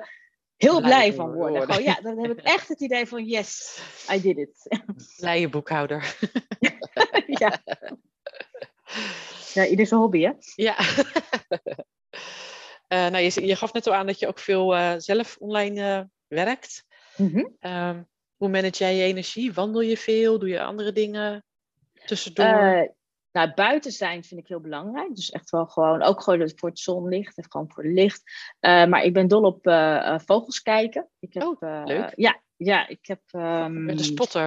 heel 0.58 0.78
Blij 0.82 0.90
blij 0.90 1.14
van 1.14 1.26
van 1.26 1.36
worden. 1.36 1.58
worden. 1.58 1.76
Gewoon, 1.76 1.90
ja, 1.94 2.02
dan 2.02 2.20
heb 2.20 2.32
ik 2.38 2.46
echt 2.46 2.68
het 2.68 2.82
idee 2.82 3.06
van, 3.08 3.26
yes, 3.26 3.80
I 4.14 4.22
did 4.22 4.38
it. 4.38 4.80
Blije 5.18 5.50
boekhouder. 5.50 6.18
ja. 7.42 7.62
ja, 9.58 9.66
ieder 9.66 9.86
zijn 9.88 10.00
hobby, 10.00 10.22
hè? 10.22 10.32
Ja. 10.56 10.76
Eh, 12.88 13.08
nou, 13.08 13.18
je, 13.24 13.46
je 13.46 13.56
gaf 13.56 13.74
net 13.74 13.88
al 13.88 13.94
aan 13.94 14.06
dat 14.06 14.20
je 14.20 14.28
ook 14.28 14.40
veel 14.40 14.76
eh, 14.76 14.94
zelf 14.98 15.38
online 15.40 15.82
eh, 15.82 16.04
werkt. 16.28 16.86
Mhm. 17.18 17.46
Ehm, 17.60 18.04
hoe 18.36 18.50
manage 18.50 18.78
jij 18.78 18.96
je 18.96 19.04
energie? 19.04 19.54
Wandel 19.54 19.82
je 19.82 19.98
veel? 19.98 20.40
Doe 20.40 20.50
je 20.50 20.62
andere 20.64 20.92
dingen 20.92 21.46
tussendoor? 22.06 22.96
Nou, 23.32 23.54
buiten 23.54 23.92
zijn 23.92 24.24
vind 24.24 24.40
ik 24.40 24.48
heel 24.48 24.60
belangrijk. 24.60 25.16
Dus 25.16 25.32
echt 25.32 25.50
wel 25.50 25.66
gewoon, 25.66 26.02
ook 26.02 26.22
gewoon 26.22 26.52
voor 26.56 26.70
het 26.70 26.80
zonlicht 26.80 27.38
en 27.38 27.46
gewoon 27.50 27.72
voor 27.72 27.84
het 27.84 27.94
licht. 27.94 28.22
Maar 28.60 29.04
ik 29.04 29.14
ben 29.14 29.28
dol 29.28 29.44
op 29.44 29.60
vogels 30.26 30.62
kijken. 30.62 31.10
Ik 31.20 31.34
heb, 31.34 31.44
Oh, 31.44 31.86
leuk. 31.86 32.14
Ja, 32.16 32.42
ja, 32.56 32.88
ik 32.88 33.06
heb... 33.06 33.22
ehm, 33.28 33.86
Met 33.86 34.00
een 34.00 34.06
spotter. 34.06 34.46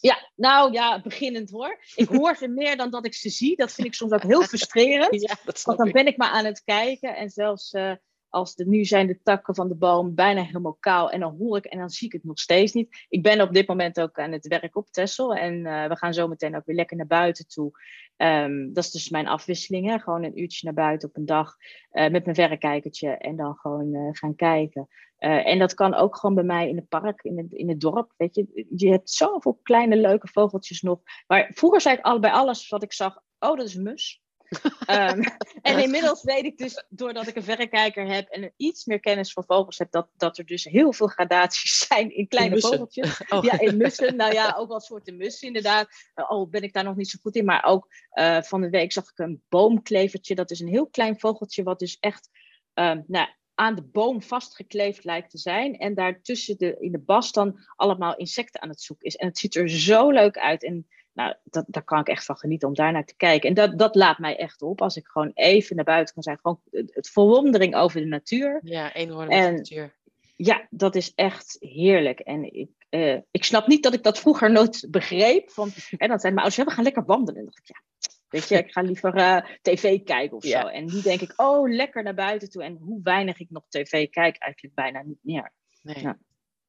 Ja, 0.00 0.30
nou 0.36 0.72
ja, 0.72 1.00
beginnend 1.00 1.50
hoor. 1.50 1.78
Ik 1.94 2.08
hoor 2.08 2.36
ze 2.36 2.48
meer 2.48 2.76
dan 2.76 2.90
dat 2.90 3.06
ik 3.06 3.14
ze 3.14 3.28
zie. 3.28 3.56
Dat 3.56 3.72
vind 3.72 3.86
ik 3.86 3.94
soms 3.94 4.12
ook 4.12 4.22
heel 4.22 4.42
frustrerend. 4.42 5.20
ja, 5.28 5.34
dat 5.44 5.62
Want 5.62 5.78
dan 5.78 5.90
ben 5.90 6.06
ik 6.06 6.16
maar 6.16 6.30
aan 6.30 6.44
het 6.44 6.62
kijken. 6.64 7.16
En 7.16 7.30
zelfs 7.30 7.70
eh, 7.72 7.92
als 8.28 8.54
de, 8.54 8.66
nu 8.66 8.84
zijn 8.84 9.06
de 9.06 9.22
takken 9.22 9.54
van 9.54 9.68
de 9.68 9.74
boom 9.74 10.14
bijna 10.14 10.42
helemaal 10.42 10.76
kaal. 10.80 11.10
En 11.10 11.20
dan 11.20 11.36
hoor 11.38 11.56
ik 11.56 11.64
en 11.64 11.78
dan 11.78 11.90
zie 11.90 12.06
ik 12.06 12.12
het 12.12 12.24
nog 12.24 12.38
steeds 12.38 12.72
niet. 12.72 13.06
Ik 13.08 13.22
ben 13.22 13.40
op 13.40 13.52
dit 13.52 13.68
moment 13.68 14.00
ook 14.00 14.18
aan 14.18 14.32
het 14.32 14.46
werk 14.46 14.76
op 14.76 14.88
Texel. 14.90 15.34
En 15.34 15.66
eh, 15.66 15.88
we 15.88 15.96
gaan 15.96 16.14
zo 16.14 16.28
meteen 16.28 16.56
ook 16.56 16.66
weer 16.66 16.76
lekker 16.76 16.96
naar 16.96 17.06
buiten 17.06 17.46
toe. 17.46 17.70
Ehm, 18.16 18.72
dat 18.72 18.84
is 18.84 18.90
dus 18.90 19.08
mijn 19.08 19.28
afwisseling. 19.28 19.86
Hè? 19.86 19.98
Gewoon 19.98 20.24
een 20.24 20.40
uurtje 20.40 20.66
naar 20.66 20.74
buiten 20.74 21.08
op 21.08 21.16
een 21.16 21.26
dag. 21.26 21.56
eh, 21.90 22.10
met 22.10 22.24
mijn 22.24 22.36
verrekijkertje. 22.36 23.10
En 23.10 23.36
dan 23.36 23.54
gewoon 23.54 24.14
gaan 24.14 24.34
kijken. 24.34 24.88
Eh, 25.18 25.46
en 25.46 25.58
dat 25.58 25.74
kan 25.74 25.94
ook 25.94 26.16
gewoon 26.16 26.34
bij 26.34 26.44
mij 26.44 26.68
in 26.68 26.76
het 26.76 26.88
park, 26.88 27.22
in 27.22 27.38
het, 27.38 27.52
in 27.52 27.68
het 27.68 27.80
dorp. 27.80 28.12
Weet 28.16 28.34
je, 28.34 28.66
je 28.76 28.90
hebt 28.90 29.10
zoveel 29.10 29.58
kleine 29.62 29.96
leuke 29.96 30.28
vogeltjes 30.32 30.80
nog. 30.80 31.00
Maar 31.26 31.50
vroeger 31.54 31.80
zei 31.80 31.96
ik 31.96 32.04
al 32.04 32.18
bij 32.18 32.30
alles 32.30 32.68
wat 32.68 32.82
ik 32.82 32.92
zag: 32.92 33.22
oh, 33.38 33.56
dat 33.56 33.66
is 33.66 33.74
een 33.74 33.82
mus. 33.82 34.22
Ehm, 34.86 35.22
en 35.62 35.78
inmiddels 35.82 36.22
weet 36.22 36.44
ik 36.44 36.58
dus, 36.58 36.84
doordat 36.88 37.26
ik 37.26 37.36
een 37.36 37.42
verrekijker 37.42 38.06
heb 38.06 38.28
en 38.28 38.52
iets 38.56 38.84
meer 38.84 39.00
kennis 39.00 39.32
van 39.32 39.44
vogels 39.46 39.78
heb, 39.78 39.90
dat, 39.90 40.08
dat 40.16 40.38
er 40.38 40.46
dus 40.46 40.64
heel 40.64 40.92
veel 40.92 41.06
gradaties 41.06 41.78
zijn 41.88 42.16
in 42.16 42.28
kleine 42.28 42.60
vogeltjes. 42.60 43.20
Oh. 43.28 43.44
Ja, 43.44 43.60
in 43.60 43.76
mussen. 43.76 44.16
Nou 44.16 44.32
ja, 44.32 44.54
ook 44.58 44.68
wel 44.68 44.80
soorten 44.80 45.16
mussen 45.16 45.46
inderdaad. 45.46 45.88
Al 46.14 46.48
ben 46.48 46.62
ik 46.62 46.72
daar 46.72 46.84
nog 46.84 46.96
niet 46.96 47.08
zo 47.08 47.18
goed 47.22 47.36
in. 47.36 47.44
Maar 47.44 47.64
ook 47.64 47.88
eh, 48.10 48.42
van 48.42 48.60
de 48.60 48.70
week 48.70 48.92
zag 48.92 49.10
ik 49.10 49.18
een 49.18 49.42
boomklevertje. 49.48 50.34
Dat 50.34 50.50
is 50.50 50.60
een 50.60 50.68
heel 50.68 50.88
klein 50.88 51.18
vogeltje 51.18 51.62
wat 51.62 51.78
dus 51.78 51.96
echt 52.00 52.28
ehm, 52.74 53.02
nou, 53.06 53.28
aan 53.58 53.74
de 53.74 53.82
boom 53.82 54.22
vastgekleefd 54.22 55.04
lijkt 55.04 55.30
te 55.30 55.38
zijn. 55.38 55.78
En 55.78 55.94
daartussen 55.94 56.58
de, 56.58 56.76
in 56.78 56.92
de 56.92 56.98
bas 56.98 57.32
dan 57.32 57.58
allemaal 57.76 58.16
insecten 58.16 58.62
aan 58.62 58.68
het 58.68 58.80
zoeken 58.80 59.06
is. 59.06 59.16
En 59.16 59.26
het 59.26 59.38
ziet 59.38 59.54
er 59.54 59.68
zo 59.68 60.10
leuk 60.10 60.38
uit. 60.38 60.64
En 60.64 60.86
nou, 61.12 61.34
dat, 61.44 61.64
daar 61.68 61.82
kan 61.84 62.00
ik 62.00 62.08
echt 62.08 62.24
van 62.24 62.36
genieten 62.36 62.68
om 62.68 62.74
daar 62.74 62.92
naar 62.92 63.04
te 63.04 63.16
kijken. 63.16 63.48
En 63.48 63.54
dat, 63.54 63.78
dat 63.78 63.94
laat 63.94 64.18
mij 64.18 64.36
echt 64.36 64.62
op 64.62 64.82
als 64.82 64.96
ik 64.96 65.06
gewoon 65.06 65.30
even 65.34 65.76
naar 65.76 65.84
buiten 65.84 66.14
kan 66.14 66.22
zijn. 66.22 66.38
Gewoon 66.42 66.60
het, 66.70 67.08
verwondering 67.10 67.74
over 67.76 68.00
de 68.00 68.06
natuur. 68.06 68.60
Ja, 68.62 68.94
eenhoorn 68.94 69.28
En- 69.28 69.54
met 69.54 69.66
de 69.66 69.74
natuur. 69.74 69.96
Ja, 70.36 70.66
dat 70.70 70.94
is 70.94 71.12
echt 71.14 71.56
heerlijk. 71.60 72.20
En 72.20 72.54
ik, 72.54 72.70
eh, 72.88 73.18
ik 73.30 73.44
snap 73.44 73.66
niet 73.66 73.82
dat 73.82 73.94
ik 73.94 74.02
dat 74.02 74.18
vroeger 74.18 74.50
nooit 74.50 74.86
begreep. 74.90 75.50
Van, 75.50 75.68
en 75.96 76.08
dan 76.08 76.18
zeiden 76.18 76.20
mijn 76.20 76.36
ouders, 76.36 76.56
ja, 76.56 76.64
we 76.64 76.70
gaan 76.70 76.84
lekker 76.84 77.04
wandelen. 77.04 77.40
En 77.40 77.44
dan 77.44 77.52
dacht 77.54 77.68
ik, 77.68 77.76
ja, 77.76 77.82
weet 78.28 78.48
je, 78.48 78.58
ik 78.58 78.72
ga 78.72 78.80
liever 78.80 79.14
eh, 79.14 79.44
tv 79.62 80.02
kijken 80.02 80.36
of 80.36 80.44
Ja. 80.44 80.60
zo. 80.60 80.66
En 80.66 80.84
nu 80.84 81.00
denk 81.02 81.20
ik, 81.20 81.32
oh, 81.36 81.70
lekker 81.70 82.02
naar 82.02 82.14
buiten 82.14 82.50
toe. 82.50 82.62
En 82.62 82.76
hoe 82.76 83.00
weinig 83.02 83.38
ik 83.40 83.50
nog 83.50 83.64
tv 83.68 83.90
kijk, 84.10 84.36
eigenlijk 84.36 84.74
bijna 84.74 85.02
niet 85.02 85.20
meer. 85.22 85.52
Nee. 85.82 86.00
ja. 86.00 86.18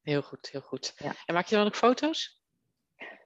Heel 0.02 0.22
goed, 0.22 0.50
heel 0.52 0.62
goed. 0.62 0.93
Ja. 0.98 1.13
En 1.26 1.34
maak 1.34 1.45
je 1.48 1.56
dan 1.56 1.65
ook 1.65 1.76
foto's? 1.76 2.38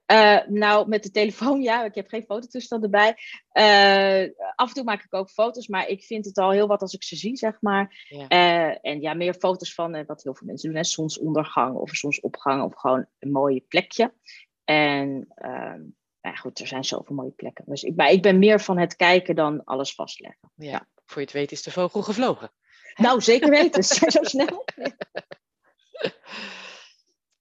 Eh, 0.06 0.46
nou, 0.46 0.88
met 0.88 1.02
de 1.02 1.10
telefoon, 1.10 1.62
ja, 1.62 1.84
ik 1.84 1.94
heb 1.94 2.08
geen 2.08 2.22
fototoestel 2.24 2.82
erbij. 2.82 3.16
Eh, 3.48 4.30
af 4.54 4.68
en 4.68 4.74
toe 4.74 4.84
maak 4.84 5.04
ik 5.04 5.14
ook 5.14 5.30
foto's, 5.30 5.68
maar 5.68 5.88
ik 5.88 6.02
vind 6.04 6.24
het 6.24 6.38
al 6.38 6.50
heel 6.50 6.66
wat 6.66 6.80
als 6.80 6.94
ik 6.94 7.02
ze 7.02 7.16
zie, 7.16 7.36
zeg 7.36 7.60
maar. 7.60 8.06
Ja. 8.08 8.28
En 8.80 9.00
ja, 9.00 9.14
meer 9.14 9.34
foto's 9.34 9.74
van 9.74 10.04
wat 10.06 10.22
heel 10.22 10.34
veel 10.34 10.46
mensen 10.46 10.68
doen, 10.68 10.78
hè, 10.78 10.84
zonsondergang 10.84 11.76
of 11.76 11.90
zonsopgang 11.90 12.62
of 12.62 12.74
gewoon 12.74 13.06
een 13.18 13.30
mooi 13.30 13.62
plekje. 13.62 14.14
En 14.64 15.26
ehm, 15.34 15.82
nou 16.24 16.36
ja, 16.36 16.42
goed, 16.42 16.58
er 16.58 16.66
zijn 16.66 16.84
zoveel 16.84 17.16
mooie 17.16 17.30
plekken. 17.30 17.64
Dus 17.66 17.82
ik, 17.82 17.96
maar 17.96 18.10
ik 18.10 18.22
ben 18.22 18.38
meer 18.38 18.60
van 18.60 18.78
het 18.78 18.96
kijken 18.96 19.34
dan 19.34 19.64
alles 19.64 19.94
vastleggen. 19.94 20.50
Ja. 20.54 20.88
Voor 21.04 21.20
je 21.20 21.26
het 21.26 21.32
weet 21.32 21.52
is 21.52 21.62
de 21.62 21.70
vogel 21.70 22.02
gevlogen. 22.02 22.52
Nou, 22.94 23.20
zeker 23.20 23.50
weten, 23.50 23.82
ze 23.82 23.94
zijn 23.94 24.10
zo 24.10 24.22
snel. 24.22 24.64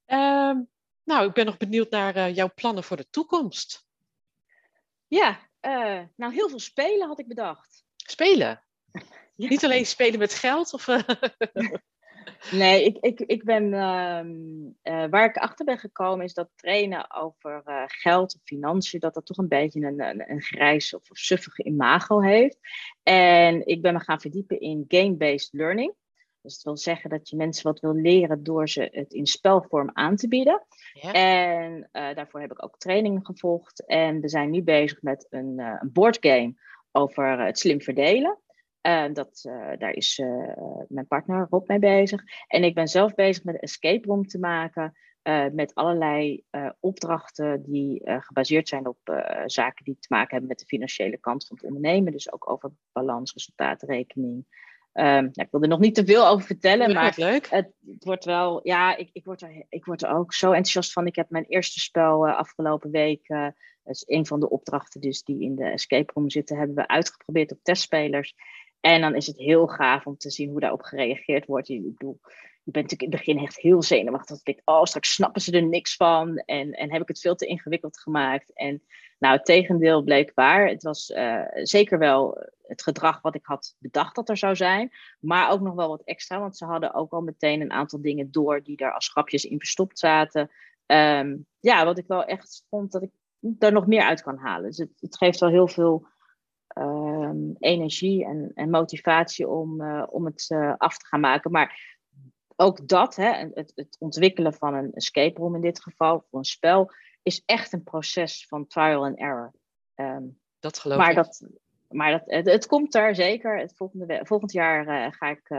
Ehm, 0.05 0.61
nou, 1.03 1.27
ik 1.27 1.33
ben 1.33 1.45
nog 1.45 1.57
benieuwd 1.57 1.89
naar 1.89 2.15
eh, 2.15 2.35
jouw 2.35 2.49
plannen 2.55 2.83
voor 2.83 2.97
de 2.97 3.09
toekomst. 3.09 3.85
Ja, 5.07 5.49
eh, 5.59 6.01
nou 6.15 6.33
heel 6.33 6.49
veel 6.49 6.59
spelen 6.59 7.07
had 7.07 7.19
ik 7.19 7.27
bedacht. 7.27 7.83
Spelen. 7.95 8.63
Ja. 9.35 9.47
Niet 9.47 9.63
alleen 9.63 9.85
spelen 9.85 10.19
met 10.19 10.33
geld? 10.33 10.73
Of, 10.73 10.87
eh, 10.87 10.99
Nee, 12.51 12.83
ik, 12.83 12.97
ik, 12.97 13.19
ik 13.19 13.43
ben, 13.43 13.73
ehm, 13.73 14.35
eh, 14.81 15.09
waar 15.09 15.25
ik 15.25 15.37
achter 15.37 15.65
ben 15.65 15.77
gekomen 15.77 16.25
is 16.25 16.33
dat 16.33 16.49
trainen 16.55 17.13
over 17.13 17.61
eh, 17.65 17.83
geld 17.85 18.35
of 18.35 18.41
financiën, 18.43 18.99
dat 18.99 19.13
dat 19.13 19.25
toch 19.25 19.37
een 19.37 19.47
beetje 19.47 19.81
een, 19.81 20.01
een, 20.01 20.31
een 20.31 20.41
grijs 20.41 20.93
of, 20.93 21.09
of 21.09 21.17
suffige 21.17 21.63
imago 21.63 22.19
heeft. 22.19 22.57
En 23.03 23.67
ik 23.67 23.81
ben 23.81 23.93
me 23.93 23.99
gaan 23.99 24.21
verdiepen 24.21 24.59
in 24.59 24.85
game-based 24.87 25.53
learning. 25.53 25.93
Dus 26.41 26.53
dat 26.53 26.63
wil 26.63 26.77
zeggen 26.77 27.09
dat 27.09 27.29
je 27.29 27.35
mensen 27.35 27.63
wat 27.63 27.79
wil 27.79 27.93
leren 27.93 28.43
door 28.43 28.69
ze 28.69 28.89
het 28.91 29.13
in 29.13 29.25
spelvorm 29.25 29.89
aan 29.93 30.15
te 30.15 30.27
bieden. 30.27 30.65
Ja. 30.93 31.13
En 31.13 31.89
daarvoor 31.91 32.41
heb 32.41 32.51
ik 32.51 32.63
ook 32.63 32.77
trainingen 32.77 33.25
gevolgd. 33.25 33.85
En 33.85 34.19
we 34.19 34.29
zijn 34.29 34.49
nu 34.49 34.63
bezig 34.63 35.01
met 35.01 35.27
een, 35.29 35.59
een 35.59 35.91
boardgame 35.91 36.53
over 36.91 37.45
het 37.45 37.59
slim 37.59 37.81
verdelen. 37.81 38.37
Uh, 38.87 39.05
dat, 39.13 39.43
uh, 39.47 39.71
daar 39.77 39.93
is 39.93 40.17
uh, 40.17 40.53
mijn 40.87 41.07
partner 41.07 41.47
Rob 41.49 41.67
mee 41.67 41.79
bezig. 41.79 42.23
En 42.47 42.63
ik 42.63 42.73
ben 42.73 42.87
zelf 42.87 43.15
bezig 43.15 43.43
met 43.43 43.55
een 43.55 43.61
escape 43.61 44.07
room 44.07 44.27
te 44.27 44.39
maken. 44.39 44.97
met 45.51 45.75
allerlei 45.75 46.43
opdrachten 46.79 47.63
die 47.65 48.01
gebaseerd 48.05 48.67
zijn 48.67 48.87
op 48.87 48.97
zaken 49.45 49.85
die 49.85 49.97
te 49.99 50.07
maken 50.09 50.29
hebben 50.29 50.47
met 50.47 50.59
de 50.59 50.65
financiële 50.65 51.17
kant 51.17 51.47
van 51.47 51.55
het 51.55 51.65
ondernemen. 51.65 52.11
Dus 52.11 52.31
ook 52.31 52.49
over 52.49 52.71
balans, 52.91 53.33
resultaatrekening. 53.33 54.45
Um, 54.93 55.03
nou, 55.03 55.31
ik 55.33 55.47
wil 55.51 55.61
er 55.61 55.67
nog 55.67 55.79
niet 55.79 55.95
te 55.95 56.05
veel 56.05 56.27
over 56.27 56.45
vertellen, 56.45 56.93
maar 56.93 57.13
leuk. 57.15 57.47
Het, 57.47 57.71
het, 57.85 58.03
wordt 58.03 58.25
wel, 58.25 58.59
ja, 58.63 58.95
ik, 58.95 59.09
ik, 59.13 59.25
word 59.25 59.41
er, 59.41 59.65
ik 59.69 59.85
word 59.85 60.03
er 60.03 60.09
ook 60.09 60.33
zo 60.33 60.47
enthousiast 60.47 60.91
van. 60.91 61.07
Ik 61.07 61.15
heb 61.15 61.29
mijn 61.29 61.45
eerste 61.45 61.79
spel 61.79 62.29
afgelopen 62.29 62.91
week, 62.91 63.27
dat 63.83 63.95
is 63.95 64.03
een 64.07 64.25
van 64.25 64.39
de 64.39 64.49
opdrachten 64.49 65.01
dus 65.01 65.23
die 65.23 65.41
in 65.41 65.55
de 65.55 65.65
escape 65.65 66.11
room 66.13 66.29
zitten, 66.29 66.57
hebben 66.57 66.75
we 66.75 66.87
uitgeprobeerd 66.87 67.51
op 67.51 67.59
testspelers. 67.61 68.35
En 68.83 69.01
dan 69.01 69.15
is 69.15 69.27
het 69.27 69.37
heel 69.37 69.67
gaaf 69.67 70.05
om 70.05 70.17
te 70.17 70.31
zien 70.31 70.49
hoe 70.49 70.59
daarop 70.59 70.81
gereageerd 70.81 71.45
wordt. 71.45 71.69
Ik 71.69 71.81
bedoel, 71.83 72.19
je 72.63 72.71
bent 72.71 72.91
natuurlijk 72.91 73.01
in 73.01 73.11
het 73.11 73.25
begin 73.25 73.43
echt 73.43 73.57
heel 73.57 73.83
zenuwachtig. 73.83 74.37
Ik 74.37 74.45
denk, 74.45 74.61
oh, 74.65 74.83
straks 74.83 75.13
snappen 75.13 75.41
ze 75.41 75.51
er 75.51 75.67
niks 75.67 75.95
van. 75.95 76.37
En, 76.37 76.71
en 76.71 76.91
heb 76.91 77.01
ik 77.01 77.07
het 77.07 77.19
veel 77.19 77.35
te 77.35 77.45
ingewikkeld 77.45 77.99
gemaakt. 77.99 78.53
En 78.53 78.83
nou, 79.19 79.35
het 79.35 79.45
tegendeel 79.45 80.03
bleek 80.03 80.31
waar. 80.35 80.67
Het 80.67 80.83
was 80.83 81.09
uh, 81.09 81.41
zeker 81.53 81.99
wel 81.99 82.37
het 82.61 82.83
gedrag 82.83 83.21
wat 83.21 83.35
ik 83.35 83.45
had 83.45 83.75
bedacht 83.79 84.15
dat 84.15 84.29
er 84.29 84.37
zou 84.37 84.55
zijn. 84.55 84.91
Maar 85.19 85.51
ook 85.51 85.61
nog 85.61 85.73
wel 85.73 85.89
wat 85.89 86.03
extra. 86.03 86.39
Want 86.39 86.57
ze 86.57 86.65
hadden 86.65 86.93
ook 86.93 87.11
al 87.11 87.21
meteen 87.21 87.61
een 87.61 87.71
aantal 87.71 88.01
dingen 88.01 88.31
door 88.31 88.63
die 88.63 88.77
daar 88.77 88.93
als 88.93 89.09
grapjes 89.09 89.45
in 89.45 89.59
verstopt 89.59 89.99
zaten. 89.99 90.51
Um, 90.85 91.45
ja, 91.59 91.85
wat 91.85 91.97
ik 91.97 92.07
wel 92.07 92.25
echt 92.25 92.65
vond 92.69 92.91
dat 92.91 93.03
ik 93.03 93.11
daar 93.39 93.71
nog 93.71 93.87
meer 93.87 94.03
uit 94.03 94.21
kan 94.21 94.37
halen. 94.37 94.69
Dus 94.69 94.77
het, 94.77 94.91
het 94.99 95.17
geeft 95.17 95.39
wel 95.39 95.49
heel 95.49 95.67
veel 95.67 96.07
um, 96.73 97.55
energie 97.59 98.25
en, 98.25 98.51
en, 98.53 98.69
motivatie 98.69 99.47
om, 99.47 99.81
uh, 99.81 100.03
om 100.09 100.25
het 100.25 100.49
uh, 100.49 100.73
af 100.77 100.97
te 100.97 101.05
gaan 101.05 101.19
maken. 101.19 101.51
Maar 101.51 101.97
ook 102.55 102.87
dat, 102.87 103.15
hè, 103.15 103.31
het, 103.53 103.71
het, 103.75 103.95
ontwikkelen 103.99 104.53
van 104.53 104.73
een 104.73 104.93
escape 104.93 105.39
room 105.39 105.55
in 105.55 105.61
dit 105.61 105.81
geval, 105.81 106.25
voor 106.29 106.39
een 106.39 106.45
spel, 106.45 106.91
is 107.23 107.43
echt 107.45 107.73
een 107.73 107.83
proces 107.83 108.47
van 108.47 108.67
trial 108.67 109.05
and 109.05 109.17
error. 109.17 109.53
Um, 109.95 110.39
dat 110.59 110.79
geloof 110.79 110.97
maar 110.97 111.09
ik. 111.09 111.15
Dat, 111.15 111.47
maar 111.89 112.11
dat, 112.11 112.23
het, 112.25 112.45
het 112.45 112.65
komt 112.65 112.95
er 112.95 113.15
zeker. 113.15 113.59
Het 113.59 113.75
volgende, 113.75 114.19
volgend 114.23 114.51
jaar 114.51 114.87
uh, 114.87 115.11
ga 115.11 115.29
ik, 115.29 115.49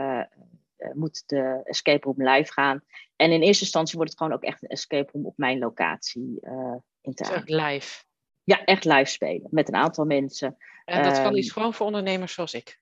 moet 0.93 1.23
de 1.25 1.61
escape 1.63 2.05
room 2.05 2.29
live 2.29 2.51
gaan. 2.51 2.81
En 3.15 3.31
in 3.31 3.41
eerste 3.41 3.63
instantie 3.63 3.95
wordt 3.95 4.11
het 4.11 4.19
gewoon 4.19 4.37
ook 4.37 4.43
echt 4.43 4.63
een 4.63 4.69
escape 4.69 5.11
room 5.11 5.25
op 5.25 5.37
mijn 5.37 5.59
locatie 5.59 6.39
in 7.01 7.13
te 7.13 7.41
live. 7.45 8.03
Ja, 8.45 8.63
echt 8.63 8.85
live 8.85 9.11
spelen 9.11 9.47
met 9.51 9.67
een 9.67 9.75
aantal 9.75 10.05
mensen. 10.05 10.57
En 10.85 11.03
dat 11.03 11.21
kan 11.21 11.37
iets 11.37 11.51
gewoon 11.51 11.73
voor 11.73 11.85
ondernemers 11.85 12.33
zoals 12.33 12.53
ik. 12.53 12.79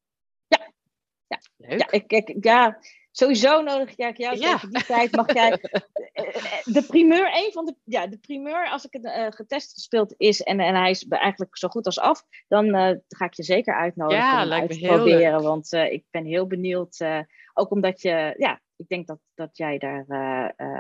Ja, 0.48 0.72
ja. 1.28 1.40
Leuk. 1.58 1.80
Ja, 1.80 1.92
ik, 1.92 2.12
ik, 2.12 2.44
ja 2.44 2.80
sowieso 3.16 3.62
nodig 3.62 3.98
ja, 3.98 4.08
ik 4.08 4.18
jou 4.18 4.38
ja. 4.38 4.52
tegen 4.52 4.70
die 4.70 4.86
tijd 4.86 5.16
mag 5.16 5.34
jij 5.34 5.50
de 6.78 6.84
primeur, 6.88 7.32
een 7.34 7.52
van 7.52 7.66
de, 7.66 7.76
ja, 7.84 8.08
de 8.08 8.18
primeur 8.18 8.70
als 8.70 8.86
ik 8.86 8.94
het 8.94 9.06
uh, 9.06 9.26
getest 9.30 9.74
gespeeld 9.74 10.14
is 10.18 10.42
en, 10.42 10.60
en 10.60 10.76
hij 10.76 10.90
is 10.90 11.08
eigenlijk 11.08 11.58
zo 11.58 11.68
goed 11.68 11.86
als 11.86 12.00
af, 12.00 12.24
dan 12.48 12.66
uh, 12.66 12.92
ga 13.08 13.26
ik 13.26 13.34
je 13.34 13.44
zeker 13.44 13.76
uitnodigen 13.76 14.24
ja, 14.24 14.42
om 14.42 14.48
lijkt 14.48 14.72
uit 14.72 14.80
te 14.80 14.88
proberen, 14.88 15.42
want 15.42 15.74
uh, 15.74 15.92
ik 15.92 16.06
ben 16.12 16.26
heel 16.26 16.48
benieuwd, 16.48 17.06
ook 17.54 17.72
omdat 17.72 18.02
je, 18.02 18.34
ja, 18.38 18.62
ik 18.84 18.90
denk 18.90 19.08
dat, 19.08 19.20
dat 19.34 19.58
jij 19.58 19.78
daar 19.78 20.06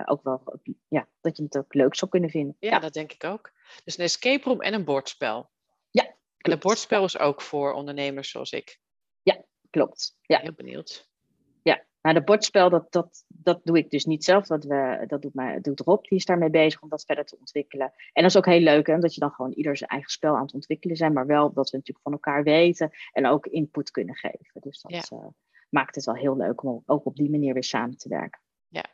ook 0.05 0.23
wel, 0.23 0.59
ja, 0.87 1.07
dat 1.21 1.37
je 1.37 1.43
het 1.43 1.57
ook 1.57 1.73
leuk 1.73 1.95
zou 1.95 2.11
kunnen 2.11 2.29
vinden. 2.29 2.55
Ja, 2.59 2.69
ja, 2.69 2.79
dat 2.79 2.93
denk 2.93 3.11
ik 3.11 3.23
ook. 3.23 3.51
Dus 3.83 3.97
een 3.97 4.03
escape 4.03 4.49
room 4.49 4.61
en 4.61 4.73
een 4.73 4.85
bordspel. 4.85 5.49
Ja, 5.91 6.03
en 6.37 6.51
het 6.51 6.59
bordspel 6.59 7.03
is 7.03 7.19
ook 7.19 7.41
voor 7.41 7.73
ondernemers 7.73 8.29
zoals 8.29 8.51
ik. 8.51 8.79
Ja, 9.21 9.43
klopt. 9.69 10.17
Ja. 10.21 10.39
Heel 10.39 10.53
benieuwd. 10.53 11.09
Ja, 11.61 11.83
nou, 12.01 12.15
de 12.15 12.23
bordspel, 12.23 12.69
dat, 12.69 12.91
dat, 12.91 13.25
dat 13.27 13.59
doe 13.63 13.77
ik 13.77 13.89
dus 13.89 14.05
niet 14.05 14.23
zelf. 14.23 14.47
Dat, 14.47 14.63
we, 14.63 15.03
dat 15.07 15.21
doet, 15.21 15.33
mij, 15.33 15.61
doet 15.61 15.79
Rob, 15.79 16.03
die 16.03 16.17
is 16.17 16.25
daarmee 16.25 16.49
bezig 16.49 16.81
om 16.81 16.89
dat 16.89 17.05
verder 17.05 17.25
te 17.25 17.37
ontwikkelen. 17.39 17.93
En 18.13 18.21
dat 18.21 18.31
is 18.31 18.37
ook 18.37 18.45
heel 18.45 18.59
leuk, 18.59 18.87
hè, 18.87 18.99
dat 18.99 19.13
je 19.13 19.19
dan 19.19 19.31
gewoon 19.31 19.51
ieder 19.51 19.77
zijn 19.77 19.89
eigen 19.89 20.11
spel 20.11 20.35
aan 20.35 20.41
het 20.41 20.53
ontwikkelen 20.53 20.95
zijn. 20.95 21.13
Maar 21.13 21.25
wel 21.25 21.53
dat 21.53 21.69
we 21.69 21.77
natuurlijk 21.77 22.05
van 22.05 22.11
elkaar 22.11 22.43
weten 22.43 22.91
en 23.11 23.27
ook 23.27 23.45
input 23.45 23.91
kunnen 23.91 24.15
geven. 24.15 24.61
Dus 24.61 24.81
dat 24.81 25.07
ja. 25.09 25.17
uh, 25.17 25.27
maakt 25.73 25.95
het 25.95 26.05
wel 26.05 26.15
heel 26.15 26.37
leuk 26.37 26.63
om 26.63 26.83
ook 26.85 27.05
op 27.05 27.15
die 27.15 27.29
manier 27.29 27.53
weer 27.53 27.63
samen 27.63 27.97
te 27.97 28.09
werken. 28.09 28.41
Ja, 28.67 28.85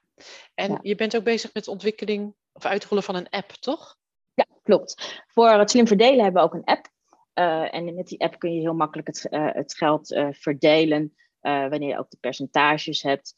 en 0.54 0.72
ja. 0.72 0.80
je 0.82 0.96
bent 0.96 1.16
ook 1.16 1.24
bezig 1.24 1.54
met 1.54 1.64
de 1.64 1.72
ontwikkeling 1.72 2.36
of 2.52 2.66
uitrollen 2.66 3.04
van 3.04 3.16
een 3.16 3.30
app, 3.30 3.50
toch? 3.50 3.98
Ja, 4.34 4.46
klopt. 4.64 5.24
Voor 5.28 5.50
het 5.50 5.70
slim 5.70 5.88
verdelen 5.88 6.24
hebben 6.24 6.42
we 6.42 6.48
ook 6.48 6.54
een 6.54 6.64
app. 6.64 6.88
Uh, 7.34 7.74
en 7.74 7.96
met 7.96 8.08
die 8.08 8.22
app 8.22 8.40
kun 8.40 8.54
je 8.54 8.60
heel 8.60 8.74
makkelijk 8.74 9.08
het, 9.08 9.28
uh, 9.30 9.54
het 9.54 9.76
geld 9.76 10.12
uh, 10.12 10.28
verdelen. 10.32 11.14
wanneer 11.42 11.88
je 11.88 11.98
ook 11.98 12.10
de 12.10 12.18
percentages 12.20 13.02
hebt, 13.02 13.36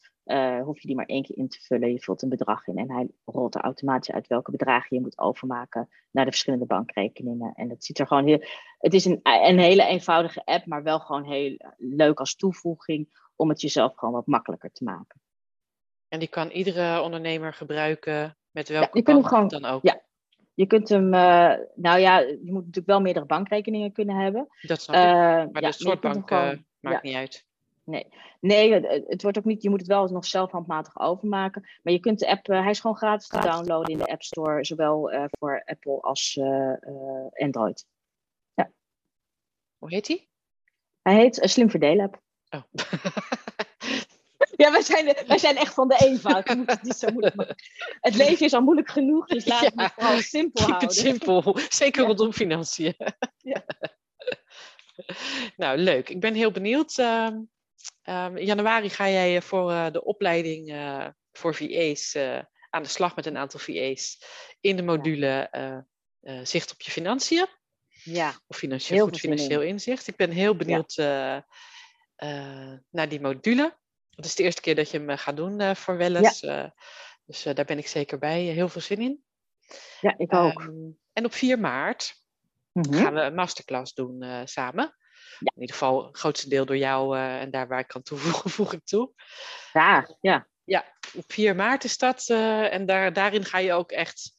hoef 0.64 0.80
je 0.82 0.88
die 0.88 0.96
maar 0.96 1.06
één 1.06 1.24
keer 1.24 1.38
in 1.38 1.48
te 1.48 1.60
vullen. 1.62 1.92
Je 1.92 2.00
vult 2.00 2.22
een 2.22 2.30
bedrag 2.30 2.68
in 2.68 2.78
en 2.78 2.92
hij 2.92 3.10
rolt 3.26 3.56
er 3.56 3.62
automatisch 3.62 4.14
uit 4.14 4.28
welke 4.28 4.52
bedragen 4.52 4.96
je 4.96 5.02
moet 5.02 5.20
overmaken 5.20 5.90
naar 6.12 6.26
de 6.26 6.32
verschillende 6.32 6.66
bankrekeningen. 6.66 7.54
En 7.54 7.70
het 7.70 7.86
ziet 7.86 8.00
er 8.00 8.08
gewoon 8.08 8.28
heel. 8.28 8.44
Het 8.78 8.94
is 8.94 9.06
een, 9.06 9.20
een 9.24 9.60
hele 9.60 9.86
eenvoudige 9.86 10.46
app, 10.46 10.66
maar 10.66 10.84
wel 10.84 11.00
gewoon 11.00 11.24
heel 11.24 11.58
leuk 11.78 12.20
als 12.20 12.36
toevoeging 12.36 13.10
om 13.42 13.50
het 13.50 13.62
jezelf 13.62 13.96
gewoon 13.96 14.14
wat 14.14 14.26
makkelijker 14.26 14.72
te 14.72 14.84
maken. 14.84 15.22
En 16.08 16.20
die 16.20 16.28
kan 16.28 16.50
iedere 16.50 17.02
ondernemer 17.02 17.54
gebruiken 17.54 18.38
met 18.52 18.70
welke 18.70 18.98
ja, 18.98 19.04
bank 19.04 19.28
gewoon, 19.28 19.48
dan 19.48 19.66
ook? 19.66 19.84
Ja, 19.84 20.02
je 20.54 20.66
kunt 20.66 20.90
hem, 20.90 21.14
uh, 21.14 21.54
nou 21.76 22.00
ja, 22.00 22.20
je 22.20 22.40
moet 22.42 22.66
natuurlijk 22.66 22.88
wel 22.88 23.02
meerdere 23.02 23.26
bankrekeningen 23.26 23.92
kunnen 23.92 24.16
hebben. 24.16 24.48
Dat 24.62 24.82
snap 24.82 24.96
ik. 24.96 25.02
Uh, 25.02 25.12
maar 25.52 25.62
ja, 25.62 25.68
de 25.68 25.72
soort 25.72 26.00
bank 26.00 26.28
gewoon, 26.28 26.66
maakt 26.80 26.96
ja. 26.96 27.10
niet 27.10 27.16
uit. 27.16 27.46
Nee, 27.84 28.08
nee 28.40 28.74
het, 28.74 29.04
het, 29.08 29.22
wordt 29.22 29.38
ook 29.38 29.46
niet, 29.46 29.62
je 29.62 29.70
moet 29.70 29.80
het 29.80 29.88
wel 29.88 30.08
nog 30.08 30.26
zelf 30.26 30.52
handmatig 30.52 31.00
overmaken. 31.00 31.70
Maar 31.84 31.94
je 31.94 32.00
kunt 32.00 32.20
de 32.20 32.28
app, 32.28 32.48
uh, 32.48 32.62
hij 32.62 32.70
is 32.70 32.80
gewoon 32.80 32.98
gratis 32.98 33.28
te 33.28 33.40
downloaden 33.40 33.92
in 33.92 33.98
de 33.98 34.12
App 34.12 34.24
Store, 34.24 34.66
zowel 34.66 35.12
voor 35.40 35.64
Apple 35.66 36.02
als 36.02 36.40
Android. 37.32 37.86
Ja. 38.54 38.72
Hoe 39.78 39.90
heet 39.90 40.08
hij? 40.08 40.28
Hij 41.02 41.16
heet 41.16 41.40
Slim 41.42 41.70
Verdelen 41.70 42.06
App. 42.06 42.22
Oh. 42.52 42.64
Ja, 44.62 44.72
wij 44.72 44.82
zijn, 44.82 45.16
wij 45.28 45.38
zijn 45.38 45.58
echt 45.58 45.74
van 45.74 45.88
de 45.88 45.98
eenvoud. 45.98 46.48
Je 46.48 46.56
moet 46.56 46.72
het 46.72 46.84
niet 46.84 46.96
zo 46.96 47.12
moeilijk 47.12 47.36
maken. 47.36 47.56
Het 48.02 48.16
leven 48.16 48.46
is 48.46 48.54
al 48.54 48.62
moeilijk 48.62 48.90
genoeg, 48.90 49.28
dus 49.28 49.46
laten 49.46 49.76
we 49.76 49.84
het 49.84 49.94
vooral 49.94 50.20
simpel 50.20 50.66
keep 50.66 50.68
houden. 50.68 50.88
Het 50.88 50.98
simpel, 50.98 51.60
zeker 51.70 52.06
rondom 52.06 52.34
financiën. 52.34 52.96
Ja. 53.38 53.66
nou, 55.58 55.78
leuk. 55.78 56.10
Ik 56.10 56.20
ben 56.20 56.34
heel 56.34 56.52
benieuwd. 56.52 56.98
Um, 56.98 57.50
um, 58.04 58.38
in 58.38 58.46
januari 58.46 58.90
ga 58.90 59.10
jij 59.10 59.42
voor 59.42 59.72
uh, 59.72 59.92
de 59.92 60.04
opleiding 60.04 60.72
uh, 60.72 61.08
voor 61.32 61.56
VA's 61.56 62.16
aan 62.70 62.84
de 62.84 62.90
slag 62.90 63.16
met 63.16 63.26
een 63.26 63.38
aantal 63.38 63.60
VA's 63.60 64.24
in 64.60 64.76
de 64.76 64.84
module 64.84 65.50
Zicht 66.44 66.72
op 66.72 66.82
je 66.82 66.92
financiën. 66.92 67.48
Ja. 68.04 68.34
Of 68.48 68.58
financieel, 68.58 69.06
goed 69.06 69.20
financieel 69.20 69.62
inzicht. 69.62 70.08
Ik 70.08 70.16
ben 70.16 70.32
heel 70.32 70.56
benieuwd 70.56 70.94
ja. 70.94 71.46
Naar 72.90 73.10
die 73.10 73.22
module. 73.22 73.78
Het 74.16 74.26
is 74.26 74.36
de 74.36 74.44
eerste 74.44 74.62
keer 74.62 74.76
dat 74.76 74.92
je 74.92 74.98
hem 75.00 75.18
gaat 75.18 75.36
doen 75.36 75.62
uh, 75.62 75.76
voor 75.76 75.98
Welles. 75.98 76.40
Ja. 76.40 76.64
Uh, 76.64 76.70
dus 77.26 77.46
uh, 77.46 77.54
daar 77.54 77.66
ben 77.66 77.78
ik 77.78 77.88
zeker 77.88 78.18
bij. 78.18 78.42
Heel 78.42 78.70
veel 78.70 78.82
zin 78.82 79.00
in. 79.00 79.24
Ja, 80.02 80.14
ik 80.18 80.34
ook. 80.34 80.62
Um, 80.62 81.00
en 81.14 81.26
op 81.26 81.34
4 81.34 81.60
maart 81.60 82.16
mm 82.72 82.84
-hmm. 82.84 82.94
gaan 82.94 83.14
we 83.14 83.22
een 83.22 83.36
masterclass 83.36 83.94
doen 83.94 84.48
samen. 84.48 84.96
Ja. 85.40 85.52
In 85.56 85.62
ieder 85.62 85.76
geval 85.76 86.06
het 86.06 86.18
grootste 86.18 86.50
deel 86.50 86.66
door 86.66 86.78
jou 86.78 87.18
en 87.18 87.52
daar 87.52 87.68
waar 87.68 87.80
ik 87.80 87.88
kan 87.88 88.02
toevoegen, 88.02 88.50
voeg 88.58 88.74
ik 88.74 88.86
toe. 88.86 89.12
Ja, 89.74 90.18
ja. 90.22 90.50
Ja, 90.64 90.86
op 91.14 91.32
4 91.32 91.56
maart 91.56 91.84
is 91.84 91.98
dat. 91.98 92.30
en 92.70 92.86
daar, 92.86 93.14
daarin 93.14 93.46
ga 93.46 93.58
je 93.58 93.74
ook 93.74 93.92
echt 93.92 94.36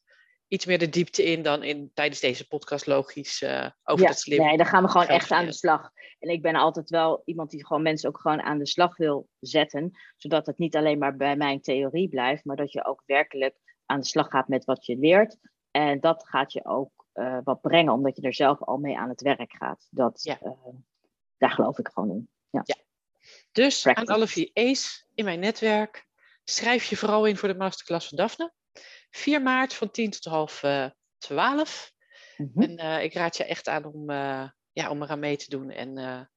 iets 0.53 0.67
meer 0.67 0.79
de 0.79 0.89
diepte 0.89 1.25
in 1.25 1.43
dan 1.43 1.63
in, 1.63 1.91
tijdens 1.95 2.21
deze 2.21 2.49
podcast 2.49 2.87
logisch 2.87 3.43
uh, 3.43 3.69
over 3.85 4.03
ja, 4.03 4.11
dat 4.11 4.19
slim. 4.19 4.45
Nee, 4.45 4.57
dan 4.57 4.67
gaan 4.67 4.83
we 4.83 4.89
gewoon 4.89 5.07
echt 5.07 5.31
aan 5.31 5.47
de 5.47 5.53
slag. 5.53 5.91
En 6.19 6.29
ik 6.29 6.43
ben 6.43 6.55
altijd 6.55 6.91
wel 6.91 7.23
iemand 7.25 7.51
die 7.51 7.67
gewoon 7.67 7.83
mensen 7.83 8.09
ook 8.09 8.21
gewoon 8.21 8.43
aan 8.43 8.59
de 8.59 8.67
slag 8.67 8.97
wil 8.97 9.29
zetten. 9.41 9.91
Zodat 10.17 10.47
het 10.47 10.59
niet 10.59 10.77
alleen 10.77 10.99
maar 10.99 11.17
bij 11.17 11.37
mijn 11.37 11.61
theorie 11.61 12.09
blijft, 12.09 12.45
maar 12.45 12.57
dat 12.57 12.73
je 12.73 12.85
ook 12.85 13.03
werkelijk 13.07 13.57
aan 13.87 14.01
de 14.01 14.07
slag 14.07 14.29
gaat 14.29 14.49
met 14.49 14.65
wat 14.65 14.87
je 14.87 14.97
leert. 14.97 15.37
En 15.71 16.01
dat 16.01 16.29
gaat 16.29 16.53
je 16.53 16.65
ook 16.65 17.07
uh, 17.15 17.39
wat 17.45 17.61
brengen, 17.61 17.93
omdat 17.93 18.17
je 18.17 18.23
er 18.23 18.35
zelf 18.35 18.63
al 18.63 18.77
mee 18.77 18.99
aan 18.99 19.09
het 19.09 19.23
werk 19.23 19.53
gaat. 19.53 19.87
Dat, 19.91 20.23
ja. 20.23 20.39
uh, 20.43 20.53
daar 21.37 21.51
geloof 21.51 21.79
ik 21.79 21.89
gewoon 21.93 22.11
in. 22.11 22.29
Ja. 22.51 22.61
ja. 22.65 22.77
Dus 23.53 23.83
Practice. 23.83 24.07
aan 24.07 24.15
alle 24.15 24.29
VA's 24.29 25.07
in 25.15 25.25
mijn 25.25 25.41
netwerk, 25.41 26.07
schrijf 26.45 26.85
je 26.85 26.97
vooral 26.97 27.27
in 27.27 27.37
voor 27.37 27.49
de 27.49 27.55
masterclass 27.55 28.09
van 28.09 28.17
Daphne. 28.17 28.53
4 29.13 29.43
maart 29.43 29.75
van 29.75 29.91
10 29.91 30.11
tot 30.11 30.25
half 30.25 30.63
uh, 30.63 30.87
12. 31.19 31.93
Mm 32.37 32.51
-hmm. 32.55 32.63
En 32.63 32.81
uh, 32.81 33.05
ik 33.05 33.15
raad 33.15 33.37
je 33.37 33.45
echt 33.45 33.69
aan 33.69 33.85
om, 33.85 34.11
uh, 34.11 34.49
ja, 34.73 34.91
om 34.91 35.03
eraan 35.03 35.19
mee 35.19 35.37
te 35.37 35.51
doen. 35.51 35.71
En 35.71 36.31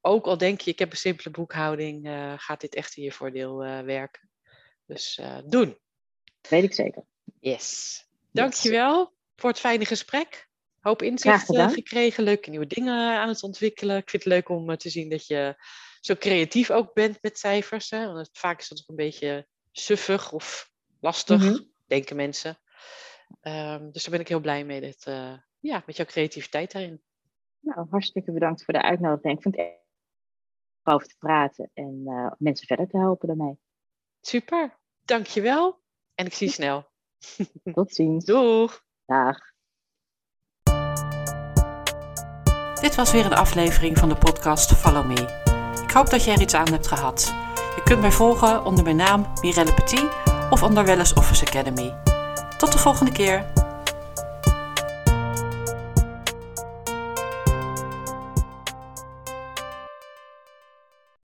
ook 0.00 0.26
al 0.26 0.38
denk 0.38 0.60
je, 0.60 0.70
ik 0.70 0.78
heb 0.78 0.90
een 0.90 0.96
simpele 0.96 1.30
boekhouding, 1.30 2.08
gaat 2.36 2.60
dit 2.60 2.74
echt 2.74 2.96
in 2.96 3.02
je 3.02 3.12
voordeel 3.12 3.56
werken. 3.84 4.30
Dus 4.86 5.20
doen. 5.44 5.78
Weet 6.48 6.62
ik 6.62 6.74
zeker. 6.74 7.04
Yes. 7.40 8.04
Dankjewel 8.32 8.98
yes. 8.98 9.08
voor 9.36 9.50
het 9.50 9.58
fijne 9.60 9.84
gesprek. 9.84 10.48
Hoop 10.80 11.02
inzicht 11.02 11.46
gekregen, 11.72 12.24
leuke 12.24 12.50
nieuwe 12.50 12.66
dingen 12.66 13.18
aan 13.18 13.28
het 13.28 13.42
ontwikkelen. 13.42 13.96
Ik 13.96 14.10
vind 14.10 14.24
het 14.24 14.32
leuk 14.32 14.48
om 14.48 14.76
te 14.76 14.90
zien 14.90 15.08
dat 15.08 15.26
je 15.26 15.56
zo 16.00 16.14
creatief 16.14 16.70
ook 16.70 16.94
bent 16.94 17.22
met 17.22 17.38
cijfers. 17.38 17.90
Hè? 17.90 18.12
Want 18.12 18.28
vaak 18.32 18.60
is 18.60 18.68
dat 18.68 18.80
ook 18.80 18.88
een 18.88 18.96
beetje 18.96 19.46
suffig 19.72 20.32
of 20.32 20.70
lastig, 21.00 21.42
mm 21.42 21.48
-hmm. 21.48 21.74
Denken 21.86 22.16
mensen. 22.16 22.58
Um, 23.42 23.92
dus 23.92 24.02
daar 24.02 24.10
ben 24.10 24.20
ik 24.20 24.28
heel 24.28 24.40
blij 24.40 24.64
mee, 24.64 24.80
dit, 24.80 25.04
ja, 25.60 25.82
met 25.86 25.96
jouw 25.96 26.06
creativiteit 26.06 26.72
daarin. 26.72 27.02
Nou, 27.60 27.86
hartstikke 27.90 28.32
bedankt 28.32 28.64
voor 28.64 28.74
de 28.74 28.82
uitnodiging. 28.82 29.36
Ik 29.36 29.42
vind 29.42 29.56
het 29.56 29.84
over 30.82 31.08
te 31.08 31.16
praten 31.18 31.70
en 31.74 32.02
uh, 32.04 32.30
mensen 32.38 32.66
verder 32.66 32.88
te 32.88 32.98
helpen 32.98 33.28
daarmee. 33.28 33.58
Super, 34.20 34.78
dankjewel. 35.02 35.80
En 36.14 36.26
ik 36.26 36.32
zie 36.32 36.46
je 36.46 36.52
snel. 36.52 36.86
Tot 37.74 37.94
ziens. 37.94 38.24
Doeg. 38.24 38.84
Dag. 39.04 39.38
Dit 42.80 42.94
was 42.94 43.12
weer 43.12 43.24
een 43.24 43.34
aflevering 43.34 43.98
van 43.98 44.08
de 44.08 44.16
podcast 44.16 44.72
Follow 44.72 45.06
Me. 45.06 45.44
Ik 45.82 45.90
hoop 45.90 46.10
dat 46.10 46.24
je 46.24 46.30
er 46.30 46.40
iets 46.40 46.54
aan 46.54 46.72
hebt 46.72 46.86
gehad. 46.86 47.24
Je 47.54 47.82
kunt 47.84 48.00
mij 48.00 48.12
volgen 48.12 48.64
onder 48.64 48.84
mijn 48.84 48.96
naam 48.96 49.32
Mirelle 49.40 49.74
Petit 49.74 50.35
of 50.50 50.62
onder 50.62 50.84
Wellness 50.84 51.12
Office 51.14 51.46
Academy. 51.46 51.94
Tot 52.58 52.72
de 52.72 52.78
volgende 52.78 53.12
keer. 53.12 53.44